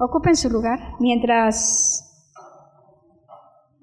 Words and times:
Ocupen 0.00 0.36
su 0.36 0.48
lugar. 0.48 0.78
Mientras 1.00 2.04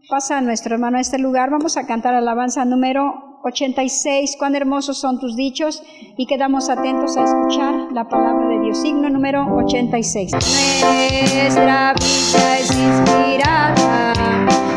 pasa 0.09 0.39
nuestro 0.41 0.75
hermano 0.75 0.97
a 0.97 1.01
este 1.01 1.17
lugar, 1.19 1.49
vamos 1.49 1.75
a 1.77 1.85
cantar 1.85 2.13
alabanza 2.13 2.63
número 2.63 3.39
86. 3.43 4.37
Cuán 4.39 4.55
hermosos 4.55 4.97
son 4.97 5.19
tus 5.19 5.35
dichos 5.35 5.83
y 6.17 6.25
quedamos 6.25 6.69
atentos 6.69 7.17
a 7.17 7.23
escuchar 7.23 7.91
la 7.91 8.07
palabra 8.07 8.47
de 8.47 8.59
Dios. 8.61 8.81
Signo 8.81 9.09
número 9.09 9.45
86. 9.55 10.31
Nuestra 10.31 11.93
vida 11.93 12.59
es 12.59 12.71
inspirada 12.71 14.13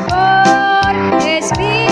por 0.09 1.23
Espíritu 1.29 1.88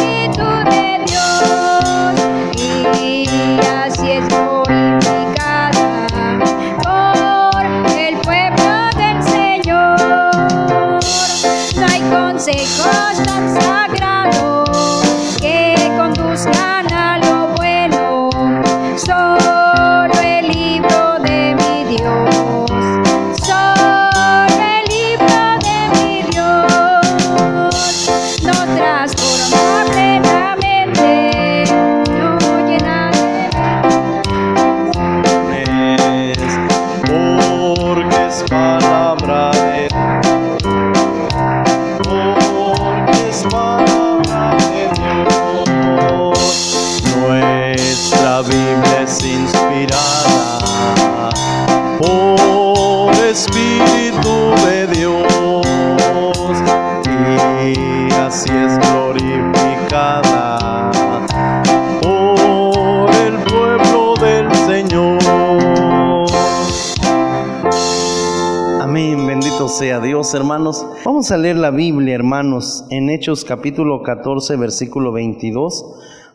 hermanos. 70.36 70.86
Vamos 71.04 71.30
a 71.30 71.38
leer 71.38 71.56
la 71.56 71.70
Biblia, 71.70 72.14
hermanos, 72.14 72.84
en 72.90 73.08
Hechos 73.08 73.44
capítulo 73.44 74.02
14, 74.02 74.56
versículo 74.56 75.12
22. 75.12 75.84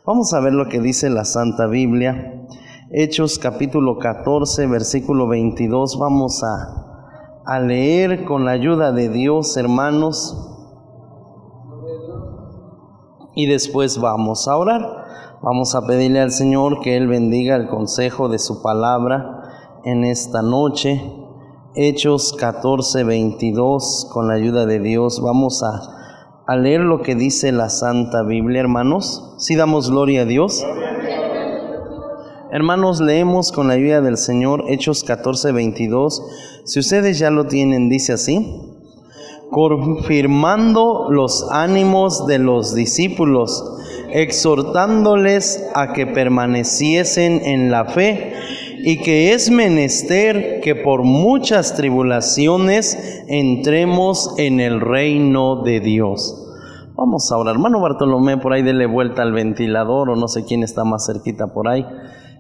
Vamos 0.06 0.34
a 0.34 0.40
ver 0.40 0.54
lo 0.54 0.68
que 0.68 0.80
dice 0.80 1.10
la 1.10 1.24
Santa 1.24 1.68
Biblia. 1.68 2.48
Hechos 2.92 3.38
capítulo 3.38 4.00
14, 4.00 4.66
versículo 4.68 5.28
22. 5.28 6.00
Vamos 6.00 6.44
a, 6.44 7.44
a 7.46 7.60
leer 7.60 8.26
con 8.26 8.46
la 8.46 8.52
ayuda 8.52 8.92
de 8.92 9.10
Dios, 9.10 9.56
hermanos. 9.56 10.36
Y 13.36 13.46
después 13.46 14.00
vamos 14.00 14.48
a 14.48 14.58
orar. 14.58 14.82
Vamos 15.44 15.76
a 15.76 15.86
pedirle 15.86 16.22
al 16.22 16.32
Señor 16.32 16.82
que 16.82 16.98
Él 16.98 17.08
bendiga 17.08 17.56
el 17.56 17.68
consejo 17.68 18.30
de 18.30 18.40
su 18.40 18.62
palabra 18.62 19.44
en 19.84 20.04
esta 20.04 20.42
noche. 20.42 21.21
Hechos 21.74 22.36
14, 22.38 23.06
22, 23.06 24.10
con 24.12 24.28
la 24.28 24.34
ayuda 24.34 24.66
de 24.66 24.82
Dios, 24.82 25.22
vamos 25.22 25.64
a, 25.64 26.54
leer 26.58 26.82
lo 26.82 27.02
que 27.02 27.16
dice 27.16 27.54
la 27.54 27.70
Santa 27.70 28.24
Biblia, 28.24 28.60
hermanos. 28.60 29.36
Si 29.38 29.56
damos 29.56 29.90
gloria 29.90 30.24
a 30.24 30.26
Dios. 30.26 30.66
Hermanos, 32.52 33.00
leemos 33.00 33.54
con 33.54 33.70
la 33.70 33.76
ayuda 33.76 34.02
del 34.02 34.18
Señor 34.18 34.66
Hechos 34.68 35.06
14, 35.06 35.54
22. 35.54 36.22
Si 36.66 36.80
ustedes 36.82 37.18
ya 37.20 37.30
lo 37.30 37.46
tienen, 37.46 37.88
dice 37.88 38.12
así. 38.12 38.54
Confirmando 39.50 41.08
los 41.10 41.48
ánimos 41.52 42.28
de 42.28 42.40
los 42.40 42.76
discípulos, 42.76 43.64
exhortándoles 44.12 45.70
a 45.74 45.94
que 45.94 46.06
permaneciesen 46.06 47.42
en 47.46 47.72
la 47.72 47.86
fe 47.86 48.34
y 48.84 49.02
que 49.02 49.34
es 49.34 49.52
menester 49.52 50.60
que 50.62 50.76
por 50.76 51.04
muchas 51.04 51.76
tribulaciones 51.76 53.24
entremos 53.28 54.34
en 54.38 54.60
el 54.60 54.82
reino 54.82 55.64
de 55.64 55.80
Dios. 55.80 56.38
Vamos 56.96 57.32
a 57.32 57.38
orar. 57.38 57.56
Hermano 57.56 57.80
Bartolomé, 57.80 58.38
por 58.38 58.54
ahí 58.54 58.64
dele 58.64 58.86
vuelta 58.86 59.22
al 59.22 59.34
ventilador 59.34 60.10
o 60.10 60.16
no 60.16 60.28
sé 60.28 60.46
quién 60.46 60.64
está 60.64 60.84
más 60.84 61.06
cerquita 61.06 61.48
por 61.48 61.68
ahí. 61.68 61.86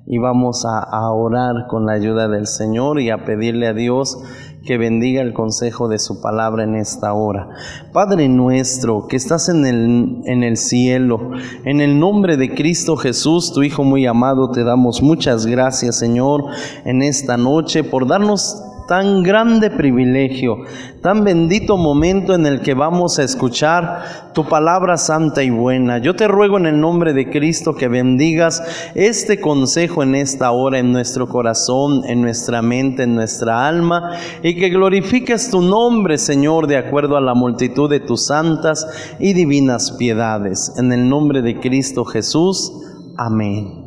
Y 0.07 0.17
vamos 0.17 0.65
a, 0.65 0.79
a 0.79 1.11
orar 1.11 1.67
con 1.67 1.85
la 1.85 1.93
ayuda 1.93 2.27
del 2.27 2.47
Señor 2.47 2.99
y 2.99 3.11
a 3.11 3.23
pedirle 3.23 3.67
a 3.67 3.73
Dios 3.73 4.17
que 4.65 4.77
bendiga 4.77 5.21
el 5.21 5.33
consejo 5.33 5.87
de 5.87 5.97
su 5.97 6.21
palabra 6.21 6.63
en 6.63 6.75
esta 6.75 7.13
hora. 7.13 7.49
Padre 7.93 8.27
nuestro 8.29 9.07
que 9.07 9.15
estás 9.15 9.49
en 9.49 9.65
el, 9.65 10.21
en 10.25 10.43
el 10.43 10.57
cielo, 10.57 11.31
en 11.65 11.81
el 11.81 11.99
nombre 11.99 12.37
de 12.37 12.53
Cristo 12.53 12.95
Jesús, 12.95 13.53
tu 13.53 13.63
Hijo 13.63 13.83
muy 13.83 14.05
amado, 14.05 14.51
te 14.51 14.63
damos 14.63 15.01
muchas 15.01 15.45
gracias, 15.45 15.97
Señor, 15.97 16.45
en 16.85 17.01
esta 17.01 17.37
noche 17.37 17.83
por 17.83 18.07
darnos 18.07 18.63
tan 18.91 19.23
grande 19.23 19.69
privilegio, 19.69 20.65
tan 21.01 21.23
bendito 21.23 21.77
momento 21.77 22.33
en 22.33 22.45
el 22.45 22.59
que 22.59 22.73
vamos 22.73 23.19
a 23.19 23.23
escuchar 23.23 24.33
tu 24.33 24.43
palabra 24.43 24.97
santa 24.97 25.43
y 25.43 25.49
buena. 25.49 25.99
Yo 25.99 26.13
te 26.13 26.27
ruego 26.27 26.57
en 26.57 26.65
el 26.65 26.77
nombre 26.77 27.13
de 27.13 27.29
Cristo 27.29 27.73
que 27.73 27.87
bendigas 27.87 28.61
este 28.93 29.39
consejo 29.39 30.03
en 30.03 30.15
esta 30.15 30.51
hora 30.51 30.79
en 30.79 30.91
nuestro 30.91 31.29
corazón, 31.29 32.01
en 32.05 32.21
nuestra 32.21 32.61
mente, 32.61 33.03
en 33.03 33.15
nuestra 33.15 33.65
alma 33.65 34.11
y 34.43 34.55
que 34.55 34.67
glorifiques 34.67 35.49
tu 35.49 35.61
nombre, 35.61 36.17
Señor, 36.17 36.67
de 36.67 36.75
acuerdo 36.75 37.15
a 37.15 37.21
la 37.21 37.33
multitud 37.33 37.89
de 37.89 38.01
tus 38.01 38.25
santas 38.25 38.85
y 39.21 39.31
divinas 39.31 39.93
piedades. 39.93 40.73
En 40.77 40.91
el 40.91 41.07
nombre 41.07 41.41
de 41.41 41.61
Cristo 41.61 42.03
Jesús. 42.03 42.73
Amén. 43.17 43.85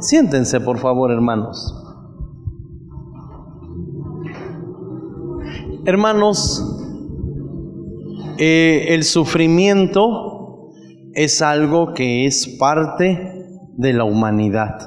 Siéntense, 0.00 0.58
por 0.58 0.80
favor, 0.80 1.12
hermanos. 1.12 1.84
Hermanos, 5.88 6.62
eh, 8.36 8.88
el 8.90 9.04
sufrimiento 9.04 10.68
es 11.14 11.40
algo 11.40 11.94
que 11.94 12.26
es 12.26 12.46
parte 12.58 13.46
de 13.74 13.94
la 13.94 14.04
humanidad. 14.04 14.80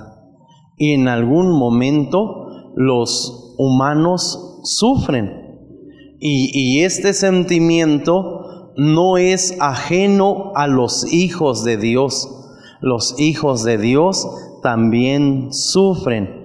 Y 0.78 0.94
en 0.94 1.08
algún 1.08 1.58
momento 1.58 2.46
los 2.76 3.56
humanos 3.58 4.60
sufren. 4.64 5.32
Y, 6.20 6.52
y 6.54 6.84
este 6.84 7.14
sentimiento 7.14 8.72
no 8.78 9.18
es 9.18 9.58
ajeno 9.60 10.52
a 10.54 10.68
los 10.68 11.12
hijos 11.12 11.64
de 11.64 11.78
Dios. 11.78 12.30
Los 12.80 13.20
hijos 13.20 13.64
de 13.64 13.80
Dios 13.80 14.28
también 14.62 15.52
sufren 15.52 16.41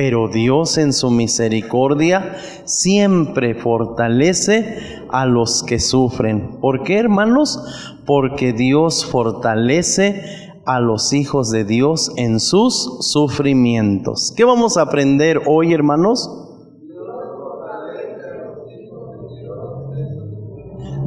pero 0.00 0.28
Dios 0.28 0.78
en 0.78 0.94
su 0.94 1.10
misericordia 1.10 2.34
siempre 2.64 3.54
fortalece 3.54 5.04
a 5.10 5.26
los 5.26 5.62
que 5.62 5.78
sufren. 5.78 6.58
¿Por 6.58 6.84
qué, 6.84 6.96
hermanos? 6.96 7.62
Porque 8.06 8.54
Dios 8.54 9.04
fortalece 9.04 10.54
a 10.64 10.80
los 10.80 11.12
hijos 11.12 11.50
de 11.50 11.64
Dios 11.64 12.12
en 12.16 12.40
sus 12.40 12.96
sufrimientos. 13.12 14.32
¿Qué 14.34 14.44
vamos 14.44 14.78
a 14.78 14.82
aprender 14.84 15.42
hoy, 15.44 15.74
hermanos? 15.74 16.49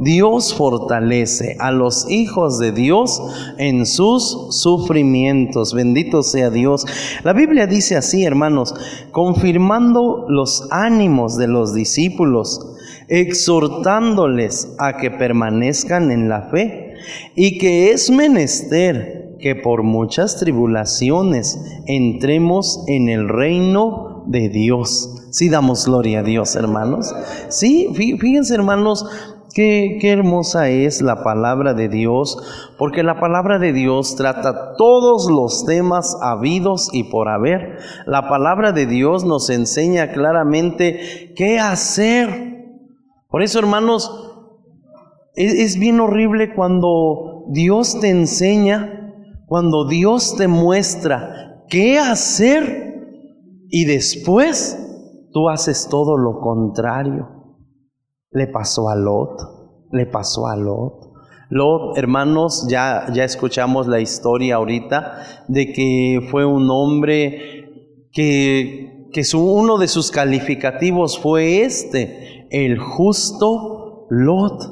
Dios 0.04 0.54
fortalece 0.54 1.56
a 1.58 1.72
los 1.72 2.08
hijos 2.10 2.58
de 2.58 2.72
Dios 2.72 3.22
en 3.58 3.86
sus 3.86 4.48
sufrimientos. 4.50 5.72
Bendito 5.72 6.22
sea 6.22 6.50
Dios. 6.50 6.86
La 7.24 7.32
Biblia 7.32 7.66
dice 7.66 7.96
así, 7.96 8.24
hermanos, 8.24 8.74
confirmando 9.10 10.26
los 10.28 10.68
ánimos 10.70 11.36
de 11.38 11.48
los 11.48 11.74
discípulos, 11.74 12.76
exhortándoles 13.08 14.74
a 14.78 14.98
que 14.98 15.10
permanezcan 15.10 16.10
en 16.10 16.28
la 16.28 16.42
fe 16.50 16.94
y 17.34 17.58
que 17.58 17.90
es 17.90 18.10
menester 18.10 19.36
que 19.40 19.54
por 19.54 19.82
muchas 19.82 20.38
tribulaciones 20.38 21.58
entremos 21.86 22.84
en 22.86 23.08
el 23.08 23.28
reino 23.28 24.24
de 24.26 24.48
Dios. 24.48 25.10
Sí 25.30 25.48
damos 25.48 25.86
gloria 25.86 26.20
a 26.20 26.22
Dios, 26.22 26.54
hermanos. 26.56 27.14
Sí, 27.48 27.88
fíjense, 27.94 28.54
hermanos, 28.54 29.04
Qué, 29.54 29.98
qué, 30.00 30.10
hermosa 30.10 30.68
es 30.68 31.00
la 31.00 31.22
palabra 31.22 31.74
de 31.74 31.88
Dios, 31.88 32.36
porque 32.76 33.04
la 33.04 33.20
palabra 33.20 33.60
de 33.60 33.72
Dios 33.72 34.16
trata 34.16 34.74
todos 34.76 35.30
los 35.30 35.64
temas 35.64 36.16
habidos 36.20 36.90
y 36.92 37.04
por 37.04 37.28
haber. 37.28 37.78
La 38.06 38.28
palabra 38.28 38.72
de 38.72 38.86
Dios 38.86 39.24
nos 39.24 39.50
enseña 39.50 40.12
claramente 40.12 41.32
qué 41.36 41.60
hacer 41.60 42.52
Por 43.28 43.42
eso, 43.42 43.60
hermanos, 43.60 44.10
es, 45.36 45.54
es 45.54 45.78
bien 45.78 46.00
horrible 46.00 46.54
cuando 46.54 47.44
Dios 47.48 48.00
te 48.00 48.10
enseña, 48.10 49.14
cuando 49.46 49.86
Dios 49.86 50.36
te 50.36 50.48
muestra 50.48 51.64
qué 51.68 51.98
hacer 51.98 52.94
y 53.68 53.84
después 53.84 54.78
tú 55.32 55.48
haces 55.48 55.88
todo 55.88 56.16
lo 56.16 56.40
contrario. 56.40 57.33
Le 58.34 58.48
pasó 58.48 58.90
a 58.90 58.96
Lot, 58.96 59.88
le 59.92 60.04
pasó 60.06 60.46
a 60.46 60.56
Lot. 60.56 61.12
Lot, 61.50 61.96
hermanos, 61.96 62.66
ya, 62.68 63.06
ya 63.12 63.24
escuchamos 63.24 63.86
la 63.86 64.00
historia 64.00 64.56
ahorita 64.56 65.44
de 65.48 65.72
que 65.72 66.26
fue 66.30 66.44
un 66.44 66.68
hombre 66.68 68.08
que, 68.12 69.08
que 69.12 69.24
su, 69.24 69.40
uno 69.40 69.78
de 69.78 69.86
sus 69.86 70.10
calificativos 70.10 71.18
fue 71.18 71.62
este, 71.62 72.48
el 72.50 72.78
justo 72.78 74.06
Lot. 74.10 74.62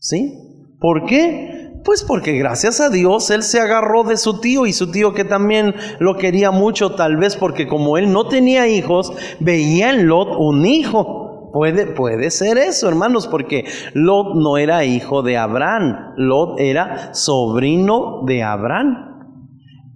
¿Sí? 0.00 0.34
¿Por 0.80 1.04
qué? 1.04 1.72
Pues 1.84 2.02
porque 2.04 2.32
gracias 2.38 2.80
a 2.80 2.88
Dios 2.88 3.28
él 3.30 3.42
se 3.42 3.60
agarró 3.60 4.04
de 4.04 4.16
su 4.16 4.40
tío 4.40 4.64
y 4.64 4.72
su 4.72 4.90
tío 4.90 5.12
que 5.12 5.24
también 5.24 5.74
lo 5.98 6.16
quería 6.16 6.50
mucho, 6.50 6.94
tal 6.94 7.18
vez 7.18 7.36
porque 7.36 7.68
como 7.68 7.98
él 7.98 8.10
no 8.10 8.28
tenía 8.28 8.66
hijos, 8.66 9.12
veía 9.40 9.90
en 9.90 10.06
Lot 10.08 10.28
un 10.38 10.64
hijo. 10.64 11.23
Puede, 11.54 11.86
puede 11.86 12.32
ser 12.32 12.58
eso, 12.58 12.88
hermanos, 12.88 13.28
porque 13.28 13.64
Lot 13.94 14.34
no 14.34 14.56
era 14.58 14.84
hijo 14.84 15.22
de 15.22 15.36
Abraham, 15.36 16.14
Lot 16.16 16.58
era 16.58 17.14
sobrino 17.14 18.24
de 18.26 18.42
Abraham. 18.42 19.36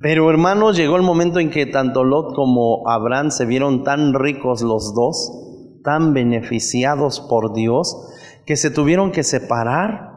Pero 0.00 0.31
hermanos, 0.31 0.76
llegó 0.76 0.94
el 0.94 1.02
momento 1.02 1.40
en 1.40 1.50
que 1.50 1.66
tanto 1.66 2.05
Lot 2.05 2.37
como 2.37 2.88
Abraham 2.88 3.32
se 3.32 3.44
vieron 3.44 3.82
tan 3.82 4.14
ricos 4.14 4.62
los 4.62 4.94
dos, 4.94 5.81
tan 5.82 6.14
beneficiados 6.14 7.19
por 7.28 7.52
Dios, 7.55 8.06
que 8.46 8.55
se 8.55 8.70
tuvieron 8.70 9.10
que 9.10 9.25
separar. 9.25 10.12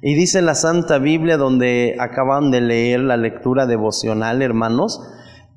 Y 0.00 0.14
dice 0.14 0.40
la 0.40 0.54
Santa 0.54 0.96
Biblia, 0.96 1.36
donde 1.36 1.96
acaban 2.00 2.50
de 2.50 2.62
leer 2.62 3.00
la 3.00 3.18
lectura 3.18 3.66
devocional, 3.66 4.40
hermanos, 4.40 5.02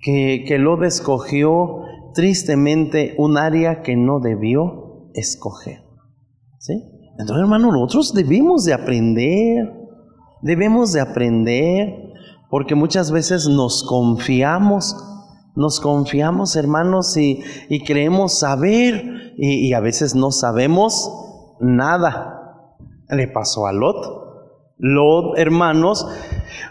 que, 0.02 0.44
que 0.46 0.60
Lot 0.60 0.84
escogió 0.84 1.84
tristemente 2.14 3.16
un 3.18 3.38
área 3.38 3.82
que 3.82 3.96
no 3.96 4.20
debió 4.20 4.91
escoger. 5.14 5.84
¿Sí? 6.60 6.74
Entonces, 7.18 7.42
hermano, 7.42 7.72
nosotros 7.72 8.14
debemos 8.14 8.66
de 8.66 8.74
aprender, 8.74 9.74
debemos 10.42 10.94
de 10.94 11.02
aprender, 11.02 12.14
porque 12.50 12.76
muchas 12.76 13.12
veces 13.12 13.48
nos 13.48 13.84
confiamos, 13.84 14.96
nos 15.56 15.80
confiamos, 15.80 16.56
hermanos, 16.56 17.18
y, 17.18 17.44
y 17.70 17.84
creemos 17.84 18.40
saber, 18.40 19.34
y, 19.38 19.68
y 19.68 19.74
a 19.74 19.80
veces 19.80 20.16
no 20.16 20.32
sabemos 20.32 21.12
nada. 21.60 22.66
Le 23.10 23.28
pasó 23.28 23.68
a 23.68 23.74
Lot. 23.74 24.21
Lot, 24.84 25.38
hermanos, 25.38 26.08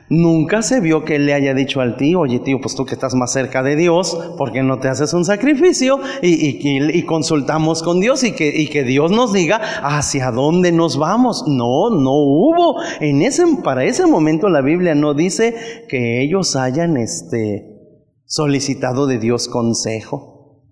nunca 0.08 0.62
se 0.62 0.80
vio 0.80 1.04
que 1.04 1.14
él 1.14 1.26
le 1.26 1.32
haya 1.32 1.54
dicho 1.54 1.80
al 1.80 1.96
tío, 1.96 2.18
oye 2.18 2.40
tío, 2.40 2.60
pues 2.60 2.74
tú 2.74 2.84
que 2.84 2.94
estás 2.94 3.14
más 3.14 3.32
cerca 3.32 3.62
de 3.62 3.76
Dios, 3.76 4.18
¿por 4.36 4.50
qué 4.50 4.64
no 4.64 4.80
te 4.80 4.88
haces 4.88 5.14
un 5.14 5.24
sacrificio 5.24 6.00
y, 6.20 7.04
consultamos 7.04 7.84
con 7.84 8.00
Dios 8.00 8.24
y 8.24 8.32
que, 8.32 8.48
y 8.48 8.66
que, 8.66 8.82
Dios 8.82 9.12
nos 9.12 9.32
diga 9.32 9.60
hacia 9.84 10.32
dónde 10.32 10.72
nos 10.72 10.98
vamos? 10.98 11.44
No, 11.46 11.90
no 11.90 12.10
hubo. 12.10 12.82
En 12.98 13.22
ese, 13.22 13.44
para 13.62 13.84
ese 13.84 14.04
momento 14.06 14.48
la 14.48 14.60
Biblia 14.60 14.96
no 14.96 15.14
dice 15.14 15.54
que 15.88 16.20
ellos 16.20 16.56
hayan 16.56 16.96
este, 16.96 17.78
solicitado 18.24 19.06
de 19.06 19.20
Dios 19.20 19.46
consejo. 19.46 20.64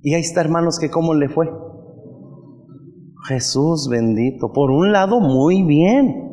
Y 0.00 0.14
ahí 0.14 0.20
está, 0.20 0.42
hermanos, 0.42 0.78
que 0.78 0.90
cómo 0.90 1.14
le 1.14 1.28
fue. 1.28 1.50
Jesús 3.26 3.88
bendito. 3.90 4.52
Por 4.52 4.70
un 4.70 4.92
lado, 4.92 5.18
muy 5.18 5.64
bien. 5.64 6.23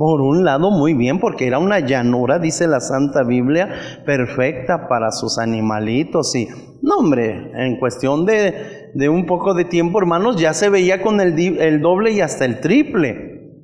Por 0.00 0.22
un 0.22 0.46
lado, 0.46 0.70
muy 0.70 0.94
bien, 0.94 1.20
porque 1.20 1.46
era 1.46 1.58
una 1.58 1.78
llanura, 1.80 2.38
dice 2.38 2.66
la 2.66 2.80
Santa 2.80 3.22
Biblia, 3.22 3.68
perfecta 4.06 4.88
para 4.88 5.12
sus 5.12 5.36
animalitos. 5.38 6.34
Y, 6.34 6.48
no, 6.80 7.00
hombre, 7.00 7.52
en 7.54 7.78
cuestión 7.78 8.24
de, 8.24 8.92
de 8.94 9.08
un 9.10 9.26
poco 9.26 9.52
de 9.52 9.66
tiempo, 9.66 9.98
hermanos, 9.98 10.40
ya 10.40 10.54
se 10.54 10.70
veía 10.70 11.02
con 11.02 11.20
el, 11.20 11.38
el 11.38 11.82
doble 11.82 12.12
y 12.12 12.22
hasta 12.22 12.46
el 12.46 12.60
triple. 12.60 13.58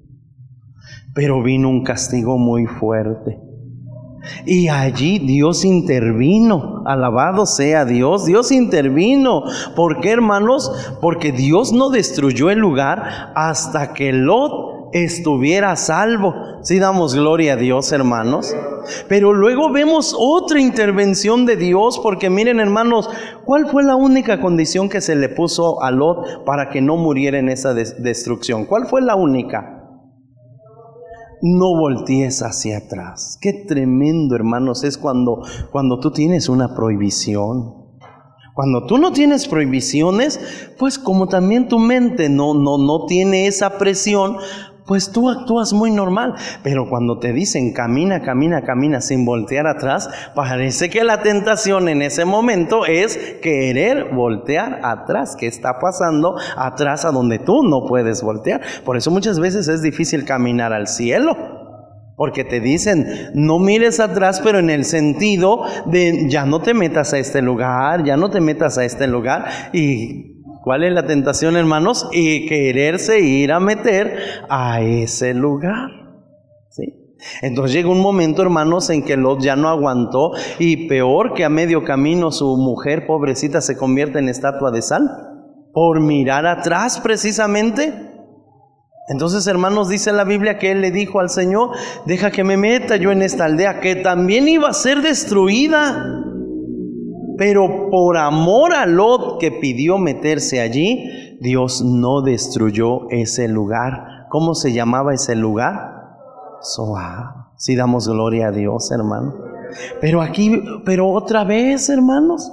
Pero 1.14 1.42
vino 1.42 1.70
un 1.70 1.82
castigo 1.82 2.36
muy 2.36 2.66
fuerte. 2.66 3.38
Y 4.44 4.68
allí 4.68 5.18
Dios 5.18 5.64
intervino. 5.64 6.82
Alabado 6.84 7.46
sea 7.46 7.86
Dios. 7.86 8.26
Dios 8.26 8.52
intervino. 8.52 9.44
¿Por 9.74 10.00
qué, 10.00 10.10
hermanos? 10.10 10.70
Porque 11.00 11.32
Dios 11.32 11.72
no 11.72 11.88
destruyó 11.88 12.50
el 12.50 12.58
lugar 12.58 13.32
hasta 13.34 13.94
que 13.94 14.12
Lot 14.12 14.75
estuviera 15.04 15.76
salvo. 15.76 16.34
Si 16.62 16.78
damos 16.78 17.14
gloria 17.14 17.54
a 17.54 17.56
Dios, 17.56 17.92
hermanos. 17.92 18.54
Pero 19.08 19.32
luego 19.32 19.72
vemos 19.72 20.16
otra 20.18 20.60
intervención 20.60 21.46
de 21.46 21.56
Dios, 21.56 22.00
porque 22.02 22.30
miren, 22.30 22.60
hermanos, 22.60 23.08
¿cuál 23.44 23.68
fue 23.68 23.82
la 23.82 23.96
única 23.96 24.40
condición 24.40 24.88
que 24.88 25.00
se 25.00 25.16
le 25.16 25.28
puso 25.28 25.82
a 25.82 25.90
Lot 25.90 26.44
para 26.44 26.70
que 26.70 26.80
no 26.80 26.96
muriera 26.96 27.38
en 27.38 27.48
esa 27.48 27.74
destrucción? 27.74 28.64
¿Cuál 28.64 28.86
fue 28.86 29.02
la 29.02 29.16
única? 29.16 29.72
No 31.42 31.78
voltees 31.78 32.42
hacia 32.42 32.78
atrás. 32.78 33.38
Qué 33.40 33.64
tremendo, 33.66 34.34
hermanos, 34.34 34.84
es 34.84 34.96
cuando, 34.96 35.42
cuando 35.70 36.00
tú 36.00 36.10
tienes 36.10 36.48
una 36.48 36.74
prohibición. 36.74 37.86
Cuando 38.56 38.86
tú 38.86 38.96
no 38.96 39.12
tienes 39.12 39.46
prohibiciones, 39.46 40.40
pues 40.78 40.98
como 40.98 41.28
también 41.28 41.68
tu 41.68 41.78
mente 41.78 42.30
no, 42.30 42.54
no, 42.54 42.78
no 42.78 43.04
tiene 43.04 43.46
esa 43.46 43.76
presión, 43.76 44.38
pues 44.86 45.10
tú 45.10 45.28
actúas 45.28 45.72
muy 45.72 45.90
normal. 45.90 46.34
Pero 46.62 46.88
cuando 46.88 47.18
te 47.18 47.32
dicen 47.32 47.72
camina, 47.72 48.22
camina, 48.22 48.62
camina 48.62 49.00
sin 49.00 49.24
voltear 49.24 49.66
atrás, 49.66 50.08
parece 50.34 50.88
que 50.90 51.04
la 51.04 51.22
tentación 51.22 51.88
en 51.88 52.02
ese 52.02 52.24
momento 52.24 52.86
es 52.86 53.16
querer 53.42 54.14
voltear 54.14 54.80
atrás. 54.82 55.36
¿Qué 55.36 55.46
está 55.46 55.78
pasando 55.78 56.36
atrás 56.56 57.04
a 57.04 57.10
donde 57.10 57.38
tú 57.38 57.62
no 57.62 57.86
puedes 57.86 58.22
voltear? 58.22 58.60
Por 58.84 58.96
eso 58.96 59.10
muchas 59.10 59.40
veces 59.40 59.68
es 59.68 59.82
difícil 59.82 60.24
caminar 60.24 60.72
al 60.72 60.86
cielo. 60.86 61.36
Porque 62.16 62.44
te 62.44 62.60
dicen, 62.60 63.30
no 63.34 63.58
mires 63.58 64.00
atrás, 64.00 64.40
pero 64.42 64.58
en 64.58 64.70
el 64.70 64.86
sentido 64.86 65.64
de 65.84 66.30
ya 66.30 66.46
no 66.46 66.62
te 66.62 66.72
metas 66.72 67.12
a 67.12 67.18
este 67.18 67.42
lugar, 67.42 68.04
ya 68.04 68.16
no 68.16 68.30
te 68.30 68.40
metas 68.40 68.78
a 68.78 68.86
este 68.86 69.06
lugar. 69.06 69.44
Y 69.74 70.35
¿Cuál 70.66 70.82
es 70.82 70.92
la 70.92 71.06
tentación, 71.06 71.56
hermanos? 71.56 72.08
Y 72.10 72.48
quererse 72.48 73.20
ir 73.20 73.52
a 73.52 73.60
meter 73.60 74.18
a 74.48 74.80
ese 74.80 75.32
lugar. 75.32 75.90
¿Sí? 76.70 76.82
Entonces 77.40 77.72
llega 77.72 77.88
un 77.88 78.00
momento, 78.00 78.42
hermanos, 78.42 78.90
en 78.90 79.04
que 79.04 79.16
Lot 79.16 79.40
ya 79.40 79.54
no 79.54 79.68
aguantó 79.68 80.32
y 80.58 80.88
peor 80.88 81.34
que 81.34 81.44
a 81.44 81.48
medio 81.48 81.84
camino 81.84 82.32
su 82.32 82.56
mujer 82.56 83.06
pobrecita 83.06 83.60
se 83.60 83.76
convierte 83.76 84.18
en 84.18 84.28
estatua 84.28 84.72
de 84.72 84.82
sal 84.82 85.08
por 85.72 86.00
mirar 86.00 86.48
atrás 86.48 86.98
precisamente. 86.98 87.94
Entonces, 89.08 89.46
hermanos, 89.46 89.88
dice 89.88 90.12
la 90.12 90.24
Biblia 90.24 90.58
que 90.58 90.72
él 90.72 90.80
le 90.80 90.90
dijo 90.90 91.20
al 91.20 91.30
Señor, 91.30 91.76
deja 92.06 92.32
que 92.32 92.42
me 92.42 92.56
meta 92.56 92.96
yo 92.96 93.12
en 93.12 93.22
esta 93.22 93.44
aldea 93.44 93.78
que 93.78 93.94
también 93.94 94.48
iba 94.48 94.68
a 94.68 94.72
ser 94.72 95.00
destruida. 95.00 96.24
Pero 97.36 97.90
por 97.90 98.16
amor 98.16 98.74
a 98.74 98.86
Lot 98.86 99.38
que 99.38 99.52
pidió 99.52 99.98
meterse 99.98 100.60
allí, 100.60 101.38
Dios 101.40 101.82
no 101.84 102.22
destruyó 102.22 103.08
ese 103.10 103.48
lugar. 103.48 104.26
¿Cómo 104.30 104.54
se 104.54 104.72
llamaba 104.72 105.14
ese 105.14 105.36
lugar? 105.36 105.96
Soa. 106.60 107.52
Si 107.56 107.76
damos 107.76 108.08
gloria 108.08 108.48
a 108.48 108.52
Dios, 108.52 108.90
hermano. 108.90 109.34
Pero 110.00 110.22
aquí, 110.22 110.62
pero 110.84 111.10
otra 111.10 111.44
vez, 111.44 111.88
hermanos, 111.88 112.50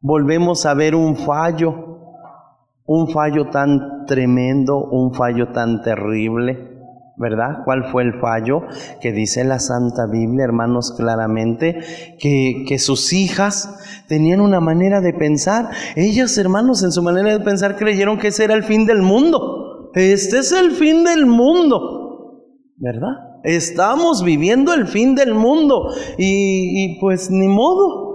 volvemos 0.00 0.64
a 0.66 0.74
ver 0.74 0.94
un 0.94 1.16
fallo, 1.16 1.74
un 2.86 3.08
fallo 3.08 3.50
tan 3.50 4.06
tremendo, 4.06 4.78
un 4.78 5.12
fallo 5.14 5.52
tan 5.52 5.82
terrible. 5.82 6.79
¿Verdad? 7.20 7.58
¿Cuál 7.66 7.84
fue 7.92 8.02
el 8.02 8.14
fallo? 8.18 8.62
Que 9.02 9.12
dice 9.12 9.44
la 9.44 9.58
Santa 9.58 10.06
Biblia, 10.06 10.44
hermanos, 10.44 10.94
claramente, 10.96 11.78
que, 12.18 12.64
que, 12.66 12.78
sus 12.78 13.12
hijas 13.12 13.76
tenían 14.08 14.40
una 14.40 14.60
manera 14.60 15.02
de 15.02 15.12
pensar. 15.12 15.68
Ellas, 15.96 16.38
hermanos, 16.38 16.82
en 16.82 16.92
su 16.92 17.02
manera 17.02 17.30
de 17.30 17.44
pensar 17.44 17.76
creyeron 17.76 18.18
que 18.18 18.28
ese 18.28 18.44
era 18.44 18.54
el 18.54 18.64
fin 18.64 18.86
del 18.86 19.02
mundo. 19.02 19.90
Este 19.94 20.38
es 20.38 20.50
el 20.52 20.70
fin 20.70 21.04
del 21.04 21.26
mundo, 21.26 22.46
¿verdad? 22.78 23.42
Estamos 23.44 24.24
viviendo 24.24 24.72
el 24.72 24.86
fin 24.86 25.14
del 25.14 25.34
mundo 25.34 25.90
y, 26.16 26.84
y 26.84 27.00
pues 27.00 27.30
ni 27.30 27.48
modo. 27.48 28.08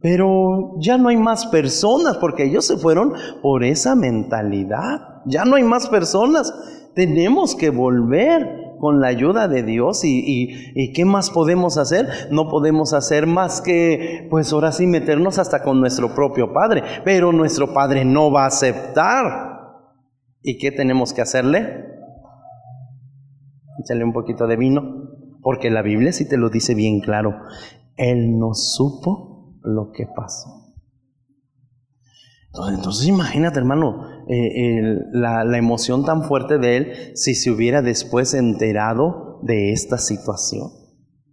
Pero 0.00 0.76
ya 0.80 0.98
no 0.98 1.08
hay 1.08 1.16
más 1.16 1.46
personas 1.46 2.18
porque 2.18 2.44
ellos 2.44 2.66
se 2.66 2.76
fueron 2.76 3.14
por 3.42 3.64
esa 3.64 3.94
mentalidad. 3.94 5.22
Ya 5.24 5.44
no 5.44 5.56
hay 5.56 5.64
más 5.64 5.88
personas. 5.88 6.52
Tenemos 6.94 7.54
que 7.54 7.70
volver 7.70 8.76
con 8.78 9.00
la 9.00 9.08
ayuda 9.08 9.48
de 9.48 9.62
Dios 9.62 10.04
y, 10.04 10.22
y, 10.74 10.92
¿qué 10.92 11.04
más 11.04 11.30
podemos 11.30 11.78
hacer? 11.78 12.06
No 12.30 12.48
podemos 12.48 12.92
hacer 12.92 13.26
más 13.26 13.60
que, 13.60 14.26
pues 14.30 14.52
ahora 14.52 14.72
sí, 14.72 14.86
meternos 14.86 15.38
hasta 15.38 15.62
con 15.62 15.80
nuestro 15.80 16.14
propio 16.14 16.52
Padre, 16.52 16.82
pero 17.04 17.32
nuestro 17.32 17.72
Padre 17.72 18.04
no 18.04 18.30
va 18.30 18.44
a 18.44 18.48
aceptar 18.48 19.58
¿Y 20.42 20.58
qué 20.58 20.70
tenemos 20.70 21.12
que 21.12 21.20
hacerle? 21.20 21.84
Échale 23.80 24.04
un 24.04 24.12
poquito 24.12 24.46
de 24.46 24.56
vino, 24.56 25.10
porque 25.42 25.70
la 25.70 25.82
Biblia 25.82 26.12
sí 26.12 26.28
te 26.28 26.36
lo 26.36 26.48
dice 26.48 26.74
bien 26.74 27.00
claro. 27.00 27.34
Él 27.96 28.38
no 28.38 28.54
supo 28.54 29.58
lo 29.62 29.90
que 29.92 30.06
pasó. 30.06 30.67
Entonces, 32.72 33.06
imagínate, 33.06 33.58
hermano, 33.58 34.04
eh, 34.28 34.96
la, 35.12 35.44
la 35.44 35.58
emoción 35.58 36.04
tan 36.04 36.24
fuerte 36.24 36.58
de 36.58 36.76
él 36.76 36.92
si 37.14 37.34
se 37.34 37.50
hubiera 37.50 37.82
después 37.82 38.34
enterado 38.34 39.38
de 39.42 39.72
esta 39.72 39.98
situación. 39.98 40.70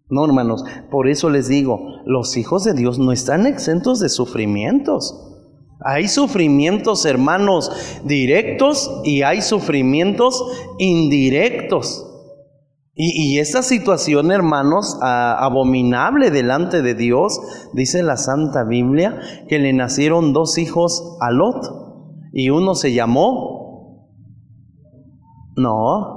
No, 0.07 0.23
hermanos, 0.25 0.63
por 0.91 1.07
eso 1.07 1.29
les 1.29 1.47
digo, 1.47 1.79
los 2.05 2.37
hijos 2.37 2.63
de 2.63 2.73
Dios 2.73 2.99
no 2.99 3.11
están 3.11 3.47
exentos 3.47 3.99
de 3.99 4.09
sufrimientos. 4.09 5.35
Hay 5.83 6.07
sufrimientos, 6.07 7.05
hermanos, 7.05 7.71
directos 8.05 9.01
y 9.03 9.23
hay 9.23 9.41
sufrimientos 9.41 10.43
indirectos. 10.77 12.05
Y, 12.97 13.39
esta 13.39 13.61
situación, 13.61 14.31
hermanos, 14.31 14.97
abominable 15.01 16.31
delante 16.31 16.81
de 16.81 16.95
Dios, 16.95 17.37
dice 17.73 18.03
la 18.03 18.15
Santa 18.15 18.63
Biblia, 18.63 19.19
que 19.49 19.59
le 19.59 19.73
nacieron 19.73 20.31
dos 20.31 20.57
hijos 20.57 21.17
a 21.19 21.29
Lot. 21.31 21.61
Y 22.31 22.51
uno 22.51 22.73
se 22.73 22.93
llamó, 22.93 24.07
no, 25.57 26.15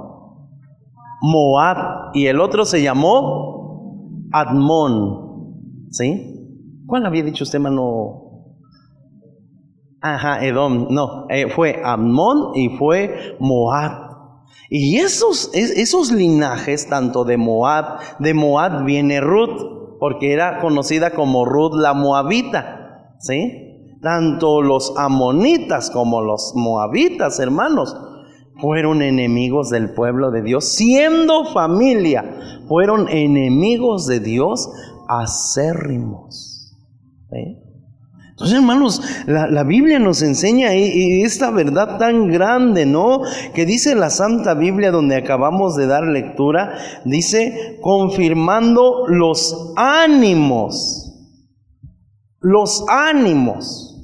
Moab. 1.21 2.11
Y 2.13 2.27
el 2.27 2.39
otro 2.39 2.63
se 2.63 2.81
llamó 2.81 4.29
Admón. 4.31 5.87
¿Sí? 5.91 6.83
¿Cuál 6.85 7.05
había 7.05 7.23
dicho 7.23 7.43
usted, 7.43 7.57
hermano? 7.57 8.45
Ajá, 10.01 10.45
Edom. 10.45 10.87
No, 10.89 11.27
eh, 11.29 11.49
fue 11.49 11.81
Admón 11.83 12.55
y 12.55 12.69
fue 12.77 13.35
Moab. 13.39 14.08
Y 14.69 14.97
esos, 14.97 15.49
esos 15.53 16.11
linajes, 16.11 16.87
tanto 16.89 17.23
de 17.25 17.37
Moab, 17.37 17.99
de 18.19 18.33
Moab 18.33 18.85
viene 18.85 19.19
Ruth, 19.19 19.97
porque 19.99 20.31
era 20.31 20.59
conocida 20.59 21.11
como 21.11 21.45
Ruth 21.45 21.73
la 21.73 21.93
Moabita, 21.93 23.15
¿sí? 23.19 23.97
Tanto 24.01 24.61
los 24.61 24.93
amonitas 24.95 25.89
como 25.89 26.21
los 26.21 26.53
moabitas, 26.55 27.39
hermanos, 27.39 27.95
fueron 28.61 29.01
enemigos 29.01 29.69
del 29.69 29.93
pueblo 29.93 30.31
de 30.31 30.41
Dios, 30.41 30.65
siendo 30.65 31.45
familia, 31.45 32.23
fueron 32.67 33.09
enemigos 33.09 34.05
de 34.05 34.19
Dios 34.19 34.69
acérrimos. 35.07 36.75
Entonces, 38.39 38.57
hermanos, 38.57 39.01
la, 39.27 39.63
Biblia 39.65 39.99
nos 39.99 40.21
enseña 40.21 40.73
esta 40.73 41.51
verdad 41.51 41.97
tan 41.97 42.29
grande, 42.29 42.85
¿no? 42.85 43.19
Que 43.53 43.65
dice 43.65 43.95
la 43.95 44.09
Santa 44.09 44.53
Biblia 44.53 44.91
donde 44.91 45.17
acabamos 45.17 45.75
de 45.75 45.87
dar 45.87 46.05
lectura, 46.05 46.77
dice, 47.03 47.77
confirmando 47.81 49.07
los 49.09 49.73
ánimos, 49.75 51.19
los 52.39 52.85
ánimos. 52.87 53.97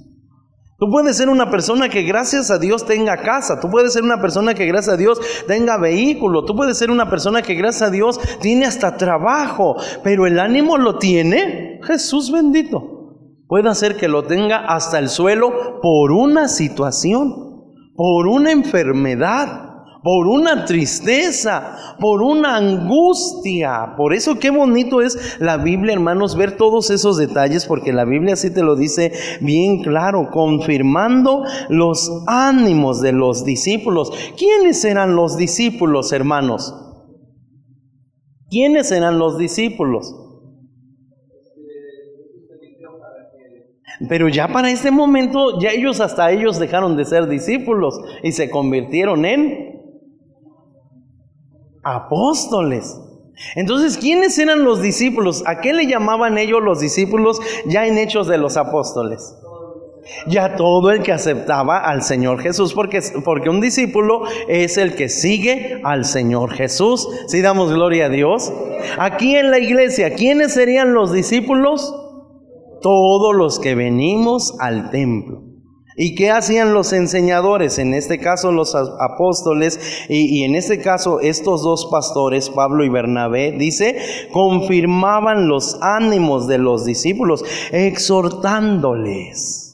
Tú 0.79 0.91
puedes 0.91 1.15
ser 1.15 1.29
una 1.29 1.49
persona 1.49 1.87
que 1.87 2.03
gracias 2.03 2.51
a 2.51 2.59
Dios 2.59 2.85
tenga 2.85 3.15
casa, 3.15 3.61
tú 3.61 3.69
puedes 3.69 3.93
ser 3.93 4.03
una 4.03 4.19
persona 4.19 4.53
que 4.53 4.65
gracias 4.65 4.95
a 4.95 4.97
Dios 4.97 5.17
tenga 5.47 5.77
vehículo, 5.77 6.43
tú 6.43 6.57
puedes 6.57 6.77
ser 6.77 6.91
una 6.91 7.09
persona 7.09 7.41
que 7.41 7.55
gracias 7.55 7.87
a 7.87 7.91
Dios 7.91 8.19
tiene 8.41 8.65
hasta 8.65 8.97
trabajo, 8.97 9.77
pero 10.03 10.27
el 10.27 10.37
ánimo 10.39 10.77
lo 10.77 10.97
tiene 10.97 11.79
Jesús 11.83 12.29
bendito. 12.29 12.94
Puede 13.47 13.69
hacer 13.69 13.95
que 13.97 14.07
lo 14.07 14.23
tenga 14.23 14.65
hasta 14.65 14.97
el 14.97 15.09
suelo 15.09 15.79
por 15.81 16.11
una 16.11 16.47
situación, 16.47 17.33
por 17.95 18.27
una 18.27 18.51
enfermedad, 18.51 19.75
por 20.05 20.27
una 20.27 20.65
tristeza, 20.65 21.95
por 21.99 22.21
una 22.21 22.57
angustia. 22.57 23.95
Por 23.97 24.13
eso 24.13 24.37
qué 24.39 24.51
bonito 24.51 25.01
es 25.01 25.37
la 25.39 25.57
Biblia, 25.57 25.93
hermanos, 25.93 26.35
ver 26.35 26.57
todos 26.57 26.89
esos 26.89 27.17
detalles, 27.17 27.65
porque 27.65 27.93
la 27.93 28.05
Biblia 28.05 28.33
así 28.33 28.53
te 28.53 28.63
lo 28.63 28.75
dice 28.75 29.13
bien 29.41 29.81
claro, 29.81 30.29
confirmando 30.31 31.43
los 31.69 32.23
ánimos 32.27 33.01
de 33.01 33.13
los 33.13 33.45
discípulos. 33.45 34.11
¿Quiénes 34.37 34.85
eran 34.85 35.15
los 35.15 35.37
discípulos, 35.37 36.11
hermanos? 36.11 36.75
¿Quiénes 38.49 38.91
eran 38.91 39.17
los 39.17 39.37
discípulos? 39.37 40.24
Pero 44.09 44.27
ya 44.27 44.47
para 44.47 44.69
este 44.69 44.91
momento, 44.91 45.59
ya 45.59 45.69
ellos 45.71 45.99
hasta 46.01 46.31
ellos 46.31 46.59
dejaron 46.59 46.97
de 46.97 47.05
ser 47.05 47.27
discípulos 47.27 47.99
y 48.23 48.31
se 48.31 48.49
convirtieron 48.49 49.25
en 49.25 49.75
apóstoles. 51.83 52.99
Entonces, 53.55 53.97
¿quiénes 53.97 54.37
eran 54.37 54.63
los 54.63 54.81
discípulos? 54.81 55.43
¿A 55.45 55.61
qué 55.61 55.73
le 55.73 55.87
llamaban 55.87 56.37
ellos 56.37 56.61
los 56.61 56.79
discípulos 56.79 57.39
ya 57.65 57.85
en 57.85 57.97
Hechos 57.97 58.27
de 58.27 58.37
los 58.37 58.57
Apóstoles? 58.57 59.35
Ya 60.27 60.55
todo 60.55 60.91
el 60.91 61.01
que 61.01 61.11
aceptaba 61.11 61.79
al 61.79 62.03
Señor 62.03 62.39
Jesús, 62.39 62.73
porque, 62.73 63.01
porque 63.23 63.49
un 63.49 63.59
discípulo 63.59 64.21
es 64.47 64.77
el 64.77 64.95
que 64.95 65.09
sigue 65.09 65.81
al 65.83 66.05
Señor 66.05 66.53
Jesús. 66.53 67.07
Si 67.27 67.41
damos 67.41 67.73
gloria 67.73 68.05
a 68.05 68.09
Dios. 68.09 68.53
Aquí 68.97 69.35
en 69.35 69.51
la 69.51 69.59
iglesia, 69.59 70.13
¿quiénes 70.13 70.53
serían 70.53 70.93
los 70.93 71.11
discípulos? 71.11 72.04
Todos 72.85 73.33
los 73.35 73.57
que 73.57 73.73
venimos 73.73 74.53
al 74.59 74.91
templo. 74.91 75.41
¿Y 75.97 76.13
qué 76.13 76.29
hacían 76.29 76.75
los 76.75 76.93
enseñadores? 76.93 77.79
En 77.79 77.95
este 77.95 78.19
caso 78.19 78.51
los 78.51 78.75
apóstoles 78.75 80.05
y, 80.07 80.43
en 80.43 80.53
este 80.53 80.79
caso 80.79 81.19
estos 81.19 81.63
dos 81.63 81.87
pastores, 81.89 82.51
Pablo 82.51 82.83
y 82.83 82.89
Bernabé, 82.89 83.53
dice, 83.53 83.97
confirmaban 84.31 85.47
los 85.47 85.79
ánimos 85.81 86.45
de 86.45 86.59
los 86.59 86.85
discípulos, 86.85 87.43
exhortándoles. 87.71 89.64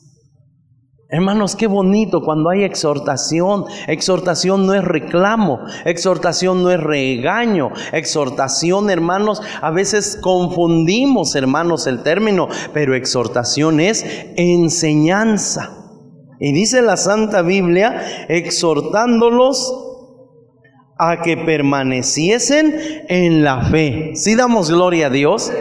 Hermanos, 1.14 1.58
qué 1.58 1.68
bonito 1.68 2.22
cuando 2.22 2.50
hay 2.50 2.64
exhortación. 2.64 3.66
Exhortación 3.88 4.66
no 4.66 4.74
es 4.74 4.82
reclamo, 4.82 5.60
exhortación 5.84 6.64
no 6.64 6.72
es 6.72 6.80
regaño. 6.80 7.72
Exhortación, 7.92 8.90
hermanos, 8.90 9.42
a 9.62 9.72
veces 9.72 10.18
confundimos, 10.22 11.36
hermanos, 11.36 11.86
el 11.86 12.02
término, 12.02 12.48
pero 12.74 12.96
exhortación 12.96 13.82
es 13.82 14.06
enseñanza. 14.38 15.72
Y 16.40 16.54
dice 16.54 16.82
la 16.82 16.96
Santa 16.96 17.42
Biblia, 17.42 18.26
exhortándolos 18.30 19.90
a 20.98 21.22
que 21.22 21.36
permaneciesen 21.36 22.74
en 23.10 23.44
la 23.44 23.64
fe. 23.66 24.12
Si 24.16 24.36
damos 24.36 24.72
gloria 24.72 25.08
a 25.08 25.10
Dios, 25.10 25.52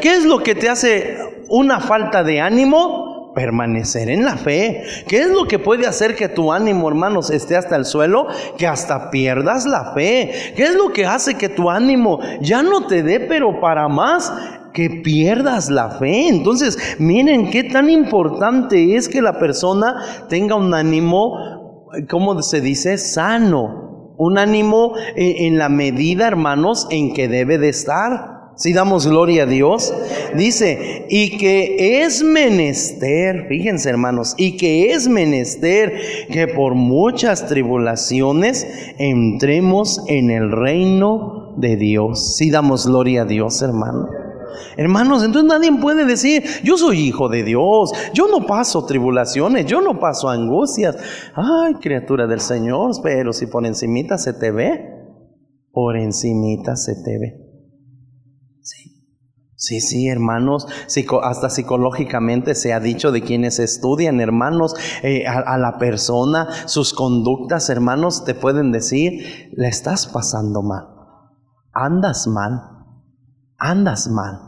¿qué 0.00 0.14
es 0.14 0.24
lo 0.24 0.44
que 0.44 0.54
te 0.54 0.68
hace 0.68 1.18
una 1.48 1.80
falta 1.80 2.22
de 2.22 2.40
ánimo? 2.40 3.01
Permanecer 3.34 4.10
en 4.10 4.24
la 4.24 4.36
fe. 4.36 4.82
¿Qué 5.08 5.20
es 5.20 5.28
lo 5.28 5.46
que 5.46 5.58
puede 5.58 5.86
hacer 5.86 6.16
que 6.16 6.28
tu 6.28 6.52
ánimo, 6.52 6.88
hermanos, 6.88 7.30
esté 7.30 7.56
hasta 7.56 7.76
el 7.76 7.84
suelo? 7.84 8.26
Que 8.58 8.66
hasta 8.66 9.10
pierdas 9.10 9.66
la 9.66 9.92
fe. 9.94 10.52
¿Qué 10.56 10.64
es 10.64 10.74
lo 10.74 10.92
que 10.92 11.06
hace 11.06 11.34
que 11.34 11.48
tu 11.48 11.70
ánimo 11.70 12.20
ya 12.40 12.62
no 12.62 12.86
te 12.86 13.02
dé, 13.02 13.20
pero 13.20 13.60
para 13.60 13.88
más? 13.88 14.32
Que 14.72 14.88
pierdas 15.02 15.70
la 15.70 15.90
fe. 15.90 16.28
Entonces, 16.28 16.96
miren 16.98 17.50
qué 17.50 17.64
tan 17.64 17.90
importante 17.90 18.96
es 18.96 19.08
que 19.08 19.22
la 19.22 19.38
persona 19.38 20.24
tenga 20.28 20.54
un 20.54 20.72
ánimo, 20.72 21.88
¿cómo 22.08 22.40
se 22.42 22.60
dice? 22.60 22.98
Sano. 22.98 24.14
Un 24.18 24.38
ánimo 24.38 24.94
eh, 25.16 25.46
en 25.46 25.58
la 25.58 25.68
medida, 25.68 26.28
hermanos, 26.28 26.86
en 26.90 27.12
que 27.12 27.28
debe 27.28 27.58
de 27.58 27.70
estar. 27.70 28.41
Si 28.62 28.72
damos 28.72 29.08
gloria 29.08 29.42
a 29.42 29.46
Dios, 29.46 29.92
dice, 30.36 31.06
y 31.10 31.36
que 31.36 32.04
es 32.04 32.22
menester, 32.22 33.48
fíjense 33.48 33.90
hermanos, 33.90 34.36
y 34.38 34.56
que 34.56 34.92
es 34.92 35.08
menester 35.08 35.92
que 36.30 36.46
por 36.46 36.76
muchas 36.76 37.48
tribulaciones 37.48 38.64
entremos 38.98 40.04
en 40.06 40.30
el 40.30 40.52
reino 40.52 41.56
de 41.56 41.74
Dios. 41.74 42.36
Si 42.36 42.52
damos 42.52 42.86
gloria 42.86 43.22
a 43.22 43.24
Dios, 43.24 43.60
hermano. 43.62 44.06
Hermanos, 44.76 45.24
entonces 45.24 45.48
nadie 45.48 45.72
puede 45.80 46.04
decir, 46.04 46.44
yo 46.62 46.78
soy 46.78 47.00
hijo 47.00 47.28
de 47.28 47.42
Dios, 47.42 47.90
yo 48.14 48.28
no 48.28 48.46
paso 48.46 48.86
tribulaciones, 48.86 49.66
yo 49.66 49.80
no 49.80 49.98
paso 49.98 50.28
angustias. 50.28 50.96
Ay, 51.34 51.74
criatura 51.80 52.28
del 52.28 52.40
Señor, 52.40 52.92
pero 53.02 53.32
si 53.32 53.46
por 53.46 53.66
encimita 53.66 54.18
se 54.18 54.32
te 54.34 54.52
ve, 54.52 54.88
por 55.72 55.96
encimita 55.96 56.76
se 56.76 56.94
te 57.02 57.18
ve. 57.18 57.41
Sí, 59.62 59.80
sí, 59.80 60.08
hermanos, 60.08 60.66
hasta 61.22 61.48
psicológicamente 61.48 62.56
se 62.56 62.72
ha 62.72 62.80
dicho 62.80 63.12
de 63.12 63.22
quienes 63.22 63.60
estudian, 63.60 64.20
hermanos, 64.20 64.74
eh, 65.04 65.24
a, 65.28 65.56
la 65.56 65.78
persona, 65.78 66.48
sus 66.66 66.92
conductas, 66.92 67.70
hermanos, 67.70 68.24
te 68.24 68.34
pueden 68.34 68.72
decir, 68.72 69.52
le 69.52 69.68
estás 69.68 70.08
pasando 70.08 70.62
mal, 70.62 70.88
andas 71.72 72.26
mal, 72.26 72.60
andas 73.56 74.08
mal, 74.08 74.40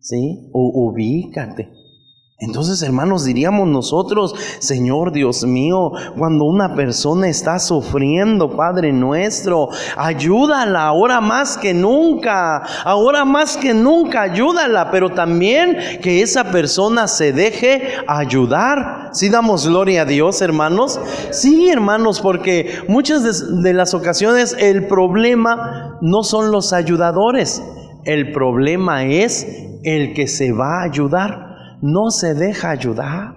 ¿sí? 0.00 0.48
ubícate. 0.54 1.77
Entonces, 2.40 2.80
hermanos, 2.82 3.24
diríamos 3.24 3.66
nosotros, 3.66 4.32
Señor 4.60 5.10
Dios 5.10 5.44
mío, 5.44 5.90
cuando 6.16 6.44
una 6.44 6.76
persona 6.76 7.28
está 7.28 7.58
sufriendo, 7.58 8.56
Padre 8.56 8.92
nuestro, 8.92 9.70
ayúdala 9.96 10.84
ahora 10.84 11.20
más 11.20 11.58
que 11.58 11.74
nunca, 11.74 12.58
ahora 12.84 13.24
más 13.24 13.56
que 13.56 13.74
nunca, 13.74 14.22
ayúdala, 14.22 14.92
pero 14.92 15.10
también 15.10 15.76
que 16.00 16.22
esa 16.22 16.52
persona 16.52 17.08
se 17.08 17.32
deje 17.32 17.94
ayudar. 18.06 19.10
Si 19.14 19.28
damos 19.30 19.66
gloria 19.66 20.02
a 20.02 20.04
Dios, 20.04 20.40
hermanos. 20.40 21.00
Sí, 21.32 21.68
hermanos, 21.68 22.20
porque 22.20 22.84
muchas 22.86 23.62
de 23.64 23.72
las 23.72 23.94
ocasiones 23.94 24.54
el 24.56 24.86
problema 24.86 25.98
no 26.00 26.22
son 26.22 26.52
los 26.52 26.72
ayudadores, 26.72 27.60
el 28.04 28.30
problema 28.30 29.06
es 29.06 29.44
el 29.82 30.14
que 30.14 30.28
se 30.28 30.52
va 30.52 30.82
a 30.82 30.84
ayudar 30.84 31.47
no 31.80 32.10
se 32.10 32.34
deja 32.34 32.70
ayudar. 32.70 33.34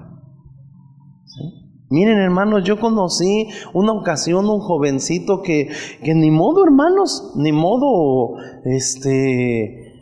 Miren 1.89 2.19
hermanos, 2.19 2.63
yo 2.63 2.79
conocí 2.79 3.49
una 3.73 3.91
ocasión 3.91 4.49
un 4.49 4.61
jovencito 4.61 5.41
que, 5.41 5.69
que 6.03 6.15
ni 6.15 6.31
modo 6.31 6.63
hermanos, 6.63 7.33
ni 7.35 7.51
modo, 7.51 8.37
este, 8.63 9.93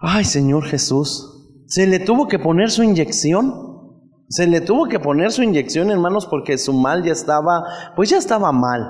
ay 0.00 0.24
Señor 0.24 0.64
Jesús, 0.64 1.32
se 1.66 1.86
le 1.86 1.98
tuvo 1.98 2.28
que 2.28 2.38
poner 2.38 2.70
su 2.70 2.82
inyección. 2.82 3.72
Se 4.28 4.46
le 4.46 4.60
tuvo 4.60 4.86
que 4.86 4.98
poner 4.98 5.30
su 5.30 5.42
inyección, 5.42 5.90
hermanos, 5.90 6.26
porque 6.26 6.56
su 6.56 6.72
mal 6.72 7.02
ya 7.02 7.12
estaba, 7.12 7.64
pues 7.96 8.08
ya 8.08 8.16
estaba 8.16 8.50
mal, 8.52 8.80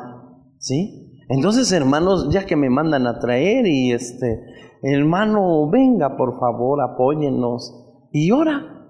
¿sí? 0.59 1.02
Entonces, 1.28 1.73
hermanos, 1.73 2.28
ya 2.31 2.45
que 2.45 2.57
me 2.57 2.71
mandan 2.71 3.07
a 3.07 3.19
traer 3.19 3.66
y 3.66 3.92
este, 3.92 4.40
hermano, 4.83 5.69
venga, 5.71 6.16
por 6.16 6.38
favor, 6.38 6.81
apóyennos. 6.83 7.82
Y 8.12 8.31
ahora, 8.31 8.87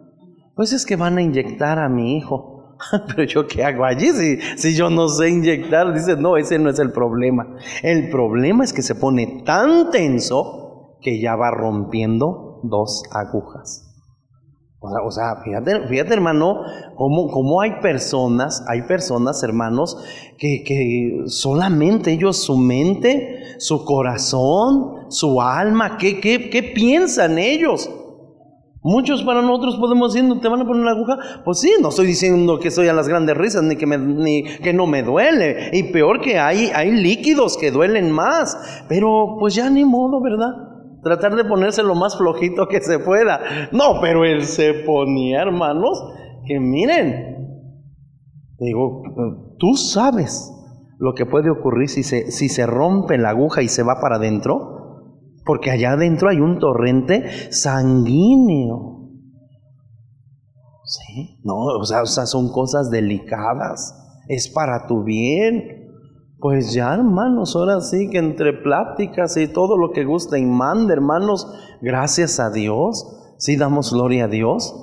pues 0.54 0.72
es 0.72 0.84
que 0.84 0.96
van 0.96 1.18
a 1.18 1.22
inyectar 1.22 1.78
a 1.78 1.88
mi 1.88 2.16
hijo. 2.16 2.76
Pero 3.08 3.24
yo 3.24 3.46
qué 3.46 3.64
hago 3.64 3.84
allí 3.84 4.08
si, 4.10 4.38
si 4.56 4.74
yo 4.74 4.90
no 4.90 5.08
sé 5.08 5.30
inyectar. 5.30 5.94
Dice, 5.94 6.16
no, 6.16 6.36
ese 6.36 6.58
no 6.58 6.70
es 6.70 6.78
el 6.78 6.92
problema. 6.92 7.56
El 7.82 8.10
problema 8.10 8.64
es 8.64 8.72
que 8.72 8.82
se 8.82 8.94
pone 8.94 9.42
tan 9.44 9.90
tenso 9.90 10.98
que 11.00 11.20
ya 11.20 11.36
va 11.36 11.50
rompiendo 11.50 12.60
dos 12.64 13.02
agujas. 13.12 13.88
O 14.82 15.10
sea, 15.12 15.36
fíjate, 15.44 15.86
fíjate 15.86 16.12
hermano, 16.12 16.62
cómo, 16.96 17.28
cómo, 17.28 17.60
hay 17.60 17.80
personas, 17.80 18.64
hay 18.66 18.82
personas, 18.82 19.40
hermanos, 19.44 19.96
que, 20.38 20.64
que, 20.64 21.22
solamente 21.26 22.10
ellos, 22.12 22.42
su 22.42 22.56
mente, 22.56 23.38
su 23.58 23.84
corazón, 23.84 25.08
su 25.08 25.40
alma, 25.40 25.98
¿qué, 25.98 26.20
qué, 26.20 26.50
qué 26.50 26.64
piensan 26.64 27.38
ellos? 27.38 27.88
Muchos 28.84 29.22
para 29.22 29.42
nosotros 29.42 29.76
podemos 29.76 30.12
decir, 30.12 30.28
¿te 30.40 30.48
van 30.48 30.60
a 30.60 30.64
poner 30.64 30.82
una 30.82 30.90
aguja? 30.90 31.16
Pues 31.44 31.60
sí, 31.60 31.72
no 31.80 31.90
estoy 31.90 32.06
diciendo 32.06 32.58
que 32.58 32.72
soy 32.72 32.88
a 32.88 32.92
las 32.92 33.06
grandes 33.06 33.36
risas, 33.36 33.62
ni 33.62 33.76
que, 33.76 33.86
me, 33.86 33.96
ni 33.96 34.42
que 34.42 34.72
no 34.72 34.88
me 34.88 35.04
duele. 35.04 35.70
Y 35.72 35.92
peor 35.92 36.20
que 36.20 36.40
hay, 36.40 36.70
hay 36.74 36.90
líquidos 36.90 37.56
que 37.56 37.70
duelen 37.70 38.10
más. 38.10 38.84
Pero 38.88 39.36
pues 39.38 39.54
ya 39.54 39.70
ni 39.70 39.84
modo, 39.84 40.20
¿verdad? 40.20 40.50
Tratar 41.04 41.36
de 41.36 41.44
ponerse 41.44 41.84
lo 41.84 41.94
más 41.94 42.18
flojito 42.18 42.66
que 42.66 42.80
se 42.80 42.98
pueda. 42.98 43.40
No, 43.70 44.00
pero 44.00 44.24
él 44.24 44.42
se 44.44 44.74
ponía, 44.74 45.42
hermanos, 45.42 46.02
que 46.44 46.58
miren. 46.58 47.32
Digo, 48.58 49.02
tú 49.58 49.74
sabes 49.76 50.52
lo 50.98 51.14
que 51.14 51.26
puede 51.26 51.50
ocurrir 51.50 51.88
si 51.88 52.02
se, 52.02 52.32
si 52.32 52.48
se 52.48 52.66
rompe 52.66 53.16
la 53.16 53.30
aguja 53.30 53.62
y 53.62 53.68
se 53.68 53.84
va 53.84 54.00
para 54.00 54.16
adentro. 54.16 54.81
Porque 55.44 55.70
allá 55.70 55.92
adentro 55.92 56.28
hay 56.28 56.40
un 56.40 56.58
torrente 56.58 57.52
sanguíneo. 57.52 59.10
¿Sí? 60.84 61.38
No, 61.42 61.56
o 61.56 61.84
sea, 61.84 62.06
son 62.06 62.52
cosas 62.52 62.90
delicadas. 62.90 63.94
Es 64.28 64.48
para 64.48 64.86
tu 64.86 65.02
bien. 65.02 65.82
Pues 66.38 66.72
ya, 66.72 66.94
hermanos, 66.94 67.54
ahora 67.54 67.80
sí 67.80 68.10
que 68.10 68.18
entre 68.18 68.52
pláticas 68.52 69.36
y 69.36 69.46
todo 69.46 69.78
lo 69.78 69.92
que 69.92 70.04
gusta 70.04 70.38
y 70.38 70.44
manda, 70.44 70.92
hermanos, 70.92 71.46
gracias 71.80 72.40
a 72.40 72.50
Dios. 72.50 73.06
Sí, 73.38 73.56
damos 73.56 73.92
gloria 73.92 74.24
a 74.24 74.28
Dios. 74.28 74.74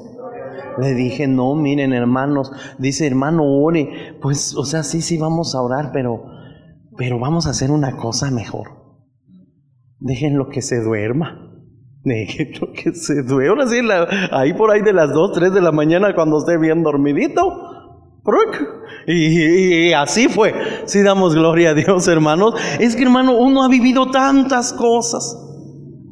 Le 0.77 0.93
dije, 0.93 1.27
no, 1.27 1.55
miren, 1.55 1.91
hermanos, 1.91 2.51
dice 2.77 3.05
hermano, 3.05 3.43
ore. 3.43 4.17
Pues, 4.21 4.55
o 4.55 4.63
sea, 4.63 4.83
sí, 4.83 5.01
sí, 5.01 5.17
vamos 5.17 5.53
a 5.53 5.61
orar, 5.61 5.91
pero, 5.91 6.23
pero 6.97 7.19
vamos 7.19 7.47
a 7.47 7.49
hacer 7.49 7.71
una 7.71 7.97
cosa 7.97 8.31
mejor. 8.31 8.78
Déjenlo 9.99 10.49
que 10.49 10.61
se 10.61 10.81
duerma. 10.81 11.49
Déjenlo 12.03 12.71
que 12.73 12.93
se 12.93 13.23
duerma. 13.23 13.63
Así, 13.63 13.79
ahí 14.31 14.53
por 14.53 14.71
ahí 14.71 14.81
de 14.81 14.93
las 14.93 15.11
2, 15.11 15.33
3 15.33 15.53
de 15.53 15.61
la 15.61 15.71
mañana 15.71 16.13
cuando 16.15 16.39
esté 16.39 16.57
bien 16.57 16.83
dormidito. 16.83 17.79
Y, 19.07 19.87
y, 19.87 19.93
así 19.93 20.27
fue. 20.27 20.53
Si 20.85 21.01
damos 21.01 21.33
gloria 21.33 21.71
a 21.71 21.73
Dios, 21.73 22.07
hermanos. 22.07 22.53
Es 22.79 22.95
que, 22.95 23.03
hermano, 23.03 23.37
uno 23.37 23.63
ha 23.63 23.69
vivido 23.69 24.11
tantas 24.11 24.73
cosas. 24.73 25.37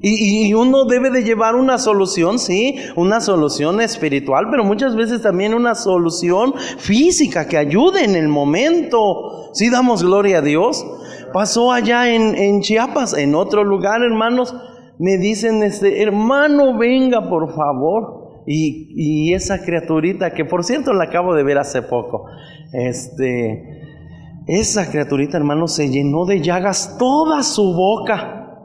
Y, 0.01 0.53
uno 0.53 0.85
debe 0.85 1.09
de 1.09 1.23
llevar 1.23 1.55
una 1.55 1.79
solución, 1.79 2.37
sí, 2.37 2.75
una 2.95 3.19
solución 3.19 3.81
espiritual, 3.81 4.47
pero 4.51 4.63
muchas 4.63 4.95
veces 4.95 5.23
también 5.23 5.55
una 5.55 5.73
solución 5.73 6.53
física 6.77 7.47
que 7.47 7.57
ayude 7.57 8.03
en 8.03 8.15
el 8.15 8.27
momento. 8.27 9.49
Si 9.53 9.69
damos 9.69 10.03
gloria 10.03 10.39
a 10.39 10.41
Dios. 10.41 10.85
Pasó 11.37 11.71
allá 11.71 12.11
en, 12.15 12.61
Chiapas, 12.61 13.15
en 13.15 13.35
otro 13.35 13.63
lugar, 13.63 14.01
hermanos. 14.01 14.55
Me 14.97 15.19
dicen, 15.19 15.61
este, 15.61 16.01
hermano, 16.01 16.75
venga 16.75 17.29
por 17.29 17.53
favor. 17.53 18.41
Y, 18.47 18.87
y, 18.95 19.33
esa 19.35 19.63
criaturita, 19.63 20.33
que 20.33 20.45
por 20.45 20.63
cierto 20.63 20.93
la 20.93 21.03
acabo 21.03 21.35
de 21.35 21.43
ver 21.43 21.59
hace 21.59 21.83
poco, 21.83 22.25
este, 22.73 23.83
esa 24.47 24.89
criaturita, 24.89 25.37
hermano, 25.37 25.67
se 25.67 25.91
llenó 25.91 26.25
de 26.25 26.41
llagas 26.41 26.97
toda 26.97 27.43
su 27.43 27.71
boca, 27.71 28.55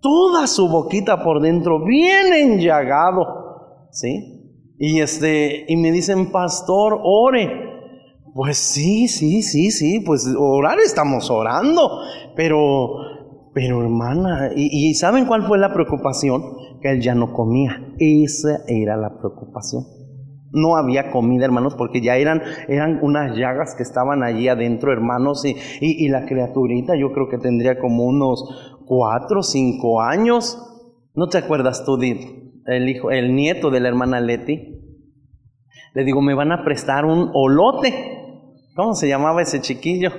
toda 0.00 0.48
su 0.48 0.68
boquita 0.68 1.22
por 1.22 1.40
dentro, 1.40 1.84
bien 1.84 2.32
enllagado, 2.32 3.86
¿sí? 3.92 4.56
Y 4.76 5.00
este, 5.00 5.66
y 5.68 5.76
me 5.76 5.92
dicen, 5.92 6.32
pastor, 6.32 6.98
ore. 7.00 7.63
Pues 8.34 8.58
sí, 8.58 9.06
sí, 9.06 9.42
sí, 9.42 9.70
sí, 9.70 10.00
pues 10.00 10.28
orar 10.36 10.80
estamos 10.80 11.30
orando, 11.30 12.00
pero, 12.34 12.96
pero 13.54 13.80
hermana, 13.80 14.50
¿y, 14.56 14.88
¿y, 14.88 14.94
saben 14.94 15.24
cuál 15.24 15.44
fue 15.44 15.56
la 15.56 15.72
preocupación? 15.72 16.42
Que 16.82 16.90
él 16.90 17.00
ya 17.00 17.14
no 17.14 17.32
comía, 17.32 17.94
esa 17.96 18.64
era 18.66 18.96
la 18.96 19.16
preocupación. 19.18 19.84
No 20.50 20.76
había 20.76 21.12
comida, 21.12 21.44
hermanos, 21.44 21.76
porque 21.76 22.00
ya 22.00 22.16
eran, 22.16 22.42
eran 22.66 22.98
unas 23.02 23.36
llagas 23.36 23.76
que 23.76 23.84
estaban 23.84 24.24
allí 24.24 24.48
adentro, 24.48 24.92
hermanos, 24.92 25.44
y, 25.44 25.54
y, 25.80 26.08
la 26.08 26.26
criaturita 26.26 26.96
yo 26.96 27.12
creo 27.12 27.28
que 27.28 27.38
tendría 27.38 27.78
como 27.78 28.04
unos 28.04 28.80
cuatro 28.84 29.44
cinco 29.44 30.00
años. 30.00 30.58
¿No 31.14 31.28
te 31.28 31.38
acuerdas 31.38 31.84
tú, 31.84 32.00
el 32.02 32.88
hijo, 32.88 33.12
el 33.12 33.36
nieto 33.36 33.70
de 33.70 33.78
la 33.78 33.88
hermana 33.88 34.18
Leti? 34.18 34.74
Le 35.94 36.02
digo, 36.02 36.20
me 36.20 36.34
van 36.34 36.50
a 36.50 36.64
prestar 36.64 37.04
un 37.04 37.30
olote. 37.32 38.23
¿Cómo 38.74 38.94
se 38.94 39.08
llamaba 39.08 39.42
ese 39.42 39.60
chiquillo? 39.60 40.10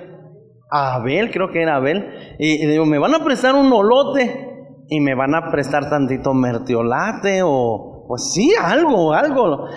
Abel, 0.69 1.31
creo 1.31 1.49
que 1.51 1.61
era 1.61 1.75
Abel. 1.75 2.35
Y, 2.39 2.63
y, 2.63 2.67
digo, 2.67 2.85
me 2.85 2.99
van 2.99 3.13
a 3.13 3.23
prestar 3.23 3.55
un 3.55 3.71
olote 3.71 4.55
y 4.87 4.99
me 4.99 5.15
van 5.15 5.35
a 5.35 5.51
prestar 5.51 5.89
tantito 5.89 6.33
mertiolate 6.33 7.41
o, 7.43 8.05
pues 8.07 8.31
sí, 8.33 8.53
algo, 8.61 9.13
algo. 9.13 9.67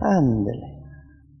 Ándele. 0.00 0.75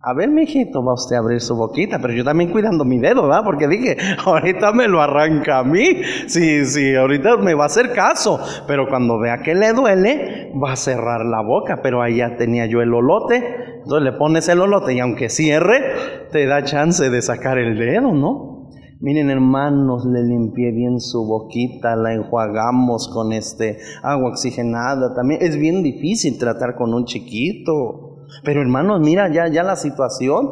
A 0.08 0.14
ver, 0.14 0.30
mijito, 0.30 0.84
va 0.84 0.94
usted 0.94 1.16
a 1.16 1.18
abrir 1.18 1.40
su 1.40 1.56
boquita, 1.56 1.98
pero 2.00 2.14
yo 2.14 2.22
también 2.22 2.52
cuidando 2.52 2.84
mi 2.84 3.00
dedo, 3.00 3.22
¿verdad? 3.22 3.42
Porque 3.42 3.66
dije, 3.66 3.96
ahorita 4.24 4.72
me 4.72 4.86
lo 4.86 5.00
arranca 5.02 5.58
a 5.58 5.64
mí. 5.64 5.84
Sí, 6.28 6.64
sí, 6.64 6.94
ahorita 6.94 7.38
me 7.38 7.54
va 7.54 7.64
a 7.64 7.66
hacer 7.66 7.92
caso. 7.92 8.38
Pero 8.68 8.86
cuando 8.86 9.18
vea 9.18 9.38
que 9.38 9.56
le 9.56 9.72
duele, 9.72 10.52
va 10.62 10.74
a 10.74 10.76
cerrar 10.76 11.26
la 11.26 11.42
boca. 11.42 11.80
Pero 11.82 12.02
ahí 12.02 12.18
ya 12.18 12.36
tenía 12.36 12.66
yo 12.66 12.82
el 12.82 12.94
olote. 12.94 13.42
Entonces 13.82 14.04
le 14.04 14.16
pones 14.16 14.48
el 14.48 14.60
olote 14.60 14.94
y 14.94 15.00
aunque 15.00 15.28
cierre, 15.28 15.82
te 16.30 16.46
da 16.46 16.62
chance 16.62 17.10
de 17.10 17.20
sacar 17.20 17.58
el 17.58 17.76
dedo, 17.76 18.14
¿no? 18.14 18.70
Miren 19.00 19.28
hermanos, 19.28 20.06
le 20.06 20.22
limpié 20.22 20.70
bien 20.70 21.00
su 21.00 21.26
boquita, 21.26 21.96
la 21.96 22.14
enjuagamos 22.14 23.10
con 23.12 23.32
este 23.32 23.78
agua 24.04 24.30
oxigenada. 24.30 25.14
También 25.16 25.42
es 25.42 25.58
bien 25.58 25.82
difícil 25.82 26.38
tratar 26.38 26.76
con 26.76 26.94
un 26.94 27.06
chiquito. 27.06 28.05
Pero 28.44 28.62
hermanos, 28.62 29.00
mira 29.00 29.32
ya, 29.32 29.48
ya 29.48 29.62
la 29.62 29.76
situación. 29.76 30.44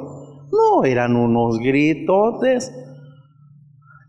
No, 0.52 0.84
eran 0.84 1.16
unos 1.16 1.58
gritotes. 1.58 2.72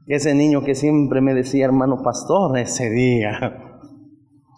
Ese 0.08 0.36
niño 0.36 0.63
que 0.63 0.75
siempre 0.75 1.21
me 1.21 1.34
decía, 1.34 1.65
hermano 1.65 2.01
pastor, 2.04 2.58
ese 2.58 2.89
día. 2.89 3.62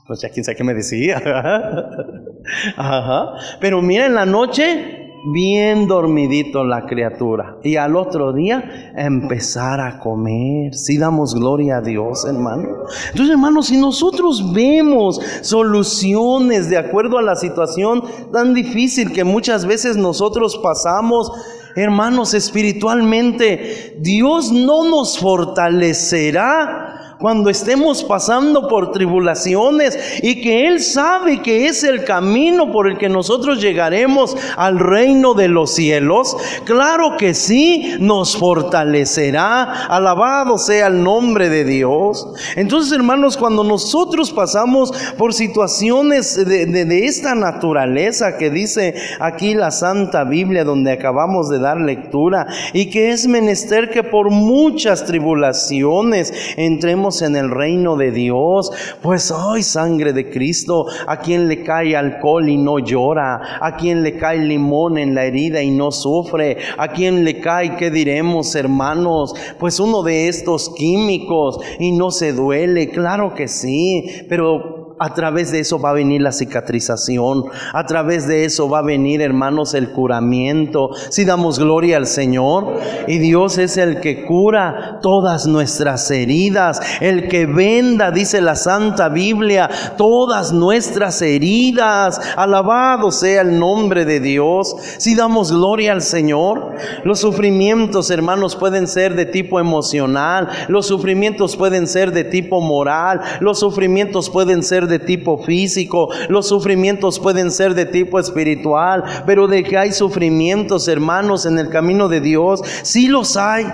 Pues 0.07 0.21
ya 0.21 0.29
quién 0.29 0.45
sabe 0.45 0.55
qué 0.55 0.63
me 0.63 0.73
decía. 0.73 1.17
Ajá. 2.77 3.33
Pero 3.59 3.81
mira, 3.81 4.05
en 4.05 4.15
la 4.15 4.25
noche 4.25 4.96
bien 5.25 5.87
dormidito 5.87 6.63
la 6.63 6.85
criatura. 6.85 7.57
Y 7.63 7.75
al 7.75 7.95
otro 7.95 8.33
día 8.33 8.91
empezar 8.95 9.79
a 9.79 9.99
comer. 9.99 10.73
Si 10.73 10.97
damos 10.97 11.33
gloria 11.33 11.77
a 11.77 11.81
Dios, 11.81 12.25
hermano. 12.25 12.67
Entonces, 13.09 13.31
hermanos, 13.31 13.67
si 13.67 13.77
nosotros 13.77 14.53
vemos 14.53 15.19
soluciones 15.41 16.69
de 16.69 16.77
acuerdo 16.77 17.17
a 17.17 17.23
la 17.23 17.35
situación 17.35 18.03
tan 18.31 18.53
difícil 18.53 19.11
que 19.11 19.23
muchas 19.23 19.65
veces 19.65 19.97
nosotros 19.97 20.59
pasamos, 20.61 21.31
hermanos, 21.75 22.33
espiritualmente, 22.33 23.97
Dios 23.99 24.51
no 24.51 24.89
nos 24.89 25.19
fortalecerá 25.19 26.96
cuando 27.19 27.49
estemos 27.49 28.03
pasando 28.03 28.67
por 28.67 28.91
tribulaciones 28.91 29.97
y 30.21 30.41
que 30.41 30.67
Él 30.67 30.81
sabe 30.81 31.41
que 31.41 31.67
es 31.67 31.83
el 31.83 32.03
camino 32.03 32.71
por 32.71 32.87
el 32.87 32.97
que 32.97 33.09
nosotros 33.09 33.59
llegaremos 33.59 34.35
al 34.55 34.79
reino 34.79 35.33
de 35.33 35.47
los 35.47 35.73
cielos, 35.73 36.37
claro 36.65 37.17
que 37.17 37.33
sí, 37.33 37.95
nos 37.99 38.37
fortalecerá. 38.37 39.87
Alabado 39.87 40.57
sea 40.57 40.87
el 40.87 41.03
nombre 41.03 41.49
de 41.49 41.63
Dios. 41.63 42.27
Entonces, 42.55 42.91
hermanos, 42.91 43.37
cuando 43.37 43.63
nosotros 43.63 44.31
pasamos 44.31 44.91
por 45.17 45.33
situaciones 45.33 46.35
de, 46.35 46.65
de 46.65 47.05
esta 47.05 47.35
naturaleza 47.35 48.37
que 48.37 48.49
dice 48.49 48.95
aquí 49.19 49.53
la 49.53 49.71
Santa 49.71 50.23
Biblia 50.23 50.63
donde 50.63 50.91
acabamos 50.91 51.49
de 51.49 51.59
dar 51.59 51.77
lectura 51.77 52.47
y 52.73 52.89
que 52.89 53.11
es 53.11 53.27
menester 53.27 53.89
que 53.89 54.03
por 54.03 54.29
muchas 54.29 55.05
tribulaciones 55.05 56.33
entremos 56.57 57.06
en 57.21 57.35
el 57.35 57.49
reino 57.49 57.95
de 57.95 58.11
Dios. 58.11 58.71
Pues 59.01 59.31
hoy 59.31 59.63
sangre 59.63 60.13
de 60.13 60.29
Cristo, 60.29 60.85
a 61.07 61.19
quien 61.19 61.47
le 61.47 61.63
cae 61.63 61.95
alcohol 61.95 62.49
y 62.49 62.57
no 62.57 62.79
llora, 62.79 63.59
a 63.61 63.75
quien 63.77 64.03
le 64.03 64.17
cae 64.17 64.39
limón 64.39 64.97
en 64.97 65.15
la 65.15 65.25
herida 65.25 65.61
y 65.61 65.71
no 65.71 65.91
sufre, 65.91 66.57
a 66.77 66.89
quien 66.89 67.23
le 67.23 67.39
cae, 67.39 67.75
¿qué 67.77 67.89
diremos 67.89 68.53
hermanos? 68.55 69.33
Pues 69.57 69.79
uno 69.79 70.03
de 70.03 70.27
estos 70.27 70.69
químicos 70.75 71.59
y 71.79 71.93
no 71.93 72.11
se 72.11 72.33
duele, 72.33 72.89
claro 72.89 73.33
que 73.33 73.47
sí, 73.47 74.25
pero 74.27 74.76
a 74.99 75.13
través 75.13 75.51
de 75.51 75.59
eso 75.59 75.79
va 75.79 75.91
a 75.91 75.93
venir 75.93 76.21
la 76.21 76.31
cicatrización. 76.31 77.45
A 77.71 77.85
través 77.85 78.27
de 78.27 78.45
eso 78.45 78.67
va 78.67 78.79
a 78.79 78.83
venir, 78.83 79.21
hermanos, 79.21 79.75
el 79.75 79.91
curamiento. 79.91 80.89
Si 81.09 81.23
damos 81.23 81.59
gloria 81.59 81.97
al 81.97 82.07
Señor. 82.07 82.79
Y 83.07 83.19
Dios 83.19 83.59
es 83.59 83.77
el 83.77 83.99
que 83.99 84.25
cura 84.25 84.99
todas 85.03 85.45
nuestras 85.45 86.09
heridas. 86.09 86.81
El 86.99 87.27
que 87.27 87.45
venda, 87.45 88.09
dice 88.09 88.41
la 88.41 88.55
Santa 88.55 89.09
Biblia, 89.09 89.69
todas 89.97 90.51
nuestras 90.51 91.21
heridas. 91.21 92.19
Alabado 92.35 93.11
sea 93.11 93.41
el 93.41 93.59
nombre 93.59 94.03
de 94.03 94.19
Dios. 94.19 94.75
Si 94.97 95.13
damos 95.15 95.51
gloria 95.51 95.91
al 95.91 96.01
Señor. 96.01 96.73
Los 97.03 97.19
sufrimientos, 97.19 98.09
hermanos, 98.09 98.55
pueden 98.55 98.87
ser 98.87 99.15
de 99.15 99.27
tipo 99.27 99.59
emocional. 99.59 100.49
Los 100.69 100.87
sufrimientos 100.87 101.55
pueden 101.55 101.87
ser 101.87 102.11
de 102.11 102.23
tipo 102.23 102.61
moral. 102.61 103.21
Los 103.41 103.59
sufrimientos 103.59 104.31
pueden 104.31 104.63
ser 104.63 104.86
de 104.87 104.99
tipo 104.99 105.37
físico, 105.37 106.09
los 106.29 106.47
sufrimientos 106.47 107.19
pueden 107.19 107.51
ser 107.51 107.73
de 107.73 107.85
tipo 107.85 108.19
espiritual, 108.19 109.03
pero 109.25 109.47
de 109.47 109.63
que 109.63 109.77
hay 109.77 109.91
sufrimientos, 109.91 110.87
hermanos, 110.87 111.45
en 111.45 111.59
el 111.59 111.69
camino 111.69 112.07
de 112.07 112.21
Dios, 112.21 112.61
sí 112.83 113.07
los 113.07 113.37
hay, 113.37 113.65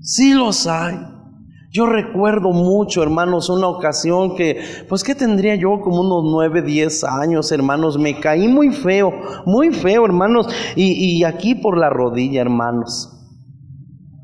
sí 0.00 0.34
los 0.34 0.66
hay. 0.66 0.98
Yo 1.72 1.86
recuerdo 1.86 2.50
mucho, 2.50 3.00
hermanos, 3.00 3.48
una 3.48 3.68
ocasión 3.68 4.34
que, 4.34 4.60
pues, 4.88 5.04
¿qué 5.04 5.14
tendría 5.14 5.54
yo? 5.54 5.80
Como 5.80 6.00
unos 6.00 6.24
nueve, 6.28 6.62
diez 6.62 7.04
años, 7.04 7.52
hermanos. 7.52 7.96
Me 7.96 8.18
caí 8.18 8.48
muy 8.48 8.70
feo, 8.70 9.12
muy 9.46 9.70
feo, 9.72 10.04
hermanos. 10.04 10.48
Y, 10.74 11.18
y 11.18 11.22
aquí 11.22 11.54
por 11.54 11.78
la 11.78 11.88
rodilla, 11.88 12.40
hermanos 12.40 13.19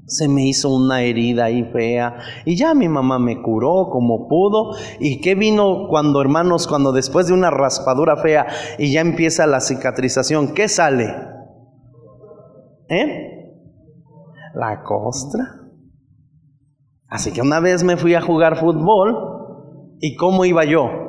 se 0.07 0.29
me 0.29 0.47
hizo 0.47 0.71
una 0.71 1.03
herida 1.03 1.45
ahí 1.45 1.65
fea. 1.73 2.19
Y 2.45 2.57
ya 2.57 2.75
mi 2.75 2.89
mamá 2.89 3.19
me 3.19 3.43
curó 3.43 3.89
como 3.91 4.29
pudo. 4.29 4.77
Y 5.01 5.21
qué 5.21 5.35
vino 5.35 5.89
cuando 5.89 6.21
hermanos 6.21 6.67
cuando 6.67 6.93
después 6.93 7.27
de 7.27 7.35
una 7.35 7.51
raspadura 7.51 8.17
fea 8.17 8.47
y 8.79 8.93
ya 8.93 9.01
empieza 9.01 9.47
la 9.47 9.61
cicatrización 9.61 10.55
qué 10.55 10.69
sale 10.69 11.15
¿eh? 12.89 13.53
la 14.55 14.83
costra. 14.83 15.45
Así 17.09 17.33
que 17.33 17.43
una 17.43 17.61
vez 17.61 17.85
me 17.85 17.97
fui 17.97 18.15
a 18.15 18.21
jugar 18.21 18.59
fútbol 18.59 19.97
y 20.01 20.17
cómo 20.17 20.45
iba 20.45 20.65
yo 20.65 21.07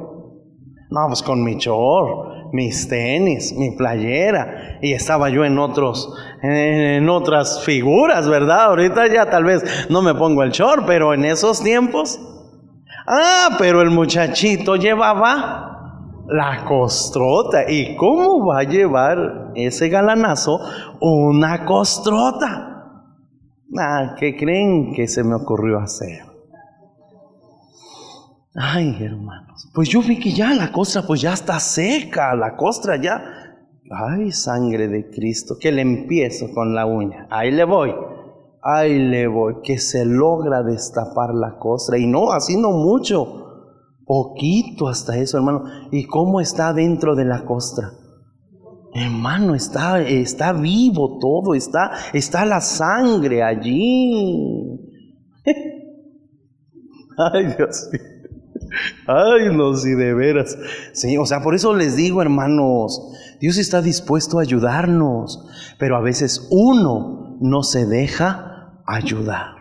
no 0.89 1.07
pues 1.07 1.21
con 1.21 1.43
mi 1.43 1.57
chor 1.57 2.36
mis 2.51 2.87
tenis, 2.87 3.53
mi 3.53 3.71
playera, 3.71 4.79
y 4.81 4.93
estaba 4.93 5.29
yo 5.29 5.45
en 5.45 5.57
otros, 5.59 6.13
en 6.41 7.07
otras 7.09 7.63
figuras, 7.63 8.27
¿verdad? 8.27 8.65
Ahorita 8.65 9.07
ya 9.07 9.29
tal 9.29 9.43
vez 9.43 9.87
no 9.89 10.01
me 10.01 10.13
pongo 10.15 10.43
el 10.43 10.51
short, 10.51 10.85
pero 10.85 11.13
en 11.13 11.25
esos 11.25 11.63
tiempos, 11.63 12.19
ah, 13.07 13.55
pero 13.57 13.81
el 13.81 13.89
muchachito 13.89 14.75
llevaba 14.75 15.67
la 16.27 16.65
costrota. 16.65 17.69
¿Y 17.69 17.95
cómo 17.95 18.45
va 18.45 18.59
a 18.59 18.63
llevar 18.63 19.51
ese 19.55 19.89
galanazo 19.89 20.59
una 20.99 21.65
costrota? 21.65 22.73
Ah, 23.77 24.15
¿qué 24.17 24.35
creen 24.35 24.93
que 24.93 25.07
se 25.07 25.23
me 25.23 25.35
ocurrió 25.35 25.79
hacer? 25.79 26.36
Ay, 28.59 28.97
hermanos, 28.99 29.69
pues 29.71 29.87
yo 29.87 30.01
vi 30.01 30.19
que 30.19 30.31
ya 30.31 30.51
la 30.51 30.71
costra 30.71 31.03
pues 31.03 31.21
ya 31.21 31.33
está 31.33 31.59
seca, 31.59 32.35
la 32.35 32.57
costra 32.57 32.99
ya. 32.99 33.21
Ay, 33.91 34.31
sangre 34.31 34.87
de 34.87 35.11
Cristo, 35.11 35.57
que 35.59 35.71
le 35.71 35.83
empiezo 35.83 36.51
con 36.55 36.73
la 36.73 36.87
uña. 36.87 37.27
Ahí 37.29 37.51
le 37.51 37.63
voy. 37.65 37.93
Ahí 38.63 38.97
le 38.97 39.27
voy, 39.27 39.57
que 39.63 39.77
se 39.77 40.05
logra 40.05 40.63
destapar 40.63 41.35
la 41.35 41.59
costra. 41.59 41.99
Y 41.99 42.07
no, 42.07 42.31
así 42.31 42.57
no 42.57 42.71
mucho. 42.71 43.43
Poquito 44.05 44.87
hasta 44.87 45.15
eso, 45.17 45.37
hermano. 45.37 45.65
¿Y 45.91 46.07
cómo 46.07 46.41
está 46.41 46.73
dentro 46.73 47.15
de 47.15 47.25
la 47.25 47.45
costra? 47.45 47.91
Hermano, 48.91 49.53
está, 49.53 50.01
está 50.01 50.51
vivo 50.51 51.19
todo, 51.19 51.53
está, 51.53 51.91
está 52.11 52.43
la 52.43 52.59
sangre 52.59 53.43
allí. 53.43 54.79
Ay, 57.17 57.53
Dios 57.55 57.89
mío. 57.93 58.16
Ay, 59.07 59.55
no, 59.55 59.75
si 59.75 59.91
de 59.91 60.13
veras. 60.13 60.57
Sí, 60.93 61.17
o 61.17 61.25
sea, 61.25 61.41
por 61.41 61.55
eso 61.55 61.73
les 61.73 61.95
digo, 61.95 62.21
hermanos, 62.21 63.01
Dios 63.39 63.57
está 63.57 63.81
dispuesto 63.81 64.39
a 64.39 64.41
ayudarnos, 64.41 65.47
pero 65.77 65.95
a 65.95 66.01
veces 66.01 66.47
uno 66.49 67.37
no 67.39 67.63
se 67.63 67.85
deja 67.85 68.81
ayudar. 68.85 69.55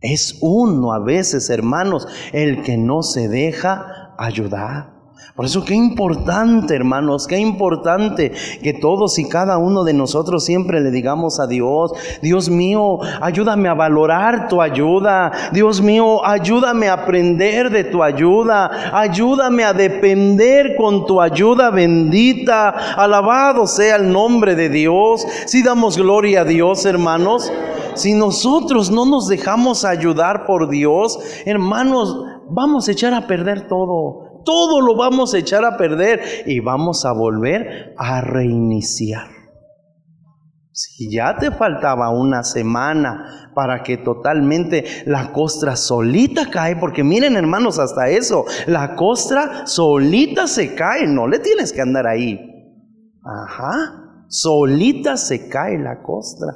Es 0.00 0.38
uno 0.40 0.92
a 0.92 0.98
veces, 0.98 1.50
hermanos, 1.50 2.06
el 2.32 2.62
que 2.62 2.76
no 2.76 3.02
se 3.02 3.28
deja 3.28 4.14
ayudar. 4.18 4.99
Por 5.40 5.46
eso 5.46 5.64
qué 5.64 5.74
importante, 5.74 6.74
hermanos, 6.74 7.26
qué 7.26 7.38
importante 7.38 8.32
que 8.62 8.74
todos 8.74 9.18
y 9.18 9.28
cada 9.28 9.58
uno 9.58 9.84
de 9.84 9.94
nosotros 9.94 10.44
siempre 10.44 10.80
le 10.80 10.90
digamos 10.90 11.40
a 11.40 11.46
Dios, 11.46 11.92
Dios 12.20 12.50
mío, 12.50 12.98
ayúdame 13.22 13.68
a 13.68 13.74
valorar 13.74 14.48
tu 14.48 14.60
ayuda. 14.60 15.32
Dios 15.52 15.80
mío, 15.80 16.24
ayúdame 16.26 16.88
a 16.88 16.94
aprender 16.94 17.70
de 17.70 17.84
tu 17.84 18.02
ayuda. 18.02 18.90
Ayúdame 18.92 19.64
a 19.64 19.72
depender 19.72 20.76
con 20.76 21.06
tu 21.06 21.20
ayuda 21.20 21.70
bendita. 21.70 22.68
Alabado 22.68 23.66
sea 23.66 23.96
el 23.96 24.12
nombre 24.12 24.54
de 24.54 24.68
Dios. 24.68 25.26
Si 25.46 25.62
damos 25.62 25.96
gloria 25.96 26.42
a 26.42 26.44
Dios, 26.44 26.84
hermanos. 26.84 27.50
Si 27.94 28.14
nosotros 28.14 28.90
no 28.90 29.06
nos 29.06 29.28
dejamos 29.28 29.84
ayudar 29.84 30.46
por 30.46 30.68
Dios, 30.68 31.18
hermanos, 31.44 32.24
vamos 32.48 32.88
a 32.88 32.92
echar 32.92 33.14
a 33.14 33.26
perder 33.26 33.68
todo 33.68 34.29
todo 34.44 34.80
lo 34.80 34.96
vamos 34.96 35.34
a 35.34 35.38
echar 35.38 35.64
a 35.64 35.76
perder 35.76 36.20
y 36.46 36.60
vamos 36.60 37.04
a 37.04 37.12
volver 37.12 37.94
a 37.96 38.20
reiniciar. 38.20 39.28
Si 40.72 41.10
ya 41.10 41.36
te 41.36 41.50
faltaba 41.50 42.10
una 42.10 42.42
semana 42.42 43.50
para 43.54 43.82
que 43.82 43.98
totalmente 43.98 44.84
la 45.04 45.32
costra 45.32 45.76
solita 45.76 46.48
cae, 46.50 46.76
porque 46.76 47.04
miren 47.04 47.36
hermanos, 47.36 47.78
hasta 47.78 48.08
eso, 48.08 48.44
la 48.66 48.96
costra 48.96 49.66
solita 49.66 50.46
se 50.46 50.74
cae, 50.74 51.06
no 51.06 51.26
le 51.26 51.40
tienes 51.40 51.72
que 51.72 51.82
andar 51.82 52.06
ahí. 52.06 52.40
Ajá, 53.22 54.24
solita 54.28 55.16
se 55.16 55.48
cae 55.48 55.78
la 55.78 56.02
costra. 56.02 56.48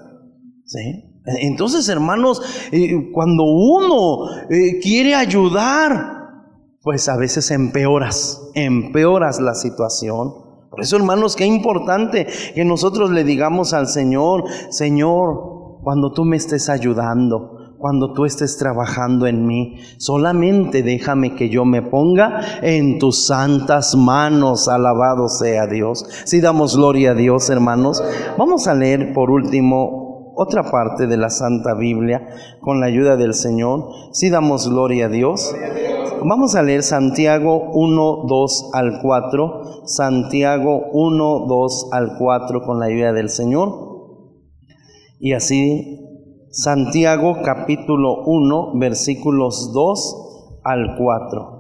Entonces, 1.41 1.89
hermanos, 1.89 2.41
eh, 2.73 3.11
cuando 3.13 3.45
uno 3.45 4.31
eh, 4.51 4.79
quiere 4.81 5.15
ayudar, 5.15 6.24
pues 6.85 7.09
a 7.09 7.17
veces 7.17 7.51
empeoras, 7.51 8.51
empeoras 8.55 9.41
la 9.41 9.55
situación. 9.55 10.35
Por 10.71 10.83
eso, 10.83 10.97
hermanos, 10.97 11.35
qué 11.35 11.47
importante 11.47 12.27
que 12.55 12.65
nosotros 12.65 13.11
le 13.11 13.25
digamos 13.25 13.73
al 13.73 13.89
Señor, 13.89 14.45
Señor, 14.69 15.81
cuando 15.83 16.13
tú 16.13 16.25
me 16.25 16.37
estés 16.37 16.69
ayudando, 16.69 17.77
cuando 17.79 18.13
tú 18.13 18.27
estés 18.27 18.59
trabajando 18.59 19.27
en 19.27 19.47
mí. 19.47 19.79
Solamente 19.99 20.83
déjame 20.83 21.35
que 21.35 21.49
yo 21.49 21.65
me 21.65 21.83
ponga 21.83 22.41
en 22.63 22.99
tus 22.99 23.27
santas 23.27 23.95
manos. 23.95 24.69
Alabado 24.69 25.29
sea 25.29 25.67
Dios. 25.67 26.07
Si 26.25 26.41
damos 26.41 26.77
gloria 26.77 27.13
a 27.13 27.15
Dios, 27.15 27.51
hermanos, 27.51 28.03
vamos 28.39 28.67
a 28.69 28.75
leer 28.75 29.13
por 29.13 29.31
último 29.31 30.33
otra 30.37 30.71
parte 30.71 31.07
de 31.07 31.17
la 31.17 31.31
Santa 31.31 31.75
Biblia 31.75 32.27
con 32.61 32.81
la 32.81 32.87
ayuda 32.87 33.17
del 33.17 33.35
Señor. 33.35 33.89
Si 34.13 34.31
damos 34.31 34.69
gloria 34.69 35.07
a 35.07 35.09
Dios. 35.11 35.55
Vamos 36.27 36.55
a 36.55 36.63
leer 36.63 36.83
Santiago 36.83 37.71
1, 37.75 38.25
2 38.27 38.71
al 38.73 39.03
4. 39.03 39.87
Santiago 39.87 40.87
1, 40.93 41.45
2 41.47 41.89
al 41.93 42.17
4 42.17 42.63
con 42.63 42.81
la 42.81 42.87
ayuda 42.87 43.13
del 43.13 43.29
Señor. 43.29 43.69
Y 45.21 45.35
así, 45.35 46.01
Santiago 46.49 47.43
capítulo 47.45 48.25
1, 48.25 48.79
versículos 48.79 49.73
2 49.75 50.61
al 50.65 50.97
4. 50.97 51.55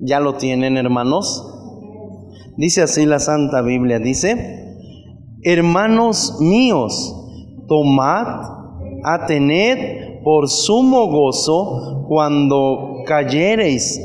¿Ya 0.00 0.20
lo 0.20 0.34
tienen, 0.34 0.76
hermanos? 0.76 1.50
Dice 2.58 2.82
así 2.82 3.06
la 3.06 3.20
Santa 3.20 3.62
Biblia, 3.62 4.00
dice, 4.00 4.76
hermanos 5.42 6.36
míos, 6.40 7.14
tomad, 7.66 8.26
atened 9.02 10.05
por 10.26 10.48
sumo 10.48 11.06
gozo 11.06 12.04
cuando 12.08 13.04
cayereis 13.06 14.00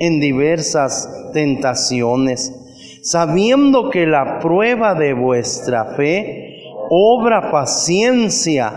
en 0.00 0.18
diversas 0.18 1.06
tentaciones 1.34 2.54
sabiendo 3.02 3.90
que 3.90 4.06
la 4.06 4.38
prueba 4.38 4.94
de 4.94 5.14
vuestra 5.14 5.94
fe 5.96 6.62
obra 6.90 7.50
paciencia, 7.50 8.72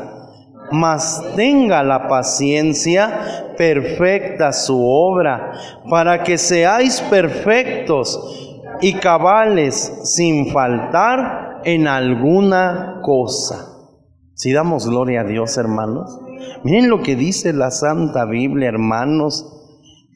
mas 0.71 1.23
tenga 1.35 1.81
la 1.81 2.07
paciencia 2.07 3.53
perfecta 3.57 4.51
su 4.51 4.85
obra, 4.85 5.53
para 5.89 6.23
que 6.23 6.37
seáis 6.37 7.01
perfectos 7.09 8.59
y 8.81 8.93
cabales 8.93 10.01
sin 10.03 10.51
faltar 10.51 11.61
en 11.63 11.87
alguna 11.87 12.99
cosa. 13.01 13.67
Si 14.33 14.51
damos 14.51 14.87
gloria 14.87 15.21
a 15.21 15.25
Dios, 15.25 15.57
hermanos. 15.57 16.19
Miren 16.63 16.89
lo 16.89 17.01
que 17.01 17.15
dice 17.15 17.53
la 17.53 17.71
Santa 17.71 18.25
Biblia, 18.25 18.69
hermanos. 18.69 19.45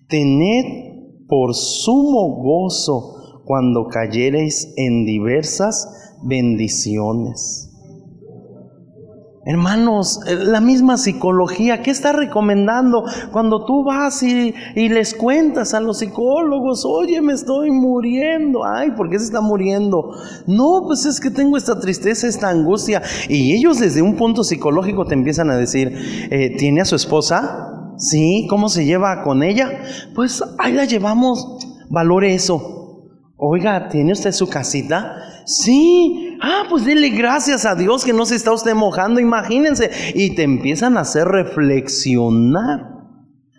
Tened 0.08 1.26
por 1.28 1.56
sumo 1.56 2.36
gozo 2.44 3.44
cuando 3.46 3.88
cayereis 3.88 4.74
en 4.78 5.06
diversas 5.06 6.18
bendiciones. 6.24 7.65
Hermanos, 9.48 10.22
eh, 10.26 10.38
la 10.42 10.60
misma 10.60 10.98
psicología, 10.98 11.84
¿qué 11.84 11.92
está 11.92 12.12
recomendando 12.12 13.06
cuando 13.32 13.64
tú 13.64 13.84
vas 13.84 14.24
y, 14.24 14.56
les 14.76 15.14
cuentas 15.14 15.76
a 15.76 15.80
los 15.80 16.00
psicólogos, 16.00 16.84
oye, 16.84 17.22
me 17.22 17.34
estoy 17.34 17.70
muriendo? 17.70 18.66
Ay, 18.66 18.90
¿por 18.98 19.08
qué 19.08 19.20
se 19.20 19.26
está 19.26 19.42
muriendo? 19.42 20.16
No, 20.48 20.82
pues 20.88 21.06
es 21.06 21.20
que 21.20 21.30
tengo 21.30 21.58
esta 21.58 21.80
tristeza, 21.80 22.28
esta 22.28 22.50
angustia. 22.50 23.04
Y 23.30 23.54
ellos 23.54 23.78
desde 23.78 24.02
un 24.02 24.16
punto 24.16 24.44
psicológico 24.44 25.06
te 25.06 25.14
empiezan 25.14 25.52
a 25.52 25.58
decir, 25.58 25.96
eh, 26.32 26.56
¿tiene 26.58 26.82
a 26.82 26.86
su 26.86 26.96
esposa? 26.96 27.94
Sí, 27.98 28.48
¿cómo 28.50 28.68
se 28.68 28.84
lleva 28.84 29.22
con 29.22 29.44
ella? 29.44 29.70
Pues 30.16 30.44
ahí 30.58 30.74
la 30.74 30.86
llevamos, 30.86 31.60
valore 31.92 32.34
eso. 32.34 33.12
Oiga, 33.38 33.90
¿tiene 33.90 34.14
usted 34.14 34.32
su 34.32 34.50
casita? 34.50 35.18
Sí. 35.46 36.35
Ah, 36.48 36.68
pues 36.70 36.86
dele 36.86 37.10
gracias 37.10 37.66
a 37.66 37.74
Dios 37.74 38.06
que 38.06 38.14
no 38.14 38.24
se 38.24 38.36
está 38.36 38.52
usted 38.52 38.76
mojando, 38.76 39.20
imagínense. 39.20 39.90
Y 40.14 40.36
te 40.36 40.44
empiezan 40.44 40.96
a 40.96 41.00
hacer 41.02 41.28
reflexionar 41.28 42.82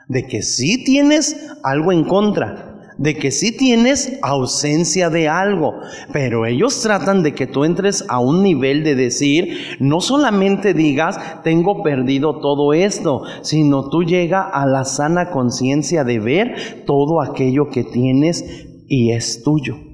de 0.07 0.25
que 0.29 0.41
sí 0.41 0.85
tienes 0.85 1.37
algo 1.65 1.91
en 1.91 2.05
contra, 2.05 2.93
de 2.97 3.17
que 3.17 3.33
sí 3.33 3.51
tienes 3.51 4.21
ausencia 4.23 5.11
de 5.11 5.27
algo, 5.27 5.75
pero 6.13 6.47
ellos 6.47 6.81
tratan 6.81 7.25
de 7.25 7.35
que 7.35 7.49
tú 7.49 7.65
entres 7.65 8.05
a 8.09 8.21
un 8.21 8.45
nivel 8.45 8.85
de 8.85 8.95
decir, 8.95 9.77
no 9.81 10.01
solamente 10.01 10.73
digas, 10.73 11.19
tengo 11.43 11.83
perdido 11.83 12.39
todo 12.39 12.73
esto, 12.73 13.25
sino 13.43 13.89
tú 13.89 14.05
llega 14.05 14.43
a 14.43 14.65
la 14.65 14.85
sana 14.85 15.31
conciencia 15.31 16.05
de 16.05 16.21
ver 16.21 16.85
todo 16.87 17.21
aquello 17.21 17.69
que 17.69 17.83
tienes 17.83 18.45
y 18.87 19.11
es 19.11 19.43
tuyo. 19.43 19.86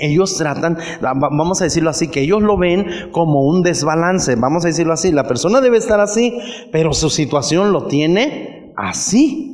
Ellos 0.00 0.36
tratan, 0.36 0.78
vamos 1.00 1.60
a 1.60 1.64
decirlo 1.64 1.90
así, 1.90 2.08
que 2.08 2.22
ellos 2.22 2.42
lo 2.42 2.58
ven 2.58 2.86
como 3.12 3.46
un 3.46 3.62
desbalance, 3.62 4.34
vamos 4.34 4.64
a 4.64 4.68
decirlo 4.68 4.92
así, 4.92 5.12
la 5.12 5.26
persona 5.26 5.60
debe 5.60 5.78
estar 5.78 6.00
así, 6.00 6.36
pero 6.72 6.92
su 6.92 7.08
situación 7.08 7.72
lo 7.72 7.86
tiene 7.86 8.74
así. 8.76 9.46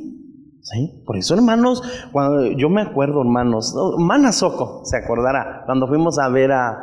Por 1.05 1.17
eso, 1.17 1.33
hermanos, 1.33 1.81
cuando 2.11 2.51
yo 2.51 2.69
me 2.69 2.81
acuerdo, 2.81 3.21
hermanos, 3.21 3.73
Mana 3.99 4.33
Soco 4.33 4.81
se 4.83 4.97
acordará 4.97 5.63
cuando 5.65 5.87
fuimos 5.87 6.19
a 6.19 6.27
ver 6.27 6.51
a 6.51 6.77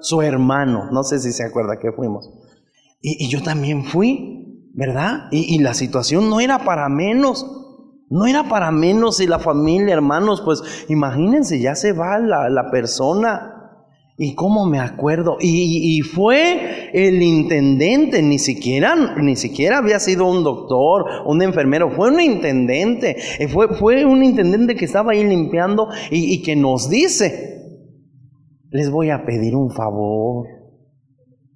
su 0.00 0.20
hermano, 0.22 0.90
no 0.90 1.04
sé 1.04 1.20
si 1.20 1.30
se 1.32 1.44
acuerda 1.44 1.78
que 1.78 1.92
fuimos. 1.92 2.28
Y, 3.00 3.28
yo 3.28 3.40
también 3.42 3.84
fui, 3.84 4.68
¿verdad? 4.74 5.28
y 5.30 5.58
la 5.60 5.74
situación 5.74 6.28
no 6.28 6.40
era 6.40 6.64
para 6.64 6.88
menos. 6.88 7.59
No 8.10 8.26
era 8.26 8.48
para 8.48 8.72
menos 8.72 9.20
y 9.20 9.28
la 9.28 9.38
familia, 9.38 9.94
hermanos, 9.94 10.42
pues 10.44 10.62
imagínense, 10.88 11.60
ya 11.60 11.76
se 11.76 11.92
va 11.92 12.18
la, 12.18 12.70
persona. 12.72 13.56
Y 14.18 14.34
cómo 14.34 14.66
me 14.66 14.80
acuerdo, 14.80 15.38
y, 15.40 15.98
fue 16.02 16.90
el 16.92 17.22
intendente, 17.22 18.20
ni 18.20 18.38
siquiera, 18.38 19.14
ni 19.16 19.34
siquiera 19.34 19.78
había 19.78 19.98
sido 19.98 20.26
un 20.26 20.44
doctor, 20.44 21.06
un 21.24 21.40
enfermero, 21.40 21.90
fue 21.92 22.10
un 22.10 22.20
intendente, 22.20 23.16
eh, 23.38 23.48
fue, 23.48 23.68
fue 23.68 24.04
un 24.04 24.22
intendente 24.22 24.74
que 24.74 24.84
estaba 24.84 25.12
ahí 25.12 25.24
limpiando 25.24 25.88
y, 26.10 26.34
y 26.34 26.42
que 26.42 26.54
nos 26.54 26.90
dice, 26.90 27.78
les 28.70 28.90
voy 28.90 29.08
a 29.08 29.24
pedir 29.24 29.56
un 29.56 29.70
favor, 29.70 30.46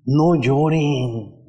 no 0.06 0.40
lloren. 0.40 1.43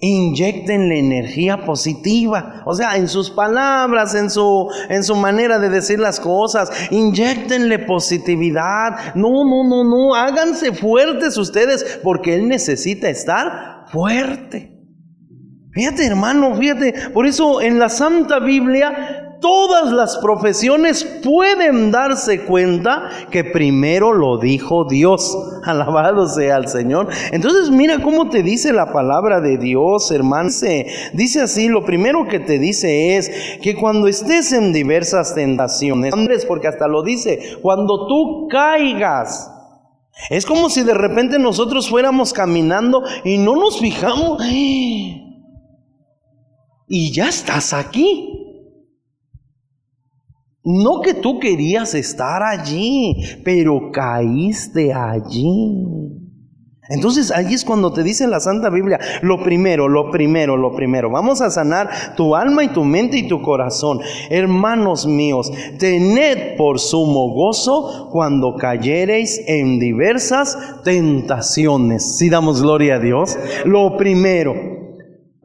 Inyectenle 0.00 0.98
energía 0.98 1.64
positiva, 1.64 2.62
o 2.66 2.74
sea, 2.74 2.96
en 2.96 3.08
sus 3.08 3.30
palabras, 3.30 4.14
en 4.14 4.30
su, 4.30 4.68
en 4.88 5.02
su 5.02 5.16
manera 5.16 5.58
de 5.58 5.68
decir 5.70 5.98
las 5.98 6.20
cosas, 6.20 6.70
inyectenle 6.92 7.80
positividad. 7.80 9.14
No, 9.16 9.44
no, 9.44 9.68
no, 9.68 9.82
no, 9.82 10.14
háganse 10.14 10.72
fuertes 10.72 11.36
ustedes 11.36 11.98
porque 12.04 12.36
Él 12.36 12.46
necesita 12.46 13.08
estar 13.08 13.86
fuerte. 13.88 14.78
Fíjate, 15.72 16.06
hermano, 16.06 16.56
fíjate, 16.56 17.10
por 17.12 17.26
eso 17.26 17.60
en 17.60 17.78
la 17.78 17.88
Santa 17.88 18.40
Biblia 18.40 19.17
todas 19.40 19.92
las 19.92 20.16
profesiones 20.18 21.04
pueden 21.04 21.90
darse 21.90 22.44
cuenta 22.44 23.08
que 23.30 23.44
primero 23.44 24.12
lo 24.12 24.38
dijo 24.38 24.84
Dios. 24.84 25.36
Alabado 25.64 26.28
sea 26.28 26.56
el 26.56 26.68
Señor. 26.68 27.08
Entonces 27.32 27.70
mira 27.70 28.00
cómo 28.00 28.28
te 28.28 28.42
dice 28.42 28.72
la 28.72 28.92
palabra 28.92 29.40
de 29.40 29.58
Dios, 29.58 30.10
hermano. 30.10 30.38
Dice, 31.12 31.40
así, 31.40 31.68
lo 31.68 31.84
primero 31.84 32.26
que 32.28 32.38
te 32.38 32.58
dice 32.58 33.16
es 33.16 33.58
que 33.60 33.74
cuando 33.74 34.06
estés 34.06 34.52
en 34.52 34.72
diversas 34.72 35.34
tentaciones, 35.34 36.14
porque 36.46 36.68
hasta 36.68 36.86
lo 36.86 37.02
dice, 37.02 37.56
cuando 37.60 38.06
tú 38.06 38.46
caigas, 38.48 39.50
es 40.30 40.46
como 40.46 40.70
si 40.70 40.82
de 40.82 40.94
repente 40.94 41.38
nosotros 41.38 41.88
fuéramos 41.88 42.32
caminando 42.32 43.02
y 43.24 43.38
no 43.38 43.56
nos 43.56 43.78
fijamos. 43.78 44.42
Y 46.90 47.12
ya 47.12 47.28
estás 47.28 47.74
aquí. 47.74 48.37
No 50.70 51.00
que 51.00 51.14
tú 51.14 51.38
querías 51.40 51.94
estar 51.94 52.42
allí, 52.42 53.16
pero 53.42 53.90
caíste 53.90 54.92
allí. 54.92 55.86
Entonces 56.90 57.30
allí 57.30 57.54
es 57.54 57.64
cuando 57.64 57.92
te 57.94 58.02
dice 58.02 58.26
la 58.26 58.38
Santa 58.38 58.68
Biblia, 58.68 58.98
lo 59.22 59.42
primero, 59.42 59.88
lo 59.88 60.10
primero, 60.10 60.58
lo 60.58 60.74
primero, 60.74 61.10
vamos 61.10 61.40
a 61.40 61.50
sanar 61.50 62.14
tu 62.16 62.36
alma 62.36 62.64
y 62.64 62.68
tu 62.68 62.84
mente 62.84 63.16
y 63.16 63.28
tu 63.28 63.40
corazón. 63.40 64.00
Hermanos 64.28 65.06
míos, 65.06 65.50
tened 65.78 66.56
por 66.58 66.78
sumo 66.78 67.32
gozo 67.32 68.10
cuando 68.12 68.54
cayereis 68.56 69.40
en 69.46 69.78
diversas 69.78 70.58
tentaciones. 70.84 72.18
Si 72.18 72.28
damos 72.28 72.60
gloria 72.60 72.96
a 72.96 73.00
Dios, 73.00 73.38
lo 73.64 73.96
primero, 73.96 74.77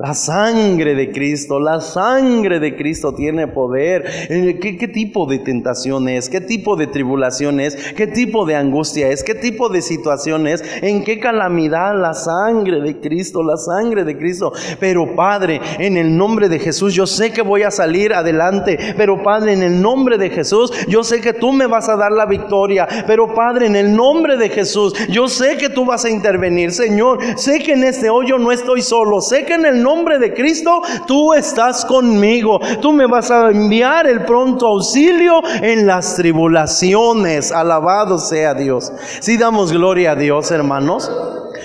La 0.04 0.14
sangre 0.14 0.96
de 0.96 1.14
Cristo, 1.14 1.62
la 1.62 1.80
sangre 1.80 2.60
de 2.60 2.76
Cristo 2.76 3.14
tiene 3.14 3.48
poder. 3.48 4.04
Eh, 4.30 4.60
¿Qué, 4.62 4.78
¿Qué, 4.78 4.90
tipo 4.90 5.26
de 5.26 5.40
tentación 5.40 6.10
es? 6.10 6.28
¿Qué 6.28 6.42
tipo 6.42 6.76
de 6.76 6.88
tribulación 6.88 7.62
es? 7.62 7.78
¿Qué 7.94 8.08
tipo 8.08 8.46
de 8.46 8.58
angustia 8.58 9.08
es? 9.08 9.24
¿Qué 9.24 9.34
tipo 9.34 9.70
de 9.70 9.82
situación 9.82 10.46
es? 10.46 10.62
¿En 10.82 11.06
qué 11.06 11.22
calamidad? 11.22 11.98
La 11.98 12.14
sangre 12.14 12.82
de 12.82 13.00
Cristo, 13.00 13.44
la 13.44 13.56
sangre 13.56 14.04
de 14.04 14.18
Cristo. 14.18 14.52
Pero 14.78 15.16
Padre, 15.16 15.62
en 15.80 15.96
el 15.96 16.18
nombre 16.18 16.50
de 16.50 16.60
Jesús, 16.60 16.94
yo 16.94 17.08
sé 17.08 17.32
que 17.32 17.42
voy 17.42 17.64
a 17.64 17.72
salir 17.72 18.14
adelante. 18.14 18.78
Pero 18.98 19.24
Padre, 19.24 19.54
en 19.54 19.64
el 19.64 19.82
nombre 19.82 20.18
de 20.18 20.32
Jesús, 20.32 20.74
yo 20.90 21.06
sé 21.06 21.22
que 21.22 21.32
tú 21.32 21.54
me 21.54 21.68
vas 21.68 21.88
a 21.88 21.96
dar 21.96 22.12
la 22.12 22.26
victoria. 22.26 22.90
Pero 23.08 23.34
Padre, 23.34 23.68
en 23.68 23.78
el 23.78 23.96
nombre 23.96 24.36
de 24.36 24.50
Jesús, 24.50 24.94
yo 25.08 25.30
sé 25.30 25.56
que 25.56 25.70
tú 25.70 25.86
vas 25.86 26.04
a 26.04 26.10
intervenir. 26.10 26.74
Señor, 26.74 27.20
sé 27.38 27.60
que 27.60 27.72
en 27.72 27.86
este 27.86 28.10
hoyo 28.10 28.38
no 28.38 28.52
estoy 28.52 28.82
solo. 28.82 29.22
Sé 29.22 29.46
que 29.46 29.54
en 29.54 29.66
el 29.66 29.82
nombre 29.82 29.93
de 29.94 30.34
Cristo, 30.34 30.82
tú 31.06 31.34
estás 31.34 31.86
conmigo. 31.86 32.60
Tú 32.82 32.92
me 32.92 33.06
vas 33.06 33.30
a 33.30 33.52
enviar 33.52 34.08
el 34.08 34.26
pronto 34.26 34.68
auxilio 34.68 35.42
en 35.62 35.86
las 35.86 36.16
tribulaciones. 36.16 37.52
Alabado 37.52 38.18
sea 38.18 38.54
Dios. 38.54 38.92
Si 39.20 39.38
damos 39.38 39.72
gloria 39.72 40.12
a 40.12 40.16
Dios, 40.16 40.50
hermanos. 40.52 41.12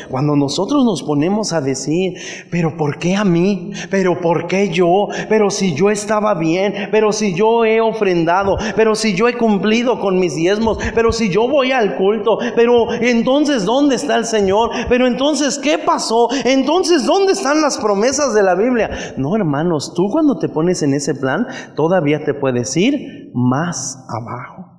Cuando 0.09 0.37
nosotros 0.37 0.85
nos 0.85 1.03
ponemos 1.03 1.53
a 1.53 1.61
decir, 1.61 2.15
pero 2.51 2.77
¿por 2.77 2.99
qué 2.99 3.17
a 3.17 3.25
mí? 3.25 3.73
¿Pero 3.91 4.21
por 4.21 4.47
qué 4.47 4.71
yo? 4.71 5.09
Pero 5.29 5.51
si 5.51 5.75
yo 5.75 5.91
estaba 5.91 6.35
bien, 6.35 6.89
pero 6.91 7.13
si 7.13 7.35
yo 7.35 7.65
he 7.65 7.81
ofrendado, 7.81 8.57
pero 8.77 8.95
si 8.95 9.15
yo 9.15 9.29
he 9.29 9.37
cumplido 9.37 10.01
con 10.01 10.19
mis 10.19 10.35
diezmos, 10.35 10.79
pero 10.95 11.13
si 11.13 11.29
yo 11.29 11.49
voy 11.49 11.73
al 11.73 11.97
culto, 11.97 12.39
pero 12.57 12.93
entonces 12.93 13.65
¿dónde 13.65 13.97
está 13.97 14.17
el 14.17 14.25
Señor? 14.25 14.71
Pero 14.89 15.07
entonces 15.07 15.59
¿qué 15.59 15.79
pasó? 15.79 16.29
Entonces 16.45 17.05
¿dónde 17.05 17.33
están 17.33 17.61
las 17.61 17.79
promesas 17.79 18.35
de 18.35 18.43
la 18.43 18.55
Biblia? 18.55 19.15
No, 19.17 19.37
hermanos, 19.37 19.93
tú 19.95 20.09
cuando 20.11 20.39
te 20.39 20.49
pones 20.49 20.83
en 20.83 20.95
ese 20.95 21.15
plan, 21.15 21.47
todavía 21.75 22.25
te 22.25 22.35
puedes 22.35 22.77
ir 22.77 23.31
más 23.35 24.05
abajo. 24.09 24.79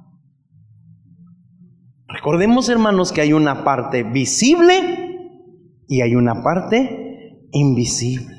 Recordemos, 2.08 2.68
hermanos, 2.70 3.12
que 3.12 3.22
hay 3.22 3.34
una 3.34 3.64
parte 3.64 4.04
visible 4.04 5.09
y 5.90 6.02
hay 6.02 6.16
una 6.16 6.44
parte 6.44 7.48
invisible. 7.52 8.36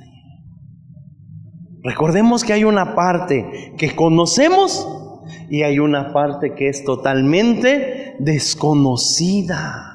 Recordemos 1.82 2.44
que 2.44 2.52
hay 2.52 2.64
una 2.64 2.94
parte 2.94 3.74
que 3.76 3.94
conocemos 3.96 4.88
y 5.50 5.62
hay 5.62 5.80
una 5.80 6.12
parte 6.12 6.54
que 6.54 6.68
es 6.68 6.84
totalmente 6.84 8.14
desconocida. 8.20 9.86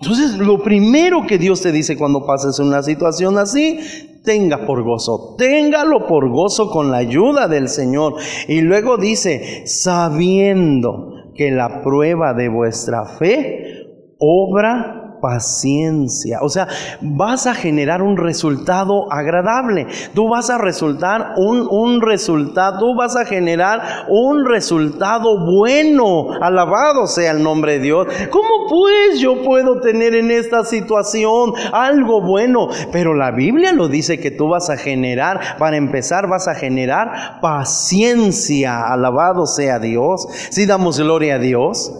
Entonces, 0.00 0.38
lo 0.38 0.62
primero 0.62 1.26
que 1.26 1.38
Dios 1.38 1.60
te 1.60 1.72
dice 1.72 1.98
cuando 1.98 2.24
pases 2.24 2.58
una 2.58 2.82
situación 2.82 3.36
así, 3.36 3.78
tenga 4.24 4.64
por 4.64 4.84
gozo, 4.84 5.34
téngalo 5.36 6.06
por 6.06 6.30
gozo 6.30 6.70
con 6.70 6.90
la 6.90 6.98
ayuda 6.98 7.48
del 7.48 7.68
Señor. 7.68 8.14
Y 8.46 8.62
luego 8.62 8.96
dice, 8.96 9.66
sabiendo 9.66 11.32
que 11.34 11.50
la 11.50 11.82
prueba 11.82 12.32
de 12.32 12.48
vuestra 12.48 13.04
fe 13.04 14.14
obra 14.18 15.07
paciencia. 15.20 16.38
O 16.42 16.48
sea, 16.48 16.68
vas 17.00 17.46
a 17.46 17.54
generar 17.54 18.02
un 18.02 18.16
resultado 18.16 19.12
agradable. 19.12 19.86
Tú 20.14 20.28
vas 20.28 20.50
a 20.50 20.58
resultar 20.58 21.34
un, 21.36 21.66
un 21.70 22.00
resultado, 22.00 22.78
tú 22.78 22.94
vas 22.96 23.16
a 23.16 23.24
generar 23.24 24.06
un 24.08 24.46
resultado 24.46 25.38
bueno. 25.44 26.28
Alabado 26.40 27.06
sea 27.06 27.32
el 27.32 27.42
nombre 27.42 27.74
de 27.74 27.80
Dios. 27.80 28.06
¿Cómo 28.30 28.48
pues 28.68 29.20
yo 29.20 29.42
puedo 29.42 29.80
tener 29.80 30.14
en 30.14 30.30
esta 30.30 30.64
situación 30.64 31.52
algo 31.72 32.20
bueno? 32.20 32.68
Pero 32.92 33.14
la 33.14 33.30
Biblia 33.30 33.72
lo 33.72 33.88
dice 33.88 34.18
que 34.18 34.30
tú 34.30 34.48
vas 34.48 34.70
a 34.70 34.76
generar, 34.76 35.58
para 35.58 35.76
empezar, 35.76 36.28
vas 36.28 36.48
a 36.48 36.54
generar 36.54 37.40
paciencia. 37.40 38.92
Alabado 38.92 39.46
sea 39.46 39.78
Dios. 39.78 40.26
Si 40.50 40.66
damos 40.66 40.98
gloria 40.98 41.36
a 41.36 41.38
Dios. 41.38 41.92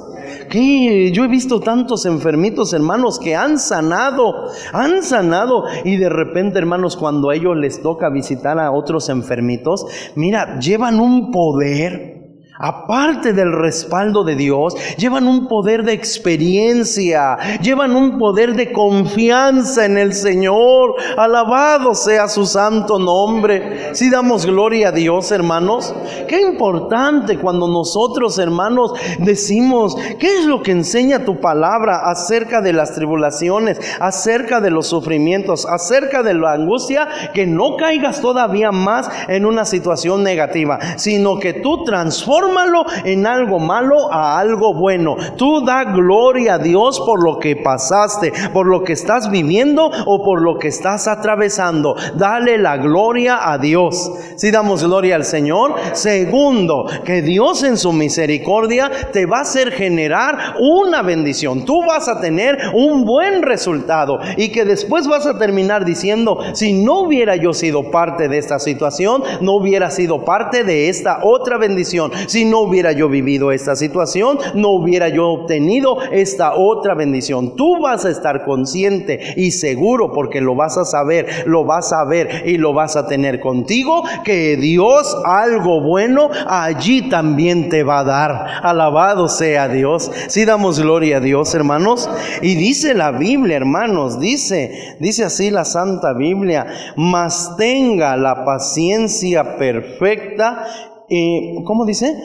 Que 0.48 1.12
yo 1.12 1.24
he 1.24 1.28
visto 1.28 1.61
tantos 1.61 2.06
enfermitos, 2.06 2.72
hermanos, 2.72 3.18
que 3.18 3.37
han 3.37 3.58
sanado, 3.58 4.50
han 4.72 5.02
sanado. 5.02 5.64
Y 5.84 5.96
de 5.96 6.08
repente, 6.08 6.58
hermanos, 6.58 6.96
cuando 6.96 7.30
a 7.30 7.34
ellos 7.34 7.56
les 7.56 7.82
toca 7.82 8.11
visitar 8.11 8.58
a 8.58 8.70
otros 8.70 9.08
enfermitos, 9.08 9.87
mira, 10.14 10.58
llevan 10.58 11.00
un 11.00 11.30
poder 11.30 12.17
aparte 12.58 13.32
del 13.32 13.52
respaldo 13.52 14.24
de 14.24 14.34
Dios, 14.34 14.74
llevan 14.96 15.26
un 15.26 15.46
poder 15.46 15.84
de 15.84 15.92
experiencia, 15.92 17.36
llevan 17.62 17.94
un 17.94 18.18
poder 18.18 18.54
de 18.54 18.72
confianza 18.72 19.84
en 19.84 19.98
el 19.98 20.12
Señor. 20.12 20.94
Alabado 21.16 21.94
sea 21.94 22.28
su 22.28 22.46
santo 22.46 22.98
nombre. 22.98 23.94
Si 23.94 24.10
damos 24.10 24.44
gloria 24.44 24.88
a 24.88 24.92
Dios, 24.92 25.30
hermanos, 25.30 25.94
qué 26.26 26.40
importante 26.40 27.38
cuando 27.38 27.68
nosotros, 27.68 28.38
hermanos, 28.38 28.92
decimos, 29.18 29.96
¿qué 30.18 30.38
es 30.38 30.44
lo 30.44 30.62
que 30.62 30.72
enseña 30.72 31.24
tu 31.24 31.40
palabra 31.40 32.10
acerca 32.10 32.60
de 32.60 32.72
las 32.72 32.94
tribulaciones, 32.94 33.78
acerca 34.00 34.60
de 34.60 34.70
los 34.70 34.88
sufrimientos, 34.88 35.66
acerca 35.66 36.22
de 36.22 36.34
la 36.34 36.52
angustia? 36.52 37.08
Que 37.32 37.46
no 37.46 37.76
caigas 37.76 38.20
todavía 38.20 38.72
más 38.72 39.08
en 39.28 39.46
una 39.46 39.64
situación 39.64 40.22
negativa, 40.24 40.78
sino 40.96 41.38
que 41.38 41.54
tú 41.54 41.84
transformas 41.84 42.47
Transfórmalo 42.48 42.87
en 43.04 43.26
algo 43.26 43.58
malo 43.58 44.12
a 44.12 44.38
algo 44.38 44.74
bueno. 44.74 45.16
Tú 45.37 45.64
da 45.64 45.84
gloria 45.84 46.54
a 46.54 46.58
Dios 46.58 47.00
por 47.00 47.22
lo 47.22 47.38
que 47.38 47.56
pasaste, 47.56 48.32
por 48.52 48.66
lo 48.66 48.82
que 48.82 48.94
estás 48.94 49.30
viviendo 49.30 49.90
o 50.06 50.24
por 50.24 50.40
lo 50.40 50.58
que 50.58 50.68
estás 50.68 51.08
atravesando. 51.08 51.94
Dale 52.14 52.58
la 52.58 52.76
gloria 52.78 53.50
a 53.50 53.58
Dios. 53.58 54.11
Si 54.37 54.50
damos 54.50 54.84
gloria 54.84 55.16
al 55.16 55.24
Señor. 55.24 55.74
Segundo, 55.92 56.87
que 57.04 57.22
Dios 57.22 57.62
en 57.64 57.76
su 57.76 57.92
misericordia 57.92 58.90
te 59.12 59.26
va 59.26 59.38
a 59.38 59.42
hacer 59.42 59.72
generar 59.72 60.54
una 60.58 61.02
bendición. 61.02 61.64
Tú 61.64 61.84
vas 61.84 62.08
a 62.08 62.20
tener 62.20 62.58
un 62.72 63.04
buen 63.04 63.42
resultado 63.42 64.20
y 64.37 64.50
que 64.50 64.64
después 64.64 65.06
vas 65.06 65.26
a 65.26 65.38
terminar 65.38 65.84
diciendo, 65.84 66.38
si 66.54 66.72
no 66.72 67.00
hubiera 67.00 67.37
yo 67.37 67.52
sido 67.52 67.90
parte 67.90 68.28
de 68.28 68.38
esta 68.38 68.58
situación, 68.58 69.22
no 69.40 69.52
hubiera 69.54 69.90
sido 69.90 70.24
parte 70.24 70.64
de 70.64 70.88
esta 70.88 71.20
otra 71.22 71.58
bendición. 71.58 72.11
No 72.44 72.61
hubiera 72.61 72.92
yo 72.92 73.09
vivido 73.09 73.53
esta 73.53 73.77
situación, 73.77 74.38
no 74.55 74.70
hubiera 74.70 75.09
yo 75.09 75.29
obtenido 75.29 75.98
esta 76.12 76.55
otra 76.55 76.94
bendición. 76.94 77.57
Tú 77.57 77.81
vas 77.81 78.05
a 78.05 78.11
estar 78.11 78.44
consciente 78.44 79.35
y 79.37 79.51
seguro 79.51 80.12
porque 80.12 80.40
lo 80.40 80.55
vas 80.55 80.77
a 80.79 80.85
saber, 80.85 81.44
lo 81.46 81.64
vas 81.64 81.92
a 81.92 82.05
ver 82.05 82.44
y 82.46 82.59
lo 82.59 82.72
vas 82.72 82.96
a 82.96 83.07
tener 83.07 83.40
contigo, 83.40 84.03
que 84.24 84.57
Dios 84.57 85.16
algo 85.24 85.81
bueno 85.81 86.31
allí 86.46 87.09
también 87.09 87.68
te 87.68 87.83
va 87.83 88.01
a 88.01 88.05
dar. 88.05 88.46
Alabado 88.62 89.29
sea 89.29 89.68
Dios. 89.68 90.11
Si 90.29 90.44
damos 90.44 90.81
gloria 90.81 91.18
a 91.18 91.20
Dios, 91.20 91.55
hermanos. 91.55 92.09
Y 92.42 92.55
dice 92.55 92.94
la 92.94 93.12
Biblia, 93.12 93.57
hermanos, 93.57 94.20
dice, 94.20 94.96
dice 95.01 95.24
así 95.24 95.51
la 95.51 95.64
Santa 95.64 96.12
Biblia, 96.12 96.66
mas 96.96 97.57
tenga 97.57 98.16
la 98.16 98.44
paciencia 98.44 99.57
perfecta 99.57 100.66
y, 101.08 101.64
¿cómo 101.64 101.86
dice? 101.86 102.16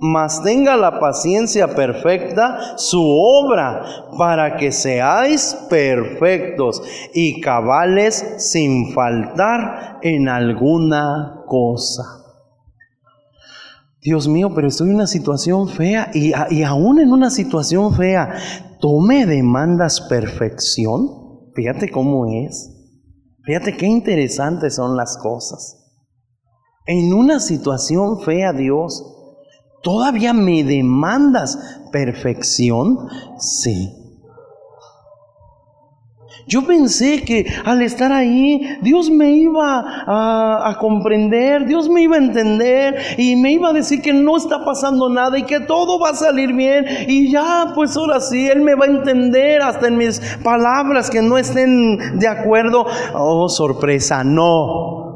Mas 0.00 0.42
tenga 0.42 0.76
la 0.76 1.00
paciencia 1.00 1.74
perfecta 1.74 2.78
su 2.78 3.02
obra 3.02 3.82
para 4.16 4.56
que 4.56 4.70
seáis 4.70 5.56
perfectos 5.68 6.82
y 7.12 7.40
cabales 7.40 8.36
sin 8.38 8.92
faltar 8.92 9.98
en 10.02 10.28
alguna 10.28 11.42
cosa. 11.46 12.04
Dios 14.00 14.28
mío, 14.28 14.52
pero 14.54 14.68
estoy 14.68 14.90
en 14.90 14.94
una 14.94 15.08
situación 15.08 15.68
fea 15.68 16.10
y, 16.14 16.32
y 16.50 16.62
aún 16.62 17.00
en 17.00 17.12
una 17.12 17.30
situación 17.30 17.92
fea, 17.94 18.36
¿tú 18.80 19.00
me 19.00 19.26
demandas 19.26 20.00
perfección? 20.02 21.50
Fíjate 21.54 21.90
cómo 21.90 22.26
es. 22.26 22.72
Fíjate 23.42 23.76
qué 23.76 23.86
interesantes 23.86 24.76
son 24.76 24.96
las 24.96 25.18
cosas 25.18 25.78
en 26.88 27.12
una 27.12 27.38
situación 27.38 28.22
fea, 28.22 28.54
Dios, 28.54 29.04
¿todavía 29.82 30.32
me 30.32 30.64
demandas 30.64 31.58
perfección? 31.92 33.08
Sí. 33.38 33.94
Yo 36.46 36.66
pensé 36.66 37.24
que 37.24 37.44
al 37.66 37.82
estar 37.82 38.10
ahí, 38.10 38.78
Dios 38.80 39.10
me 39.10 39.32
iba 39.32 39.80
a, 39.80 40.70
a, 40.70 40.78
comprender, 40.78 41.66
Dios 41.66 41.90
me 41.90 42.00
iba 42.00 42.16
a 42.16 42.20
entender 42.20 42.96
y 43.18 43.36
me 43.36 43.52
iba 43.52 43.68
a 43.68 43.74
decir 43.74 44.00
que 44.00 44.14
no 44.14 44.38
está 44.38 44.64
pasando 44.64 45.10
nada 45.10 45.38
y 45.38 45.42
que 45.42 45.60
todo 45.60 46.00
va 46.00 46.10
a 46.10 46.14
salir 46.14 46.54
bien. 46.54 46.86
Y 47.06 47.30
ya, 47.30 47.72
pues 47.74 47.94
ahora 47.98 48.18
sí, 48.20 48.48
Él 48.48 48.62
me 48.62 48.74
va 48.74 48.86
a 48.86 48.88
entender 48.88 49.60
hasta 49.60 49.88
en 49.88 49.98
mis 49.98 50.20
palabras 50.42 51.10
que 51.10 51.20
no 51.20 51.36
estén 51.36 52.18
de 52.18 52.28
acuerdo. 52.28 52.86
Oh, 53.12 53.50
sorpresa, 53.50 54.24
no. 54.24 55.07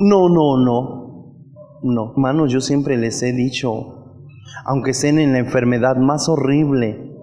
No, 0.00 0.28
no, 0.28 0.56
no. 0.56 0.98
No, 1.82 2.12
hermanos, 2.12 2.52
yo 2.52 2.60
siempre 2.60 2.96
les 2.96 3.20
he 3.22 3.32
dicho, 3.32 4.22
aunque 4.64 4.92
estén 4.92 5.18
en 5.18 5.32
la 5.32 5.38
enfermedad 5.38 5.96
más 5.96 6.28
horrible, 6.28 7.16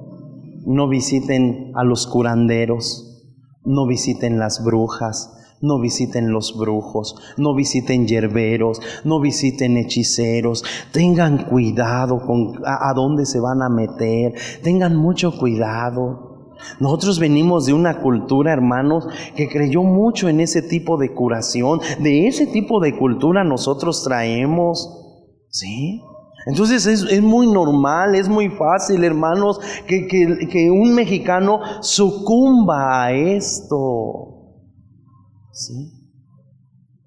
no 0.66 0.90
visiten 0.90 1.72
a 1.76 1.86
los 1.86 2.06
curanderos, 2.06 3.32
no 3.64 3.88
visiten 3.88 4.40
las 4.40 4.64
brujas, 4.64 5.58
no 5.62 5.80
visiten 5.80 6.32
los 6.32 6.58
brujos, 6.58 7.16
no 7.38 7.56
visiten 7.56 8.08
yerberos, 8.08 8.82
no 9.06 9.22
visiten 9.22 9.78
hechiceros. 9.78 10.66
Tengan 10.92 11.46
cuidado 11.46 12.20
con 12.20 12.62
a, 12.66 12.90
a, 12.90 12.94
dónde 12.94 13.26
se 13.26 13.40
van 13.40 13.62
a 13.62 13.70
meter. 13.70 14.34
Tengan 14.64 14.98
mucho 14.98 15.38
cuidado. 15.38 16.25
Nosotros 16.80 17.20
venimos 17.20 17.66
de 17.66 17.74
una 17.74 18.02
cultura, 18.02 18.54
hermanos, 18.54 19.08
que 19.36 19.50
creyó 19.50 19.84
mucho 19.84 20.30
en 20.30 20.40
ese 20.40 20.62
tipo 20.62 20.98
de 20.98 21.14
curación. 21.14 21.80
De 22.00 22.28
ese 22.28 22.48
tipo 22.48 22.80
de 22.80 22.98
cultura 22.98 23.44
nosotros 23.44 24.04
traemos. 24.04 25.02
¿Sí? 25.50 26.02
Entonces 26.48 26.86
es, 26.86 27.04
es, 27.04 27.22
muy 27.22 27.48
normal, 27.48 28.14
es 28.14 28.30
muy 28.30 28.50
fácil, 28.50 29.04
hermanos, 29.04 29.60
que, 29.88 30.06
que, 30.06 30.48
que 30.48 30.70
un 30.70 30.94
mexicano 30.94 31.60
sucumba 31.82 33.06
a 33.06 33.12
esto. 33.14 34.54
¿Sí? 35.52 35.95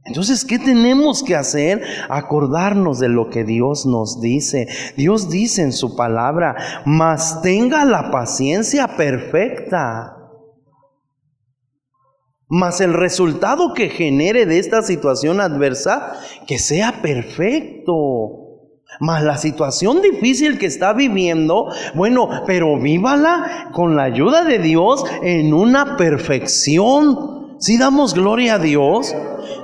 Entonces, 0.09 0.45
¿qué 0.45 0.59
tenemos 0.59 1.23
que 1.23 1.37
hacer? 1.37 1.83
Acordarnos 2.09 2.99
de 2.99 3.09
lo 3.09 3.29
que 3.29 3.45
Dios 3.45 3.87
nos 3.87 4.21
dice. 4.21 4.67
Dios 4.97 5.29
dice 5.31 5.63
en 5.63 5.73
su 5.73 5.97
palabra, 5.97 6.57
mas 6.85 7.43
tenga 7.43 7.85
la 7.85 8.11
paciencia 8.11 8.97
perfecta. 8.97 10.17
Mas 12.49 12.81
el 12.81 12.95
resultado 12.95 13.75
que 13.75 13.91
genere 13.91 14.47
de 14.47 14.59
esta 14.59 14.81
situación 14.81 15.41
adversa, 15.41 16.15
que 16.47 16.59
sea 16.59 17.03
perfecto. 17.03 17.95
Mas 19.01 19.23
la 19.23 19.37
situación 19.37 20.01
difícil 20.01 20.59
que 20.59 20.65
está 20.65 20.95
viviendo, 20.95 21.69
bueno, 21.95 22.31
pero 22.47 22.81
vívala 22.81 23.69
con 23.73 23.97
la 23.97 24.05
ayuda 24.05 24.45
de 24.45 24.59
Dios 24.59 25.05
en 25.23 25.53
una 25.53 25.99
perfección 25.99 27.38
¿Sí 27.59 27.77
damos 27.77 28.15
gloria 28.15 28.55
a 28.55 28.59
Dios? 28.59 29.15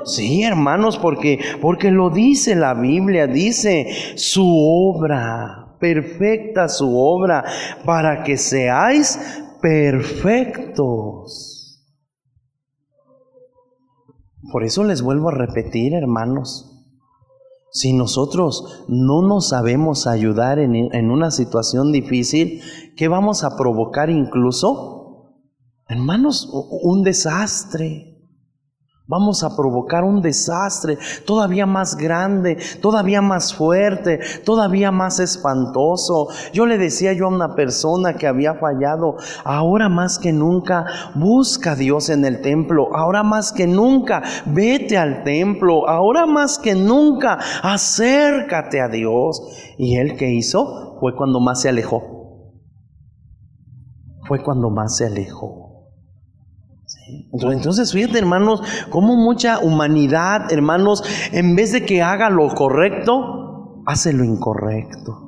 Sí, 0.04 0.42
hermanos, 0.42 0.98
porque 0.98 1.38
porque 1.60 1.90
lo 1.90 2.10
dice 2.10 2.56
la 2.56 2.74
Biblia, 2.74 3.26
dice 3.26 3.86
su 4.16 4.44
obra, 4.46 5.76
perfecta 5.78 6.68
su 6.68 6.98
obra, 6.98 7.44
para 7.84 8.24
que 8.24 8.36
seáis 8.36 9.18
perfectos. 9.62 11.40
Por 14.50 14.64
eso 14.64 14.84
les 14.84 15.00
vuelvo 15.00 15.30
a 15.30 15.34
repetir, 15.34 15.94
hermanos, 15.94 16.70
si 17.70 17.92
nosotros 17.92 18.84
no 18.88 19.22
nos 19.22 19.48
sabemos 19.48 20.06
ayudar 20.06 20.58
en, 20.58 20.74
en 20.74 21.10
una 21.10 21.30
situación 21.30 21.92
difícil, 21.92 22.60
¿qué 22.96 23.08
vamos 23.08 23.42
a 23.42 23.56
provocar 23.56 24.10
incluso? 24.10 25.03
Hermanos, 25.86 26.48
un 26.50 27.02
desastre. 27.02 28.10
Vamos 29.06 29.44
a 29.44 29.54
provocar 29.54 30.02
un 30.02 30.22
desastre 30.22 30.96
todavía 31.26 31.66
más 31.66 31.94
grande, 31.94 32.56
todavía 32.80 33.20
más 33.20 33.54
fuerte, 33.54 34.18
todavía 34.46 34.90
más 34.90 35.20
espantoso. 35.20 36.28
Yo 36.54 36.64
le 36.64 36.78
decía 36.78 37.12
yo 37.12 37.26
a 37.26 37.28
una 37.28 37.54
persona 37.54 38.14
que 38.14 38.26
había 38.26 38.54
fallado, 38.54 39.16
ahora 39.44 39.90
más 39.90 40.18
que 40.18 40.32
nunca, 40.32 40.86
busca 41.16 41.72
a 41.72 41.76
Dios 41.76 42.08
en 42.08 42.24
el 42.24 42.40
templo, 42.40 42.96
ahora 42.96 43.22
más 43.22 43.52
que 43.52 43.66
nunca, 43.66 44.22
vete 44.46 44.96
al 44.96 45.22
templo, 45.22 45.86
ahora 45.86 46.24
más 46.24 46.58
que 46.58 46.74
nunca, 46.74 47.38
acércate 47.62 48.80
a 48.80 48.88
Dios. 48.88 49.42
Y 49.76 49.96
él 49.98 50.16
que 50.16 50.30
hizo 50.32 50.96
fue 50.98 51.14
cuando 51.14 51.40
más 51.40 51.60
se 51.60 51.68
alejó. 51.68 52.02
Fue 54.26 54.42
cuando 54.42 54.70
más 54.70 54.96
se 54.96 55.04
alejó. 55.04 55.63
Entonces, 57.52 57.92
fíjate, 57.92 58.18
hermanos, 58.18 58.62
como 58.90 59.16
mucha 59.16 59.58
humanidad, 59.58 60.52
hermanos, 60.52 61.02
en 61.32 61.56
vez 61.56 61.72
de 61.72 61.84
que 61.84 62.02
haga 62.02 62.30
lo 62.30 62.48
correcto, 62.54 63.82
hace 63.86 64.12
lo 64.12 64.24
incorrecto. 64.24 65.24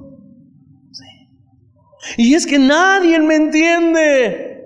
Y 2.16 2.34
es 2.34 2.47
que 2.47 2.59
nadie 2.59 3.18
me 3.20 3.34
entiende. 3.34 4.57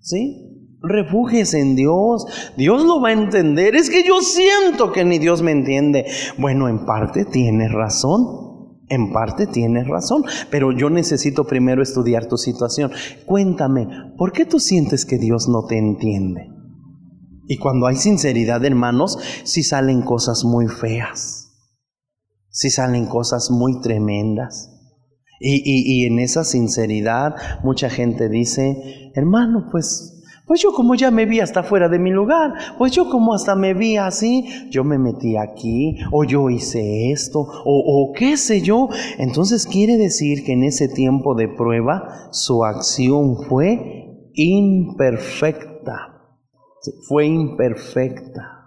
¿Sí? 0.00 0.48
Refúgese 0.82 1.60
en 1.60 1.76
Dios. 1.76 2.52
Dios 2.56 2.84
lo 2.84 3.00
va 3.00 3.10
a 3.10 3.12
entender. 3.12 3.74
Es 3.76 3.88
que 3.88 4.02
yo 4.02 4.20
siento 4.20 4.92
que 4.92 5.04
ni 5.04 5.18
Dios 5.18 5.42
me 5.42 5.52
entiende. 5.52 6.06
Bueno, 6.38 6.68
en 6.68 6.84
parte 6.84 7.24
tiene 7.24 7.68
razón. 7.68 8.41
En 8.92 9.10
parte 9.10 9.46
tienes 9.46 9.88
razón, 9.88 10.22
pero 10.50 10.70
yo 10.70 10.90
necesito 10.90 11.46
primero 11.46 11.82
estudiar 11.82 12.26
tu 12.26 12.36
situación. 12.36 12.92
Cuéntame, 13.24 13.88
¿por 14.18 14.32
qué 14.32 14.44
tú 14.44 14.60
sientes 14.60 15.06
que 15.06 15.16
Dios 15.16 15.48
no 15.48 15.64
te 15.64 15.78
entiende? 15.78 16.50
Y 17.48 17.56
cuando 17.56 17.86
hay 17.86 17.96
sinceridad, 17.96 18.62
hermanos, 18.66 19.18
si 19.44 19.62
salen 19.62 20.02
cosas 20.02 20.44
muy 20.44 20.68
feas, 20.68 21.54
si 22.50 22.68
salen 22.68 23.06
cosas 23.06 23.50
muy 23.50 23.80
tremendas. 23.80 24.68
Y, 25.40 25.62
y, 25.64 26.02
y 26.02 26.04
en 26.04 26.18
esa 26.18 26.44
sinceridad 26.44 27.34
mucha 27.64 27.88
gente 27.88 28.28
dice, 28.28 29.10
hermano, 29.14 29.70
pues 29.72 30.11
pues 30.46 30.60
yo 30.60 30.72
como 30.72 30.94
ya 30.94 31.10
me 31.10 31.24
vi 31.24 31.40
hasta 31.40 31.62
fuera 31.62 31.88
de 31.88 31.98
mi 31.98 32.10
lugar, 32.10 32.52
pues 32.76 32.92
yo 32.92 33.08
como 33.08 33.34
hasta 33.34 33.54
me 33.54 33.74
vi 33.74 33.96
así, 33.96 34.44
yo 34.70 34.82
me 34.82 34.98
metí 34.98 35.36
aquí, 35.36 35.96
o 36.10 36.24
yo 36.24 36.50
hice 36.50 37.12
esto, 37.12 37.46
o, 37.64 38.12
qué 38.14 38.36
sé 38.36 38.60
yo. 38.60 38.88
Entonces 39.18 39.66
quiere 39.66 39.96
decir 39.96 40.44
que 40.44 40.52
en 40.52 40.64
ese 40.64 40.88
tiempo 40.88 41.34
de 41.34 41.48
prueba 41.48 42.28
su 42.32 42.64
acción 42.64 43.36
fue 43.48 44.30
imperfecta. 44.34 46.08
Fue 47.06 47.26
imperfecta. 47.26 48.58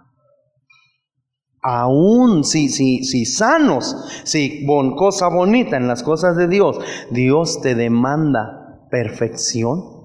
Aún 1.60 2.44
si, 2.44 2.68
si, 2.68 3.04
si 3.04 3.26
sanos, 3.26 4.22
si 4.24 4.64
bon, 4.64 4.94
cosa 4.94 5.28
bonita 5.28 5.76
en 5.76 5.88
las 5.88 6.02
cosas 6.02 6.36
de 6.36 6.48
Dios, 6.48 6.78
Dios 7.10 7.60
te 7.60 7.74
demanda 7.74 8.86
perfección 8.90 9.96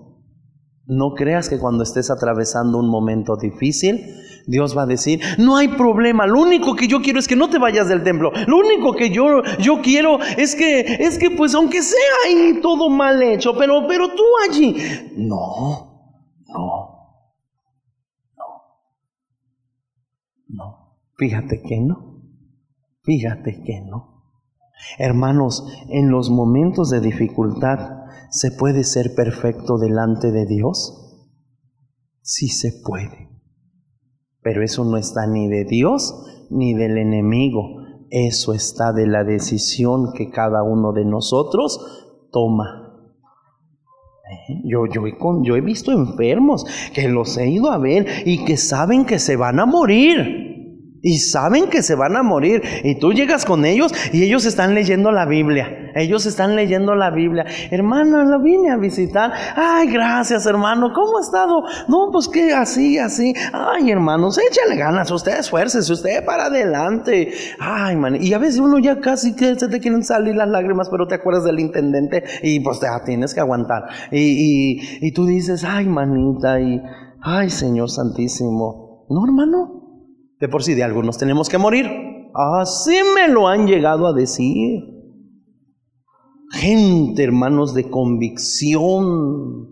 no 0.91 1.13
creas 1.13 1.47
que 1.47 1.57
cuando 1.57 1.83
estés 1.83 2.11
atravesando 2.11 2.77
un 2.77 2.89
momento 2.89 3.37
difícil, 3.37 4.13
Dios 4.45 4.75
va 4.77 4.83
a 4.83 4.85
decir, 4.85 5.21
no 5.37 5.55
hay 5.55 5.69
problema, 5.69 6.27
lo 6.27 6.41
único 6.41 6.75
que 6.75 6.89
yo 6.89 7.01
quiero 7.01 7.17
es 7.17 7.29
que 7.29 7.37
no 7.37 7.49
te 7.49 7.59
vayas 7.59 7.87
del 7.87 8.03
templo, 8.03 8.31
lo 8.45 8.57
único 8.57 8.93
que 8.93 9.09
yo, 9.09 9.41
yo 9.59 9.81
quiero 9.81 10.21
es 10.21 10.53
que, 10.53 10.81
es 10.81 11.17
que 11.17 11.31
pues 11.31 11.55
aunque 11.55 11.81
sea 11.81 11.97
ahí 12.27 12.59
todo 12.61 12.89
mal 12.89 13.23
hecho, 13.23 13.55
pero, 13.57 13.87
pero 13.87 14.09
tú 14.09 14.23
allí, 14.49 14.75
no, 15.15 16.19
no, 16.49 17.29
no, 18.37 18.45
no, 20.49 20.97
fíjate 21.15 21.61
que 21.61 21.79
no, 21.79 22.21
fíjate 23.03 23.63
que 23.63 23.81
no. 23.89 24.09
Hermanos, 24.97 25.63
en 25.89 26.09
los 26.09 26.29
momentos 26.29 26.89
de 26.89 26.99
dificultad, 26.99 28.00
¿Se 28.29 28.51
puede 28.51 28.83
ser 28.83 29.15
perfecto 29.15 29.77
delante 29.77 30.31
de 30.31 30.45
Dios? 30.45 31.27
Sí 32.21 32.47
se 32.47 32.71
puede. 32.83 33.29
Pero 34.41 34.63
eso 34.63 34.85
no 34.85 34.97
está 34.97 35.27
ni 35.27 35.47
de 35.47 35.65
Dios 35.65 36.47
ni 36.49 36.73
del 36.73 36.97
enemigo. 36.97 37.77
Eso 38.09 38.53
está 38.53 38.91
de 38.93 39.07
la 39.07 39.23
decisión 39.23 40.13
que 40.13 40.29
cada 40.29 40.63
uno 40.63 40.91
de 40.93 41.05
nosotros 41.05 42.27
toma. 42.31 42.87
¿Eh? 44.49 44.61
Yo, 44.65 44.85
yo, 44.85 45.05
he, 45.07 45.17
yo 45.43 45.55
he 45.55 45.61
visto 45.61 45.91
enfermos 45.91 46.65
que 46.93 47.07
los 47.07 47.37
he 47.37 47.49
ido 47.49 47.71
a 47.71 47.77
ver 47.77 48.07
y 48.25 48.43
que 48.45 48.57
saben 48.57 49.05
que 49.05 49.19
se 49.19 49.35
van 49.35 49.59
a 49.59 49.65
morir 49.65 50.40
y 51.01 51.17
saben 51.17 51.69
que 51.69 51.81
se 51.81 51.95
van 51.95 52.15
a 52.15 52.23
morir. 52.23 52.61
Y 52.83 52.99
tú 52.99 53.13
llegas 53.13 53.45
con 53.45 53.65
ellos 53.65 53.91
y 54.13 54.23
ellos 54.23 54.45
están 54.45 54.75
leyendo 54.75 55.11
la 55.11 55.25
Biblia. 55.25 55.91
Ellos 55.95 56.25
están 56.25 56.55
leyendo 56.55 56.95
la 56.95 57.09
Biblia. 57.09 57.45
Hermano, 57.69 58.23
lo 58.23 58.41
vine 58.41 58.71
a 58.71 58.77
visitar. 58.77 59.31
Ay, 59.55 59.91
gracias, 59.91 60.45
hermano. 60.45 60.93
¿Cómo 60.93 61.17
ha 61.17 61.21
estado? 61.21 61.63
No, 61.87 62.09
pues 62.11 62.27
que 62.27 62.53
así, 62.53 62.97
así. 62.97 63.33
Ay, 63.51 63.91
hermanos, 63.91 64.37
échale 64.37 64.77
ganas. 64.77 65.11
Usted 65.11 65.39
esfuércese, 65.39 65.91
usted 65.91 66.23
para 66.25 66.45
adelante. 66.45 67.33
Ay, 67.59 67.95
man. 67.95 68.21
Y 68.21 68.33
a 68.33 68.37
veces 68.37 68.59
uno 68.59 68.79
ya 68.79 68.99
casi 68.99 69.35
que 69.35 69.55
se 69.55 69.67
te 69.67 69.79
quieren 69.79 70.03
salir 70.03 70.35
las 70.35 70.47
lágrimas, 70.47 70.89
pero 70.89 71.07
te 71.07 71.15
acuerdas 71.15 71.43
del 71.43 71.59
intendente 71.59 72.23
y 72.41 72.59
pues 72.59 72.79
te 72.79 72.87
tienes 73.05 73.33
que 73.33 73.39
aguantar. 73.39 73.83
Y, 74.11 74.79
y 75.05 75.11
tú 75.13 75.25
dices, 75.25 75.63
ay, 75.63 75.87
manita, 75.87 76.59
y 76.59 76.81
ay, 77.21 77.49
Señor 77.49 77.89
Santísimo. 77.89 79.05
No, 79.09 79.25
hermano. 79.25 79.80
De 80.41 80.49
por 80.49 80.63
sí 80.63 80.73
de 80.73 80.83
algunos 80.83 81.19
tenemos 81.19 81.47
que 81.47 81.59
morir. 81.59 81.85
Así 82.33 82.97
me 83.15 83.27
lo 83.27 83.47
han 83.47 83.67
llegado 83.67 84.07
a 84.07 84.13
decir. 84.13 84.81
Gente, 86.51 87.23
hermanos, 87.23 87.75
de 87.75 87.89
convicción. 87.91 89.69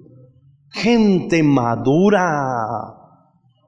Gente 0.70 1.42
madura. 1.42 2.99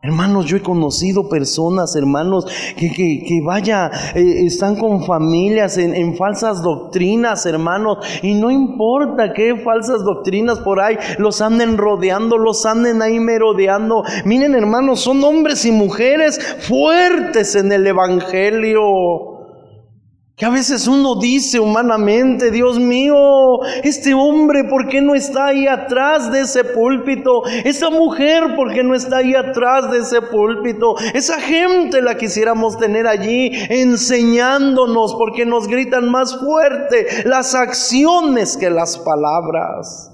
Hermanos, 0.04 0.48
yo 0.48 0.58
he 0.58 0.64
conocido 0.64 1.30
personas, 1.30 1.96
hermanos, 1.96 2.48
que, 2.76 2.92
que, 2.92 3.24
que 3.24 3.40
vaya, 3.46 3.92
eh, 4.16 4.46
están 4.48 4.76
con 4.76 5.06
familias 5.06 5.78
en, 5.78 5.94
en, 5.94 6.18
falsas 6.18 6.64
doctrinas, 6.64 7.46
hermanos, 7.46 8.00
y 8.24 8.34
no 8.34 8.50
importa 8.50 9.32
qué 9.32 9.56
falsas 9.58 10.04
doctrinas 10.04 10.58
por 10.58 10.80
ahí 10.80 10.98
los 11.20 11.40
anden 11.40 11.78
rodeando, 11.78 12.40
los 12.40 12.66
anden 12.66 13.04
ahí 13.04 13.20
merodeando. 13.20 14.04
Miren, 14.26 14.56
hermanos, 14.56 15.02
son 15.02 15.24
hombres 15.24 15.66
y 15.66 15.72
mujeres 15.72 16.40
fuertes 16.68 17.54
en 17.54 17.72
el 17.72 17.86
Evangelio. 17.86 19.41
Que 20.36 20.46
a 20.46 20.50
veces 20.50 20.88
uno 20.88 21.20
dice 21.20 21.60
humanamente, 21.60 22.50
Dios 22.50 22.80
mío, 22.80 23.16
este 23.84 24.14
hombre, 24.14 24.64
¿por 24.64 24.88
qué 24.88 25.00
no 25.00 25.14
está 25.14 25.48
ahí 25.48 25.68
atrás 25.68 26.32
de 26.32 26.42
ese 26.42 26.64
púlpito? 26.64 27.46
Esa 27.46 27.90
mujer, 27.92 28.56
¿por 28.56 28.74
qué 28.74 28.84
no 28.84 28.96
está 28.96 29.18
ahí 29.18 29.36
atrás 29.36 29.92
de 29.92 30.00
ese 30.00 30.22
púlpito? 30.22 30.96
Esa 31.14 31.40
gente 31.40 32.02
la 32.02 32.18
quisiéramos 32.18 32.78
tener 32.78 33.06
allí 33.06 33.52
enseñándonos 33.70 35.14
porque 35.14 35.46
nos 35.46 35.68
gritan 35.68 36.10
más 36.10 36.40
fuerte 36.40 37.24
las 37.26 37.54
acciones 37.54 38.58
que 38.58 38.72
las 38.72 38.98
palabras. 38.98 40.11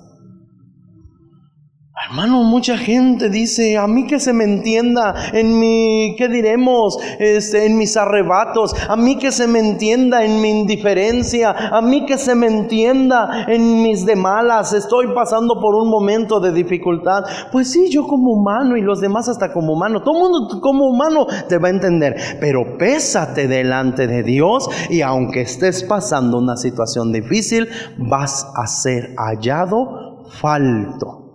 Hermano, 2.09 2.41
mucha 2.43 2.77
gente 2.77 3.29
dice, 3.29 3.75
a 3.75 3.85
mí 3.85 4.07
que 4.07 4.21
se 4.21 4.31
me 4.31 4.45
entienda 4.45 5.13
en 5.33 5.59
mi, 5.59 6.15
¿qué 6.17 6.29
diremos? 6.29 6.97
Este, 7.19 7.65
en 7.65 7.77
mis 7.77 7.97
arrebatos, 7.97 8.73
a 8.87 8.95
mí 8.95 9.17
que 9.17 9.29
se 9.29 9.45
me 9.45 9.59
entienda 9.59 10.23
en 10.23 10.39
mi 10.41 10.61
indiferencia, 10.61 11.51
a 11.51 11.81
mí 11.81 12.05
que 12.05 12.17
se 12.17 12.33
me 12.33 12.47
entienda 12.47 13.43
en 13.49 13.83
mis 13.83 14.05
de 14.05 14.15
malas, 14.15 14.71
estoy 14.71 15.07
pasando 15.13 15.59
por 15.59 15.75
un 15.75 15.89
momento 15.89 16.39
de 16.39 16.53
dificultad. 16.53 17.25
Pues 17.51 17.73
sí, 17.73 17.89
yo 17.89 18.07
como 18.07 18.31
humano 18.31 18.77
y 18.77 18.81
los 18.81 19.01
demás 19.01 19.27
hasta 19.27 19.51
como 19.51 19.73
humano, 19.73 20.01
todo 20.01 20.13
mundo 20.13 20.61
como 20.61 20.87
humano 20.87 21.27
te 21.49 21.57
va 21.57 21.67
a 21.67 21.71
entender, 21.71 22.15
pero 22.39 22.77
pésate 22.77 23.49
delante 23.49 24.07
de 24.07 24.23
Dios 24.23 24.69
y 24.89 25.01
aunque 25.01 25.41
estés 25.41 25.83
pasando 25.83 26.37
una 26.37 26.55
situación 26.55 27.11
difícil, 27.11 27.67
vas 27.97 28.47
a 28.55 28.65
ser 28.65 29.13
hallado 29.17 30.23
falto 30.39 31.26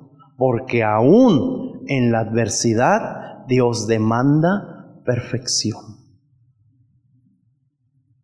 porque 0.44 0.82
aún 0.82 1.84
en 1.86 2.10
la 2.10 2.18
adversidad 2.18 3.46
Dios 3.46 3.86
demanda 3.86 5.00
perfección. 5.04 5.80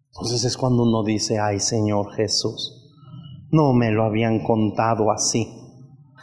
Entonces 0.09 0.43
es 0.43 0.57
cuando 0.57 0.83
uno 0.83 1.05
dice, 1.05 1.39
ay 1.39 1.61
Señor 1.61 2.11
Jesús, 2.17 2.93
no 3.53 3.73
me 3.73 3.93
lo 3.93 4.03
habían 4.03 4.43
contado 4.43 5.13
así. 5.13 5.47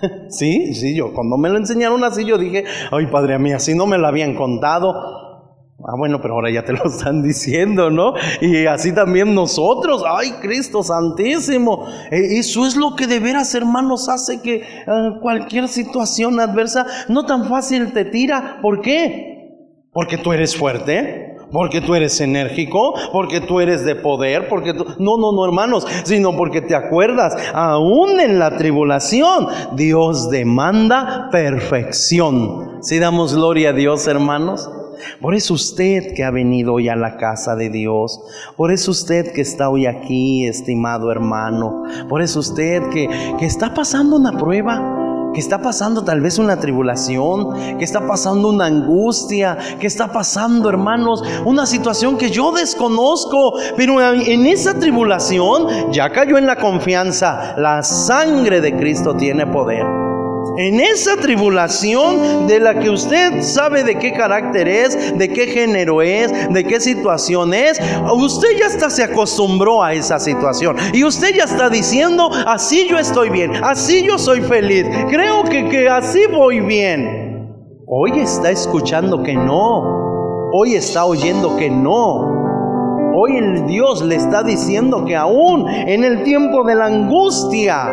sí, 0.28 0.74
sí, 0.74 0.98
yo 0.98 1.14
cuando 1.14 1.38
me 1.38 1.48
lo 1.48 1.56
enseñaron 1.56 2.04
así, 2.04 2.26
yo 2.26 2.38
dije, 2.38 2.66
ay 2.92 3.08
Padre 3.08 3.40
mío, 3.40 3.56
así 3.56 3.74
no 3.74 3.88
me 3.88 3.98
lo 3.98 4.06
habían 4.06 4.36
contado. 4.36 5.15
Ah, 5.88 5.94
bueno, 5.96 6.20
pero 6.20 6.34
ahora 6.34 6.50
ya 6.50 6.64
te 6.64 6.74
lo 6.74 6.84
están 6.90 7.22
diciendo, 7.22 7.92
¿no? 7.92 8.14
Y 8.42 8.66
así 8.66 8.94
también 8.94 9.36
nosotros, 9.36 10.04
ay 10.08 10.32
Cristo 10.42 10.82
Santísimo. 10.82 11.86
E, 12.10 12.40
eso 12.40 12.66
es 12.66 12.76
lo 12.76 12.96
que 12.96 13.06
de 13.06 13.20
veras, 13.20 13.54
hermanos, 13.54 14.10
hace 14.10 14.42
que 14.42 14.64
ah, 14.88 15.20
cualquier 15.22 15.68
situación 15.68 16.40
adversa 16.40 16.88
no 17.08 17.26
tan 17.26 17.48
fácil 17.48 17.94
te 17.94 18.06
tira. 18.06 18.60
¿Por 18.62 18.82
qué? 18.82 19.36
Porque 19.92 20.18
tú 20.18 20.34
eres 20.34 20.56
fuerte. 20.56 21.34
Porque 21.52 21.80
tú 21.80 21.94
eres 21.94 22.20
enérgico, 22.20 22.96
porque 23.14 23.40
tú 23.40 23.62
eres 23.62 23.86
de 23.86 23.96
poder, 23.96 24.50
porque 24.50 24.74
tú... 24.74 24.84
No, 24.98 25.18
no, 25.18 25.32
no, 25.32 25.46
hermanos, 25.46 25.86
sino 26.04 26.36
porque 26.36 26.60
te 26.60 26.76
acuerdas, 26.76 27.38
aún 27.54 28.20
en 28.20 28.40
la 28.40 28.58
tribulación, 28.58 29.48
Dios 29.74 30.32
demanda 30.32 31.30
perfección. 31.32 32.80
Si 32.82 32.98
damos 32.98 33.36
gloria 33.36 33.70
a 33.70 33.74
Dios, 33.74 34.08
hermanos. 34.08 34.68
Por 35.22 35.36
eso 35.36 35.54
usted 35.54 36.14
que 36.14 36.24
ha 36.24 36.32
venido 36.32 36.74
hoy 36.74 36.90
a 36.90 36.96
la 36.96 37.18
casa 37.18 37.56
de 37.56 37.70
Dios, 37.70 38.20
por 38.56 38.72
eso 38.72 38.92
usted 38.92 39.34
que 39.34 39.42
está 39.42 39.70
hoy 39.70 39.86
aquí, 39.86 40.46
estimado 40.46 41.12
hermano, 41.12 41.84
por 42.10 42.22
eso 42.22 42.40
usted 42.40 42.90
que, 42.90 43.08
que 43.40 43.46
está 43.46 43.74
pasando 43.74 44.16
una 44.18 44.38
prueba, 44.38 45.06
que 45.36 45.42
está 45.42 45.62
pasando 45.62 46.04
tal 46.04 46.22
vez 46.22 46.40
una 46.40 46.60
tribulación, 46.60 47.78
que 47.78 47.84
está 47.84 48.08
pasando 48.08 48.50
una 48.50 48.68
angustia, 48.68 49.58
que 49.80 49.86
está 49.86 50.12
pasando, 50.12 50.70
hermanos, 50.70 51.22
una 51.44 51.66
situación 51.66 52.18
que 52.18 52.32
yo 52.32 52.54
desconozco, 52.54 53.54
pero 53.76 54.02
en 54.02 54.46
esa 54.46 54.80
tribulación 54.80 55.92
ya 55.92 56.10
cayó 56.10 56.38
en 56.38 56.48
la 56.48 56.56
confianza, 56.56 57.54
la 57.58 57.84
sangre 57.84 58.62
de 58.62 58.78
Cristo 58.78 59.14
tiene 59.16 59.46
poder. 59.46 60.05
En 60.58 60.80
esa 60.80 61.18
tribulación 61.18 62.48
de 62.48 62.60
la 62.62 62.80
que 62.80 62.90
usted 62.90 63.42
sabe 63.42 63.84
de 63.84 63.96
qué 64.00 64.14
carácter 64.14 64.68
es, 64.68 65.18
de 65.18 65.28
qué 65.30 65.48
género 65.48 66.02
es, 66.02 66.32
de 66.50 66.64
qué 66.64 66.80
situación 66.80 67.54
es, 67.54 67.80
usted 68.14 68.48
ya 68.58 68.68
hasta 68.68 68.90
se 68.90 69.04
acostumbró 69.04 69.84
a 69.84 69.94
esa 69.94 70.18
situación. 70.18 70.78
Y 70.94 71.04
usted 71.04 71.36
ya 71.36 71.44
está 71.44 71.70
diciendo, 71.70 72.30
así 72.48 72.88
yo 72.90 72.98
estoy 72.98 73.30
bien, 73.30 73.52
así 73.64 74.04
yo 74.04 74.18
soy 74.18 74.42
feliz, 74.42 74.86
creo 75.10 75.44
que, 75.44 75.68
que 75.68 75.90
así 75.90 76.22
voy 76.32 76.62
bien. 76.62 77.50
Hoy 77.88 78.20
está 78.20 78.50
escuchando 78.50 79.24
que 79.24 79.34
no, 79.34 80.50
hoy 80.54 80.76
está 80.76 81.06
oyendo 81.06 81.58
que 81.58 81.70
no. 81.70 82.34
Hoy 83.18 83.38
el 83.38 83.66
Dios 83.66 84.02
le 84.04 84.16
está 84.16 84.44
diciendo 84.44 85.06
que 85.06 85.16
aún 85.16 85.70
en 85.70 86.04
el 86.04 86.24
tiempo 86.24 86.64
de 86.66 86.76
la 86.76 86.88
angustia, 86.88 87.90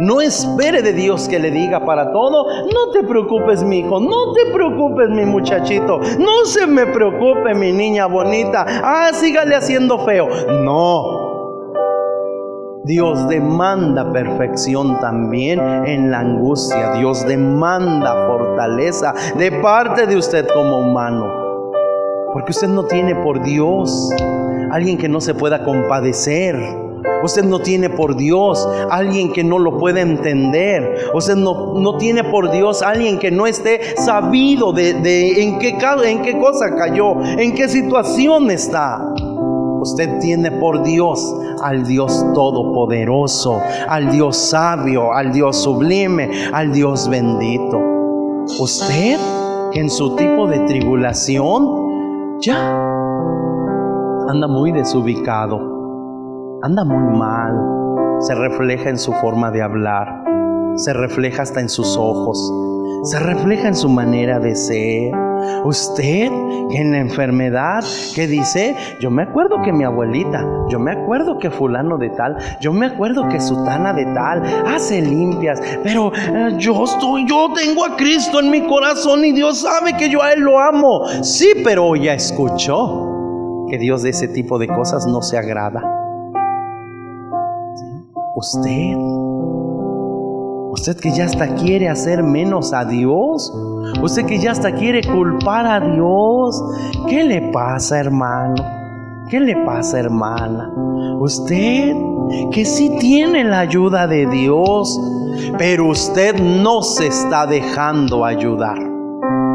no 0.00 0.20
espere 0.20 0.82
de 0.82 0.92
Dios 0.92 1.28
que 1.28 1.38
le 1.38 1.50
diga 1.50 1.84
para 1.84 2.12
todo, 2.12 2.46
no 2.64 2.90
te 2.92 3.02
preocupes 3.02 3.62
mi 3.62 3.78
hijo, 3.80 4.00
no 4.00 4.32
te 4.32 4.52
preocupes 4.52 5.08
mi 5.10 5.24
muchachito, 5.24 5.98
no 6.18 6.44
se 6.44 6.66
me 6.66 6.86
preocupe 6.86 7.54
mi 7.54 7.72
niña 7.72 8.06
bonita, 8.06 8.64
ah, 8.82 9.10
sígale 9.12 9.54
haciendo 9.54 9.98
feo. 10.04 10.28
No. 10.62 11.28
Dios 12.84 13.28
demanda 13.28 14.12
perfección 14.12 14.98
también 15.00 15.60
en 15.86 16.10
la 16.10 16.20
angustia. 16.20 16.92
Dios 16.92 17.26
demanda 17.26 18.26
fortaleza 18.26 19.12
de 19.36 19.52
parte 19.52 20.06
de 20.06 20.16
usted 20.16 20.48
como 20.54 20.78
humano. 20.78 21.30
Porque 22.32 22.52
usted 22.52 22.68
no 22.68 22.84
tiene 22.84 23.14
por 23.16 23.42
Dios 23.42 24.10
alguien 24.70 24.96
que 24.96 25.08
no 25.08 25.20
se 25.20 25.34
pueda 25.34 25.64
compadecer 25.64 26.56
Usted 27.22 27.44
no 27.44 27.58
tiene 27.60 27.90
por 27.90 28.16
Dios 28.16 28.68
alguien 28.90 29.32
que 29.32 29.42
no 29.42 29.58
lo 29.58 29.78
pueda 29.78 30.00
entender. 30.00 31.10
Usted 31.14 31.36
no, 31.36 31.74
no 31.74 31.96
tiene 31.96 32.24
por 32.24 32.50
Dios 32.50 32.82
alguien 32.82 33.18
que 33.18 33.30
no 33.30 33.46
esté 33.46 33.96
sabido 33.96 34.72
de, 34.72 34.90
en, 35.42 35.58
qué, 35.58 35.76
en 36.04 36.22
qué 36.22 36.38
cosa 36.38 36.74
cayó, 36.76 37.20
en 37.22 37.54
qué 37.54 37.68
situación 37.68 38.50
está. 38.50 39.00
Usted 39.80 40.18
tiene 40.20 40.50
por 40.52 40.82
Dios 40.82 41.34
al 41.62 41.86
Dios 41.86 42.24
todopoderoso, 42.34 43.60
al 43.88 44.10
Dios 44.10 44.36
sabio, 44.36 45.12
al 45.12 45.32
Dios 45.32 45.56
sublime, 45.56 46.30
al 46.52 46.72
Dios 46.72 47.08
bendito. 47.08 47.78
Usted 48.60 49.18
en 49.74 49.90
su 49.90 50.16
tipo 50.16 50.46
de 50.46 50.60
tribulación 50.60 52.38
ya 52.40 52.58
anda 54.28 54.46
muy 54.46 54.72
desubicado 54.72 55.77
anda 56.62 56.84
muy 56.84 57.16
mal, 57.16 57.54
se 58.20 58.34
refleja 58.34 58.90
en 58.90 58.98
su 58.98 59.12
forma 59.12 59.50
de 59.50 59.62
hablar, 59.62 60.24
se 60.74 60.92
refleja 60.92 61.42
hasta 61.42 61.60
en 61.60 61.68
sus 61.68 61.96
ojos, 61.96 62.52
se 63.04 63.18
refleja 63.20 63.68
en 63.68 63.76
su 63.76 63.88
manera 63.88 64.40
de 64.40 64.54
ser. 64.54 65.12
Usted 65.64 66.26
en 66.70 66.90
la 66.90 66.98
enfermedad, 66.98 67.84
que 68.14 68.26
dice, 68.26 68.74
yo 69.00 69.08
me 69.08 69.22
acuerdo 69.22 69.62
que 69.62 69.72
mi 69.72 69.84
abuelita, 69.84 70.44
yo 70.68 70.80
me 70.80 70.90
acuerdo 70.90 71.38
que 71.38 71.48
fulano 71.50 71.96
de 71.96 72.10
tal, 72.10 72.36
yo 72.60 72.72
me 72.72 72.86
acuerdo 72.86 73.28
que 73.28 73.40
sutana 73.40 73.92
de 73.92 74.04
tal, 74.06 74.42
hace 74.66 75.00
limpias, 75.00 75.62
pero 75.84 76.12
eh, 76.12 76.54
yo 76.58 76.84
estoy, 76.84 77.24
yo 77.28 77.52
tengo 77.54 77.84
a 77.84 77.96
Cristo 77.96 78.40
en 78.40 78.50
mi 78.50 78.66
corazón 78.66 79.24
y 79.24 79.32
Dios 79.32 79.60
sabe 79.60 79.96
que 79.96 80.10
yo 80.10 80.20
a 80.22 80.32
Él 80.32 80.40
lo 80.40 80.58
amo. 80.58 81.06
Sí, 81.22 81.52
pero 81.62 81.94
ya 81.94 82.14
escuchó 82.14 83.66
que 83.70 83.78
Dios 83.78 84.02
de 84.02 84.10
ese 84.10 84.26
tipo 84.26 84.58
de 84.58 84.66
cosas 84.66 85.06
no 85.06 85.22
se 85.22 85.38
agrada. 85.38 86.07
Usted, 88.40 88.94
usted 90.70 90.96
que 91.00 91.10
ya 91.10 91.24
hasta 91.24 91.56
quiere 91.56 91.88
hacer 91.88 92.22
menos 92.22 92.72
a 92.72 92.84
Dios, 92.84 93.52
usted 94.00 94.26
que 94.26 94.38
ya 94.38 94.52
hasta 94.52 94.72
quiere 94.72 95.02
culpar 95.02 95.66
a 95.66 95.80
Dios, 95.80 96.62
¿qué 97.08 97.24
le 97.24 97.50
pasa 97.50 97.98
hermano? 97.98 98.64
¿Qué 99.28 99.40
le 99.40 99.56
pasa 99.66 99.98
hermana? 99.98 100.72
Usted 101.18 101.96
que 102.52 102.64
sí 102.64 102.96
tiene 103.00 103.42
la 103.42 103.58
ayuda 103.58 104.06
de 104.06 104.26
Dios, 104.26 105.00
pero 105.58 105.88
usted 105.88 106.40
no 106.40 106.82
se 106.82 107.08
está 107.08 107.44
dejando 107.44 108.24
ayudar. 108.24 108.78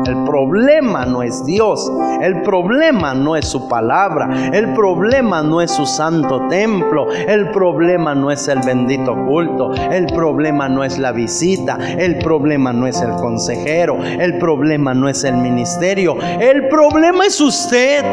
El 0.05 0.23
problema 0.25 1.05
no 1.05 1.23
es 1.23 1.45
Dios, 1.45 1.91
el 2.21 2.41
problema 2.41 3.13
no 3.13 3.35
es 3.35 3.47
su 3.47 3.67
palabra, 3.67 4.49
el 4.51 4.73
problema 4.73 5.41
no 5.41 5.61
es 5.61 5.71
su 5.71 5.85
santo 5.85 6.47
templo, 6.49 7.11
el 7.11 7.51
problema 7.51 8.13
no 8.13 8.29
es 8.31 8.47
el 8.47 8.59
bendito 8.59 9.15
culto, 9.25 9.71
el 9.73 10.07
problema 10.07 10.67
no 10.67 10.83
es 10.83 10.99
la 10.99 11.11
visita, 11.11 11.77
el 11.97 12.17
problema 12.19 12.73
no 12.73 12.87
es 12.87 13.01
el 13.01 13.11
consejero, 13.11 13.97
el 14.03 14.37
problema 14.39 14.93
no 14.93 15.07
es 15.07 15.23
el 15.23 15.37
ministerio, 15.37 16.17
el 16.39 16.67
problema 16.67 17.25
es 17.25 17.39
usted. 17.39 18.03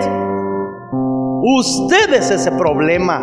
Usted 1.42 2.14
es 2.14 2.30
ese 2.30 2.52
problema 2.52 3.20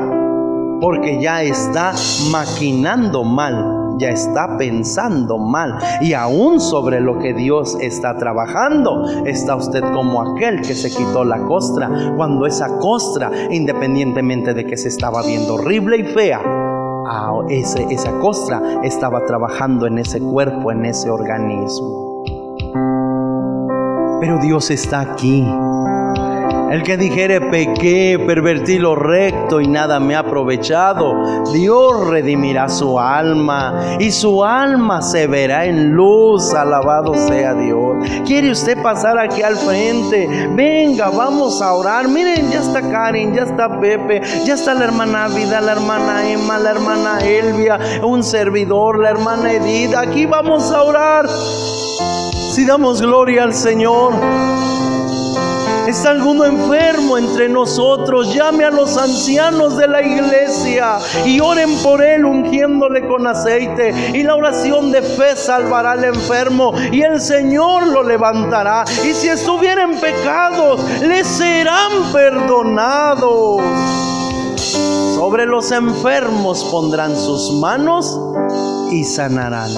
porque 0.81 1.21
ya 1.21 1.43
está 1.43 1.93
maquinando 2.31 3.23
mal 3.23 3.86
ya 3.97 4.09
está 4.09 4.57
pensando 4.57 5.37
mal 5.37 5.77
y 6.01 6.13
aún 6.13 6.59
sobre 6.59 6.99
lo 6.99 7.19
que 7.19 7.33
Dios 7.33 7.77
está 7.81 8.17
trabajando, 8.17 9.05
está 9.25 9.55
usted 9.55 9.81
como 9.93 10.21
aquel 10.21 10.61
que 10.61 10.73
se 10.73 10.89
quitó 10.89 11.23
la 11.23 11.39
costra, 11.39 11.89
cuando 12.15 12.45
esa 12.45 12.77
costra, 12.79 13.31
independientemente 13.51 14.53
de 14.53 14.65
que 14.65 14.77
se 14.77 14.89
estaba 14.89 15.21
viendo 15.23 15.55
horrible 15.55 15.97
y 15.97 16.03
fea, 16.03 16.41
ese, 17.49 17.85
esa 17.89 18.11
costra 18.19 18.61
estaba 18.83 19.25
trabajando 19.25 19.87
en 19.87 19.97
ese 19.99 20.19
cuerpo, 20.19 20.71
en 20.71 20.85
ese 20.85 21.09
organismo. 21.09 22.23
Pero 24.19 24.39
Dios 24.39 24.71
está 24.71 25.01
aquí 25.01 25.45
el 26.71 26.83
que 26.83 26.97
dijere 26.97 27.41
pequé, 27.41 28.21
pervertí 28.25 28.77
lo 28.77 28.95
recto 28.95 29.61
y 29.61 29.67
nada 29.67 29.99
me 29.99 30.15
ha 30.15 30.19
aprovechado, 30.19 31.43
Dios 31.53 32.07
redimirá 32.07 32.67
su 32.69 32.99
alma 32.99 33.97
y 33.99 34.11
su 34.11 34.43
alma 34.43 35.01
se 35.01 35.27
verá 35.27 35.65
en 35.65 35.91
luz. 35.91 36.53
Alabado 36.53 37.13
sea 37.27 37.53
Dios. 37.53 37.97
¿Quiere 38.25 38.51
usted 38.51 38.81
pasar 38.81 39.17
aquí 39.17 39.41
al 39.41 39.55
frente? 39.55 40.27
Venga, 40.55 41.09
vamos 41.09 41.61
a 41.61 41.73
orar. 41.73 42.07
Miren, 42.07 42.49
ya 42.51 42.59
está 42.59 42.81
Karen, 42.81 43.33
ya 43.33 43.43
está 43.43 43.79
Pepe, 43.79 44.21
ya 44.45 44.55
está 44.55 44.73
la 44.73 44.85
hermana 44.85 45.27
Vida, 45.29 45.61
la 45.61 45.73
hermana 45.73 46.29
Emma, 46.29 46.57
la 46.57 46.71
hermana 46.71 47.19
Elvia, 47.19 47.79
un 48.03 48.23
servidor, 48.23 48.99
la 48.99 49.09
hermana 49.09 49.53
Edith. 49.53 49.95
Aquí 49.95 50.25
vamos 50.25 50.71
a 50.71 50.83
orar. 50.83 51.27
Si 52.51 52.65
damos 52.65 53.01
gloria 53.01 53.43
al 53.43 53.53
Señor. 53.53 54.13
¿Está 55.87 56.09
alguno 56.09 56.43
enfermo 56.43 57.17
entre 57.17 57.47
nosotros? 57.47 58.33
Llame 58.33 58.65
a 58.65 58.69
los 58.69 58.97
ancianos 58.97 59.77
de 59.77 59.87
la 59.87 60.01
iglesia 60.01 60.97
y 61.25 61.39
oren 61.39 61.77
por 61.77 62.03
él 62.03 62.25
ungiéndole 62.25 63.07
con 63.07 63.25
aceite. 63.25 64.11
Y 64.13 64.23
la 64.23 64.35
oración 64.35 64.91
de 64.91 65.01
fe 65.01 65.37
salvará 65.37 65.93
al 65.93 66.03
enfermo 66.03 66.73
y 66.91 67.03
el 67.03 67.21
Señor 67.21 67.87
lo 67.87 68.03
levantará. 68.03 68.83
Y 69.05 69.13
si 69.13 69.29
estuviera 69.29 69.83
en 69.83 69.97
pecados, 69.97 70.81
le 71.01 71.23
serán 71.23 72.11
perdonados. 72.11 73.61
Sobre 75.15 75.45
los 75.45 75.71
enfermos 75.71 76.65
pondrán 76.65 77.15
sus 77.15 77.53
manos 77.53 78.19
y 78.91 79.05
sanarán. 79.05 79.71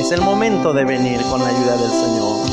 Es 0.00 0.10
el 0.10 0.22
momento 0.22 0.72
de 0.72 0.84
venir 0.84 1.22
con 1.30 1.40
la 1.40 1.50
ayuda 1.50 1.76
del 1.76 1.90
Señor. 1.90 2.51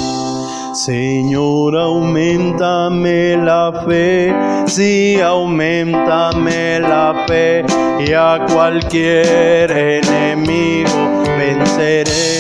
Señor, 0.73 1.75
aumentame 1.75 3.35
la 3.37 3.71
fe, 3.87 4.31
sí, 4.67 5.19
aumentame 5.19 6.79
la 6.79 7.25
fe, 7.27 7.65
y 7.99 8.13
a 8.13 8.45
cualquier 8.53 9.71
enemigo 9.71 11.23
venceré. 11.37 12.37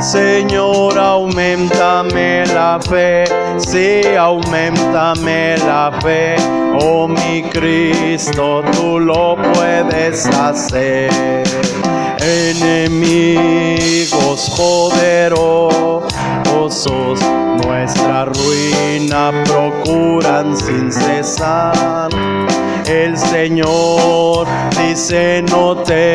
Señor, 0.00 0.98
aumentame 0.98 2.46
la 2.46 2.80
fe, 2.80 3.24
sí, 3.58 4.00
aumentame 4.18 5.58
la 5.58 5.92
fe, 6.00 6.36
oh 6.80 7.06
mi 7.06 7.42
Cristo, 7.42 8.64
tú 8.72 8.98
lo 8.98 9.36
puedes 9.52 10.26
hacer. 10.26 11.10
Enemigos 12.20 13.20
poderosos 14.56 15.68
nuestra 17.64 18.26
ruina 18.26 19.32
procuran 19.46 20.54
sin 20.54 20.92
cesar. 20.92 22.10
El 22.86 23.16
Señor 23.16 24.46
dice 24.76 25.42
no 25.50 25.76
temas, 25.76 26.10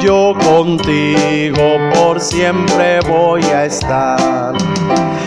yo 0.00 0.32
contigo 0.44 1.76
por 1.92 2.20
siempre 2.20 3.00
voy 3.08 3.42
a 3.42 3.64
estar. 3.64 4.54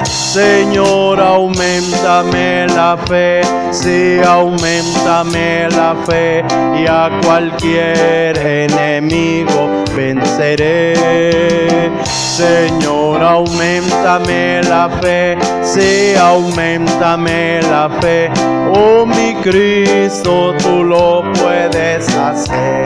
Señor, 0.05 1.19
aumentame 1.19 2.67
la 2.67 2.97
fe, 3.05 3.41
sí, 3.71 4.17
aumentame 4.25 5.67
la 5.71 5.93
fe, 6.05 6.41
y 6.81 6.87
a 6.87 7.09
cualquier 7.21 8.37
enemigo 8.37 9.83
venceré. 9.93 10.93
Señor, 12.35 13.23
aumentame 13.23 14.61
la 14.63 14.89
fe, 15.01 15.37
sí, 15.63 16.15
aumentame 16.19 17.61
la 17.61 17.89
fe, 18.01 18.29
oh 18.73 19.05
mi 19.05 19.35
Cristo, 19.35 20.53
tú 20.61 20.83
lo 20.83 21.23
puedes 21.31 22.09
hacer. 22.09 22.83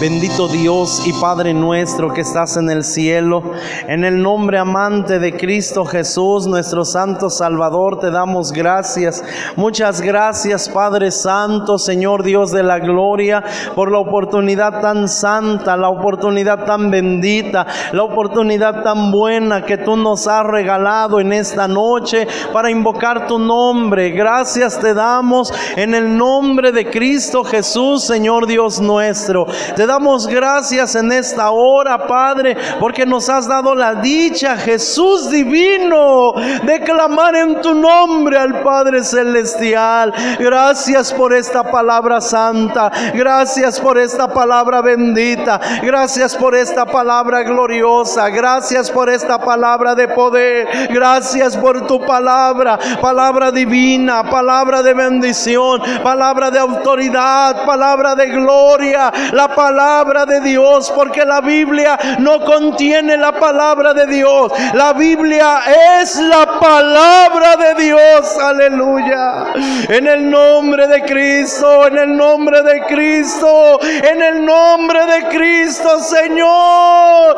Bendito 0.00 0.46
Dios 0.46 1.02
y 1.06 1.12
Padre 1.12 1.52
nuestro 1.52 2.14
que 2.14 2.20
estás 2.20 2.56
en 2.56 2.70
el 2.70 2.84
cielo, 2.84 3.42
en 3.88 4.04
el 4.04 4.22
nombre 4.22 4.56
amante 4.56 5.18
de 5.18 5.36
Cristo 5.36 5.84
Jesús, 5.84 6.46
nuestro 6.46 6.84
Santo 6.84 7.28
Salvador, 7.30 7.98
te 7.98 8.12
damos 8.12 8.52
gracias. 8.52 9.24
Muchas 9.56 10.00
gracias 10.00 10.68
Padre 10.68 11.10
Santo, 11.10 11.78
Señor 11.78 12.22
Dios 12.22 12.52
de 12.52 12.62
la 12.62 12.78
gloria, 12.78 13.42
por 13.74 13.90
la 13.90 13.98
oportunidad 13.98 14.80
tan 14.80 15.08
santa, 15.08 15.76
la 15.76 15.88
oportunidad 15.88 16.64
tan 16.64 16.92
bendita, 16.92 17.66
la 17.90 18.04
oportunidad 18.04 18.84
tan 18.84 19.10
buena 19.10 19.64
que 19.64 19.78
tú 19.78 19.96
nos 19.96 20.28
has 20.28 20.46
regalado 20.46 21.18
en 21.18 21.32
esta 21.32 21.66
noche 21.66 22.28
para 22.52 22.70
invocar 22.70 23.26
tu 23.26 23.40
nombre. 23.40 24.10
Gracias 24.10 24.78
te 24.78 24.94
damos 24.94 25.52
en 25.74 25.92
el 25.96 26.16
nombre 26.16 26.70
de 26.70 26.88
Cristo 26.88 27.42
Jesús, 27.42 28.04
Señor 28.04 28.46
Dios 28.46 28.80
nuestro 28.80 29.48
damos 29.88 30.26
gracias 30.26 30.94
en 30.94 31.10
esta 31.10 31.50
hora, 31.50 32.06
Padre, 32.06 32.56
porque 32.78 33.06
nos 33.06 33.28
has 33.28 33.48
dado 33.48 33.74
la 33.74 33.94
dicha, 33.94 34.56
Jesús 34.56 35.30
divino, 35.30 36.34
de 36.62 36.80
clamar 36.84 37.34
en 37.34 37.60
tu 37.60 37.74
nombre 37.74 38.38
al 38.38 38.62
Padre 38.62 39.02
Celestial. 39.02 40.12
Gracias 40.38 41.12
por 41.12 41.32
esta 41.32 41.64
palabra 41.64 42.20
santa, 42.20 42.92
gracias 43.14 43.80
por 43.80 43.98
esta 43.98 44.28
palabra 44.28 44.82
bendita, 44.82 45.58
gracias 45.82 46.36
por 46.36 46.54
esta 46.54 46.84
palabra 46.84 47.42
gloriosa, 47.42 48.28
gracias 48.28 48.90
por 48.90 49.08
esta 49.08 49.38
palabra 49.38 49.94
de 49.94 50.08
poder, 50.08 50.68
gracias 50.90 51.56
por 51.56 51.86
tu 51.86 52.04
palabra, 52.04 52.78
palabra 53.00 53.50
divina, 53.50 54.28
palabra 54.30 54.82
de 54.82 54.92
bendición, 54.92 55.80
palabra 56.02 56.50
de 56.50 56.58
autoridad, 56.58 57.64
palabra 57.64 58.14
de 58.14 58.26
gloria, 58.26 59.10
la 59.32 59.48
palabra 59.54 59.77
palabra 59.78 60.26
de 60.26 60.40
Dios, 60.40 60.92
porque 60.92 61.24
la 61.24 61.40
Biblia 61.40 61.96
no 62.18 62.40
contiene 62.40 63.16
la 63.16 63.30
palabra 63.30 63.94
de 63.94 64.08
Dios. 64.08 64.50
La 64.74 64.92
Biblia 64.92 65.60
es 66.00 66.16
la 66.16 66.58
palabra 66.58 67.54
de 67.54 67.84
Dios. 67.84 68.38
Aleluya. 68.38 69.52
En 69.88 70.08
el 70.08 70.28
nombre 70.28 70.88
de 70.88 71.02
Cristo, 71.02 71.86
en 71.86 71.96
el 71.96 72.16
nombre 72.16 72.60
de 72.62 72.80
Cristo, 72.86 73.78
en 73.82 74.20
el 74.20 74.44
nombre 74.44 75.06
de 75.06 75.28
Cristo, 75.28 76.00
Señor. 76.00 77.36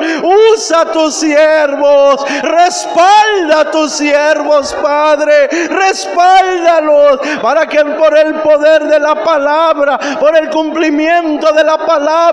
Usa 0.55 0.87
tus 0.93 1.17
siervos, 1.17 2.25
respalda 2.43 3.61
a 3.61 3.71
tus 3.71 3.93
siervos, 3.93 4.75
Padre. 4.83 5.47
Respáldalos 5.69 7.21
para 7.43 7.67
que 7.67 7.85
por 7.85 8.17
el 8.17 8.37
poder 8.37 8.85
de 8.85 8.99
la 8.99 9.23
palabra, 9.23 9.99
por 10.19 10.35
el 10.39 10.49
cumplimiento 10.49 11.53
de 11.53 11.65
la 11.65 11.77
palabra, 11.77 12.30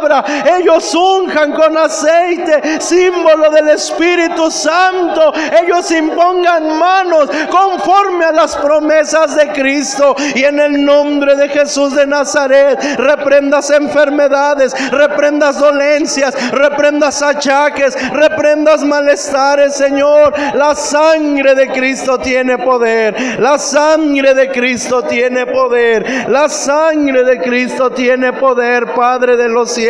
ellos 0.60 0.94
unjan 0.96 1.52
con 1.54 1.78
aceite, 1.78 2.82
símbolo 2.82 3.50
del 3.50 3.70
Espíritu 3.70 4.50
Santo. 4.52 5.34
Ellos 5.64 5.90
impongan 5.92 6.78
manos 6.78 7.30
conforme 7.50 8.26
a 8.26 8.32
las 8.32 8.56
promesas 8.56 9.36
de 9.36 9.50
Cristo. 9.50 10.16
Y 10.36 10.44
en 10.44 10.60
el 10.60 10.84
nombre 10.84 11.36
de 11.36 11.50
Jesús 11.50 11.96
de 11.96 12.06
Nazaret, 12.06 12.80
reprendas 12.98 13.70
enfermedades, 13.70 14.74
reprendas 14.92 15.60
dolencias, 15.60 16.36
reprendas 16.52 17.22
achaques, 17.22 17.96
reprendas 18.12 18.84
malestares, 18.84 19.76
Señor. 19.76 20.34
La 20.54 20.76
sangre 20.76 21.56
de 21.56 21.68
Cristo 21.70 22.18
tiene 22.20 22.58
poder. 22.58 23.40
La 23.40 23.58
sangre 23.58 24.34
de 24.34 24.50
Cristo 24.50 25.04
tiene 25.04 25.46
poder. 25.46 26.30
La 26.30 26.50
sangre 26.50 27.24
de 27.24 27.40
Cristo 27.40 27.92
tiene 27.92 28.34
poder, 28.34 28.94
Padre 28.94 29.38
de 29.38 29.50
los 29.50 29.72
cielos. 29.72 29.87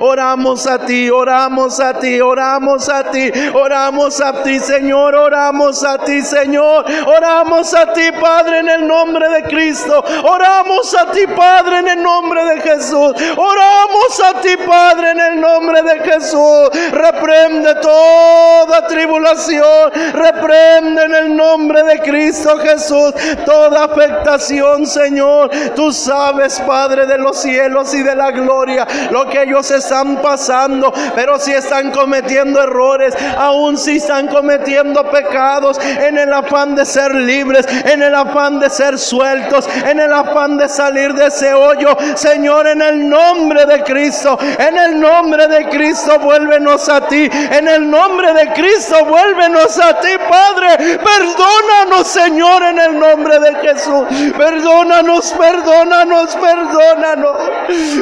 Oramos 0.00 0.66
a 0.66 0.78
ti, 0.78 1.10
oramos 1.10 1.80
a 1.80 1.94
ti, 1.94 2.20
oramos 2.20 2.88
a 2.88 3.10
ti, 3.10 3.30
oramos 3.52 4.20
a 4.20 4.42
ti, 4.42 4.58
Señor, 4.58 5.14
oramos 5.14 5.84
a 5.84 5.98
ti, 5.98 6.22
Señor. 6.22 6.84
Oramos 7.06 7.74
a 7.74 7.92
ti, 7.92 8.10
Padre, 8.20 8.60
en 8.60 8.68
el 8.68 8.86
nombre 8.86 9.28
de 9.28 9.42
Cristo. 9.44 10.04
Oramos 10.24 10.94
a 10.94 11.10
ti, 11.10 11.26
Padre, 11.36 11.78
en 11.78 11.88
el 11.88 12.02
nombre 12.02 12.44
de 12.44 12.60
Jesús. 12.60 13.12
Oramos 13.36 14.20
a 14.24 14.40
ti, 14.40 14.56
Padre, 14.66 15.10
en 15.10 15.20
el 15.20 15.40
nombre 15.40 15.82
de 15.82 16.00
Jesús. 16.00 16.70
Reprende 16.92 17.74
toda 17.76 18.86
tribulación. 18.86 19.90
Reprende 20.12 21.04
en 21.04 21.14
el 21.14 21.36
nombre 21.36 21.82
de 21.82 22.00
Cristo 22.00 22.58
Jesús 22.58 23.12
toda 23.44 23.84
afectación, 23.84 24.86
Señor. 24.86 25.50
Tú 25.74 25.92
sabes, 25.92 26.60
Padre 26.60 27.06
de 27.06 27.18
los 27.18 27.40
cielos 27.40 27.94
y 27.94 28.02
de 28.02 28.14
la 28.14 28.30
gloria, 28.30 28.86
lo 29.10 29.28
que 29.32 29.42
ellos 29.42 29.70
están 29.70 30.16
pasando. 30.18 30.92
Pero 31.14 31.38
si 31.38 31.52
están 31.52 31.90
cometiendo 31.90 32.62
errores, 32.62 33.14
aún 33.36 33.78
si 33.78 33.96
están 33.96 34.28
cometiendo 34.28 35.10
pecados, 35.10 35.78
en 35.80 36.18
el 36.18 36.32
afán 36.32 36.74
de 36.74 36.84
ser 36.84 37.14
libres, 37.14 37.66
en 37.84 38.02
el 38.02 38.14
afán 38.14 38.60
de 38.60 38.70
ser 38.70 38.98
sueltos, 38.98 39.68
en 39.86 39.98
el 39.98 40.12
afán 40.12 40.58
de 40.58 40.68
salir 40.68 41.14
de 41.14 41.26
ese 41.26 41.54
hoyo, 41.54 41.96
Señor, 42.14 42.66
en 42.66 42.82
el 42.82 43.08
nombre 43.08 43.66
de 43.66 43.82
Cristo, 43.82 44.38
en 44.58 44.76
el 44.76 45.00
nombre 45.00 45.48
de 45.48 45.68
Cristo, 45.68 46.18
vuélvenos 46.18 46.88
a 46.88 47.06
ti. 47.08 47.28
En 47.32 47.68
el 47.68 47.90
nombre 47.90 48.32
de 48.34 48.52
Cristo, 48.52 49.04
vuélvenos 49.04 49.78
a 49.78 49.98
ti, 50.00 50.10
Padre. 50.28 50.98
Perdónanos, 50.98 52.06
Señor, 52.06 52.62
en 52.64 52.78
el 52.78 52.98
nombre 52.98 53.38
de 53.38 53.54
Jesús. 53.56 54.04
Perdónanos, 54.36 55.32
perdónanos, 55.32 56.36
perdónanos. 56.36 57.36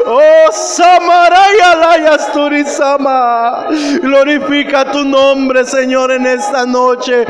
Oh, 0.07 0.51
Turisama. 0.81 1.20
Glorifica 4.01 4.91
tu 4.91 5.05
nombre, 5.05 5.65
Señor, 5.65 6.13
en 6.13 6.27
esta 6.27 6.65
noche. 6.67 7.27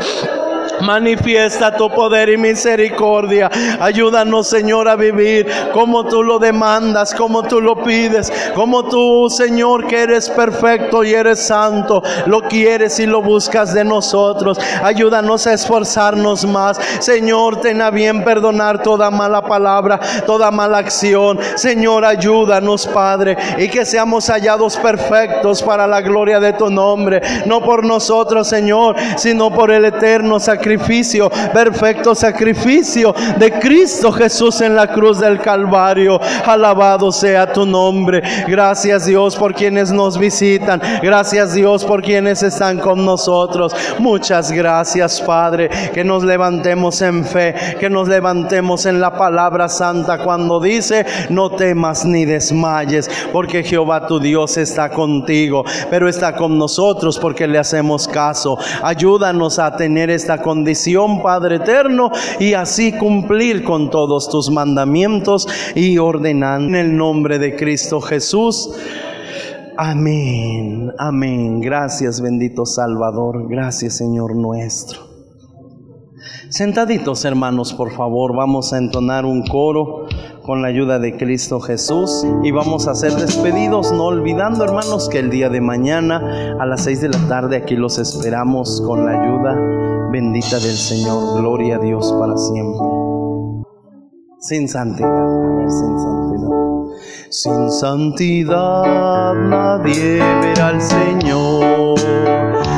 Manifiesta 0.81 1.75
tu 1.75 1.89
poder 1.89 2.29
y 2.29 2.37
misericordia. 2.37 3.49
Ayúdanos, 3.79 4.47
Señor, 4.47 4.87
a 4.87 4.95
vivir 4.95 5.47
como 5.73 6.05
tú 6.05 6.23
lo 6.23 6.39
demandas, 6.39 7.13
como 7.13 7.43
tú 7.43 7.61
lo 7.61 7.83
pides, 7.83 8.31
como 8.55 8.83
tú, 8.85 9.29
Señor, 9.29 9.87
que 9.87 10.01
eres 10.01 10.29
perfecto 10.29 11.03
y 11.03 11.13
eres 11.13 11.45
santo, 11.45 12.01
lo 12.25 12.41
quieres 12.41 12.99
y 12.99 13.05
lo 13.05 13.21
buscas 13.21 13.73
de 13.73 13.83
nosotros. 13.83 14.59
Ayúdanos 14.83 15.45
a 15.47 15.53
esforzarnos 15.53 16.45
más. 16.45 16.79
Señor, 16.99 17.61
ten 17.61 17.81
a 17.81 17.91
bien 17.91 18.23
perdonar 18.23 18.81
toda 18.81 19.11
mala 19.11 19.41
palabra, 19.41 19.99
toda 20.25 20.49
mala 20.51 20.79
acción. 20.79 21.39
Señor, 21.55 22.05
ayúdanos, 22.05 22.87
Padre, 22.87 23.37
y 23.57 23.69
que 23.69 23.85
seamos 23.85 24.29
hallados 24.29 24.77
perfectos 24.77 25.61
para 25.61 25.85
la 25.85 26.01
gloria 26.01 26.39
de 26.39 26.53
tu 26.53 26.69
nombre. 26.69 27.21
No 27.45 27.61
por 27.61 27.85
nosotros, 27.85 28.47
Señor, 28.47 28.95
sino 29.17 29.51
por 29.51 29.71
el 29.71 29.85
eterno 29.85 30.39
sacrificio 30.39 30.70
perfecto 30.77 32.15
sacrificio 32.15 33.13
de 33.37 33.51
Cristo 33.51 34.11
Jesús 34.11 34.61
en 34.61 34.75
la 34.75 34.87
cruz 34.87 35.19
del 35.19 35.39
Calvario. 35.39 36.19
Alabado 36.45 37.11
sea 37.11 37.51
tu 37.51 37.65
nombre. 37.65 38.21
Gracias 38.47 39.05
Dios 39.05 39.35
por 39.35 39.53
quienes 39.53 39.91
nos 39.91 40.17
visitan. 40.17 40.81
Gracias 41.01 41.53
Dios 41.53 41.83
por 41.83 42.01
quienes 42.01 42.43
están 42.43 42.79
con 42.79 43.05
nosotros. 43.05 43.75
Muchas 43.99 44.51
gracias 44.51 45.21
Padre. 45.21 45.69
Que 45.93 46.03
nos 46.03 46.23
levantemos 46.23 47.01
en 47.01 47.25
fe, 47.25 47.55
que 47.79 47.89
nos 47.89 48.07
levantemos 48.07 48.85
en 48.85 48.99
la 49.01 49.17
palabra 49.17 49.67
santa 49.67 50.19
cuando 50.19 50.59
dice, 50.59 51.05
no 51.29 51.49
temas 51.49 52.05
ni 52.05 52.25
desmayes, 52.25 53.09
porque 53.31 53.63
Jehová 53.63 54.07
tu 54.07 54.19
Dios 54.19 54.57
está 54.57 54.89
contigo, 54.89 55.63
pero 55.89 56.07
está 56.07 56.35
con 56.35 56.57
nosotros 56.57 57.17
porque 57.19 57.47
le 57.47 57.57
hacemos 57.57 58.07
caso. 58.07 58.57
Ayúdanos 58.83 59.59
a 59.59 59.75
tener 59.75 60.09
esta 60.09 60.37
condición 60.37 60.60
condición, 60.61 61.23
Padre 61.23 61.55
eterno, 61.55 62.11
y 62.39 62.53
así 62.53 62.91
cumplir 62.91 63.63
con 63.63 63.89
todos 63.89 64.29
tus 64.29 64.51
mandamientos 64.51 65.47
y 65.73 65.97
ordenar 65.97 66.61
en 66.61 66.75
el 66.75 66.95
nombre 66.95 67.39
de 67.39 67.55
Cristo 67.55 67.99
Jesús. 67.99 68.69
Amén, 69.75 70.91
amén. 70.99 71.61
Gracias, 71.61 72.21
bendito 72.21 72.67
Salvador. 72.67 73.47
Gracias, 73.49 73.97
Señor 73.97 74.35
nuestro. 74.35 75.11
Sentaditos, 76.49 77.25
hermanos, 77.25 77.73
por 77.73 77.91
favor, 77.91 78.35
vamos 78.35 78.73
a 78.73 78.77
entonar 78.77 79.25
un 79.25 79.41
coro 79.43 80.05
con 80.43 80.61
la 80.61 80.67
ayuda 80.67 80.99
de 80.99 81.17
Cristo 81.17 81.59
Jesús 81.59 82.25
y 82.43 82.51
vamos 82.51 82.87
a 82.87 82.95
ser 82.95 83.13
despedidos, 83.13 83.91
no 83.91 84.05
olvidando, 84.05 84.63
hermanos, 84.63 85.07
que 85.09 85.19
el 85.19 85.29
día 85.29 85.49
de 85.49 85.61
mañana 85.61 86.57
a 86.59 86.65
las 86.65 86.83
6 86.83 87.01
de 87.01 87.09
la 87.09 87.27
tarde 87.27 87.57
aquí 87.57 87.75
los 87.75 87.97
esperamos 87.99 88.81
con 88.81 89.05
la 89.05 89.21
ayuda 89.21 89.90
bendita 90.11 90.59
del 90.59 90.75
Señor. 90.75 91.39
Gloria 91.39 91.77
a 91.77 91.79
Dios 91.79 92.13
para 92.19 92.35
siempre. 92.37 92.85
Sin 94.39 94.67
santidad, 94.67 95.27
sin 95.67 95.99
santidad. 95.99 96.51
Sin 97.29 97.71
santidad 97.71 99.33
nadie 99.33 100.19
verá 100.41 100.67
al 100.67 100.81
Señor. 100.81 101.97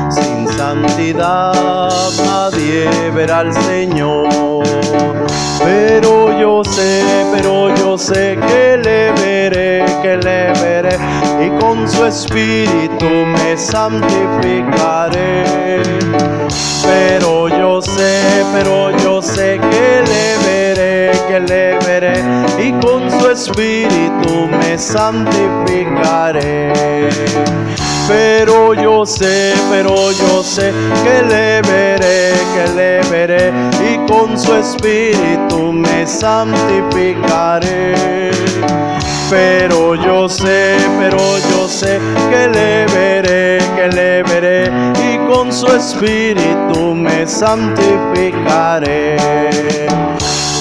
Sin 0.09 0.47
santidad 0.47 1.91
nadie 2.25 2.87
verá 3.15 3.39
al 3.39 3.53
Señor. 3.53 4.29
Pero 5.63 6.39
yo 6.39 6.63
sé, 6.63 7.01
pero 7.33 7.73
yo 7.75 7.97
sé 7.97 8.37
que 8.47 8.77
le 8.77 9.11
veré, 9.13 9.85
que 10.01 10.17
le 10.17 10.53
veré. 10.61 11.22
Y 11.41 11.49
con 11.59 11.87
su 11.87 12.05
espíritu 12.05 13.09
me 13.09 13.57
santificaré 13.57 15.43
pero 16.83 17.47
yo 17.47 17.81
sé, 17.81 18.43
pero 18.51 18.91
yo 18.97 19.21
sé 19.21 19.59
que 19.59 20.03
le 20.05 20.37
veré, 20.45 21.11
que 21.27 21.39
le 21.39 21.79
veré 21.79 22.21
y 22.59 22.71
con 22.85 23.09
su 23.09 23.29
espíritu 23.29 24.47
me 24.59 24.77
santificaré. 24.77 26.73
Pero 28.07 28.73
yo 28.73 29.05
sé, 29.05 29.53
pero 29.69 30.11
yo 30.11 30.43
sé 30.43 30.73
que 31.03 31.21
le 31.23 31.61
veré, 31.61 32.33
que 32.53 32.67
le 32.75 33.01
veré 33.09 33.53
y 33.89 33.97
con 34.11 34.37
su 34.37 34.53
espíritu 34.53 35.71
me 35.71 36.05
santificaré. 36.05 37.93
Pero 39.29 39.95
yo 39.95 40.29
sé, 40.29 40.77
pero 40.99 41.17
yo 41.49 41.67
sé 41.67 41.99
que 42.29 42.47
le 42.47 42.85
veré, 42.93 43.57
que 43.75 43.87
le 43.87 44.23
veré 44.23 44.71
y 45.01 45.17
con 45.31 45.51
su 45.51 45.67
espíritu 45.67 46.93
me 46.93 47.25
santificaré. 47.27 49.17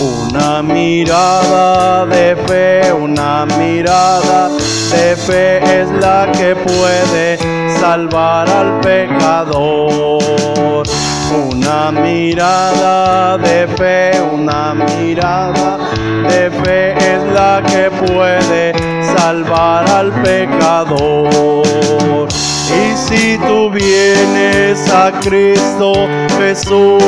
Una 0.01 0.63
mirada 0.63 2.07
de 2.07 2.37
fe, 2.47 2.93
una 2.93 3.47
mirada 3.59 4.49
de 4.49 5.17
fe 5.17 5.59
es 5.81 5.89
la 6.01 6.31
que 6.33 6.57
puede 6.57 7.39
salvar 7.81 8.49
al 8.49 8.81
pecador. 8.81 10.23
Una 11.73 11.91
mirada 11.91 13.39
de 13.39 13.67
fe, 13.67 14.21
una 14.21 14.75
mirada 14.75 15.79
de 16.29 16.51
fe 16.63 16.93
es 16.99 17.23
la 17.33 17.63
que 17.67 17.91
puede 17.91 18.75
salvar 19.17 19.89
al 19.89 20.13
pecador. 20.23 21.63
Y 22.29 22.95
si 22.95 23.39
tú 23.39 23.71
vienes 23.71 24.87
a 24.91 25.13
Cristo 25.23 25.95
Jesús, 26.37 27.01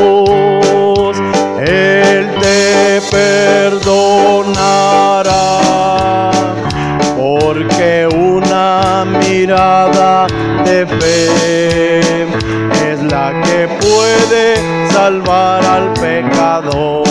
Él 1.61 2.31
te 2.41 3.03
perdonará. 3.11 4.01
Porque 7.19 8.07
una 8.07 9.05
mirada 9.05 10.27
de 10.65 10.87
fe 10.87 12.23
es 12.91 13.03
la 13.13 13.31
que 13.43 13.44
salvar 15.05 15.63
al 15.67 15.93
pecador. 16.01 17.05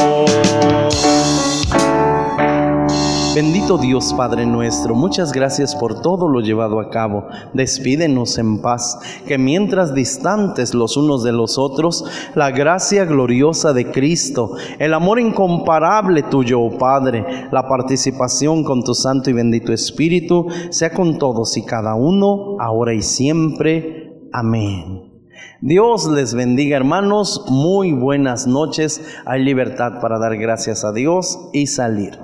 Bendito 3.36 3.78
Dios 3.78 4.16
Padre 4.16 4.48
nuestro, 4.48 4.96
muchas 4.96 5.32
gracias 5.32 5.76
por 5.76 6.02
todo 6.02 6.28
lo 6.28 6.39
llevado 6.39 6.80
a 6.80 6.89
cabo. 6.89 7.28
Despídenos 7.54 8.39
en 8.39 8.64
paz, 8.64 8.98
que 9.28 9.38
mientras 9.38 9.94
distantes 9.94 10.74
los 10.74 10.98
unos 10.98 11.24
de 11.24 11.34
los 11.34 11.60
otros, 11.60 12.04
la 12.34 12.50
gracia 12.50 13.06
gloriosa 13.06 13.74
de 13.74 13.91
Cristo, 13.91 14.56
el 14.80 14.96
amor 14.96 15.20
incomparable 15.20 16.24
tuyo, 16.24 16.62
oh 16.62 16.76
Padre, 16.80 17.48
la 17.52 17.68
participación 17.68 18.64
con 18.64 18.84
tu 18.84 18.96
Santo 18.96 19.30
y 19.30 19.34
bendito 19.34 19.72
Espíritu, 19.72 20.48
sea 20.72 20.91
con 20.91 21.20
todos 21.20 21.58
y 21.58 21.64
cada 21.64 21.94
uno, 21.94 22.58
ahora 22.60 22.96
y 22.96 23.04
siempre. 23.04 24.30
Amén. 24.32 25.12
Dios 25.66 26.09
les 26.09 26.34
bendiga 26.34 26.76
hermanos, 26.76 27.45
muy 27.47 27.93
buenas 27.93 28.47
noches. 28.47 28.99
Hay 29.24 29.45
libertad 29.45 30.01
para 30.01 30.20
dar 30.20 30.36
gracias 30.36 30.84
a 30.84 30.91
Dios 30.91 31.39
y 31.53 31.68
salir. 31.68 32.20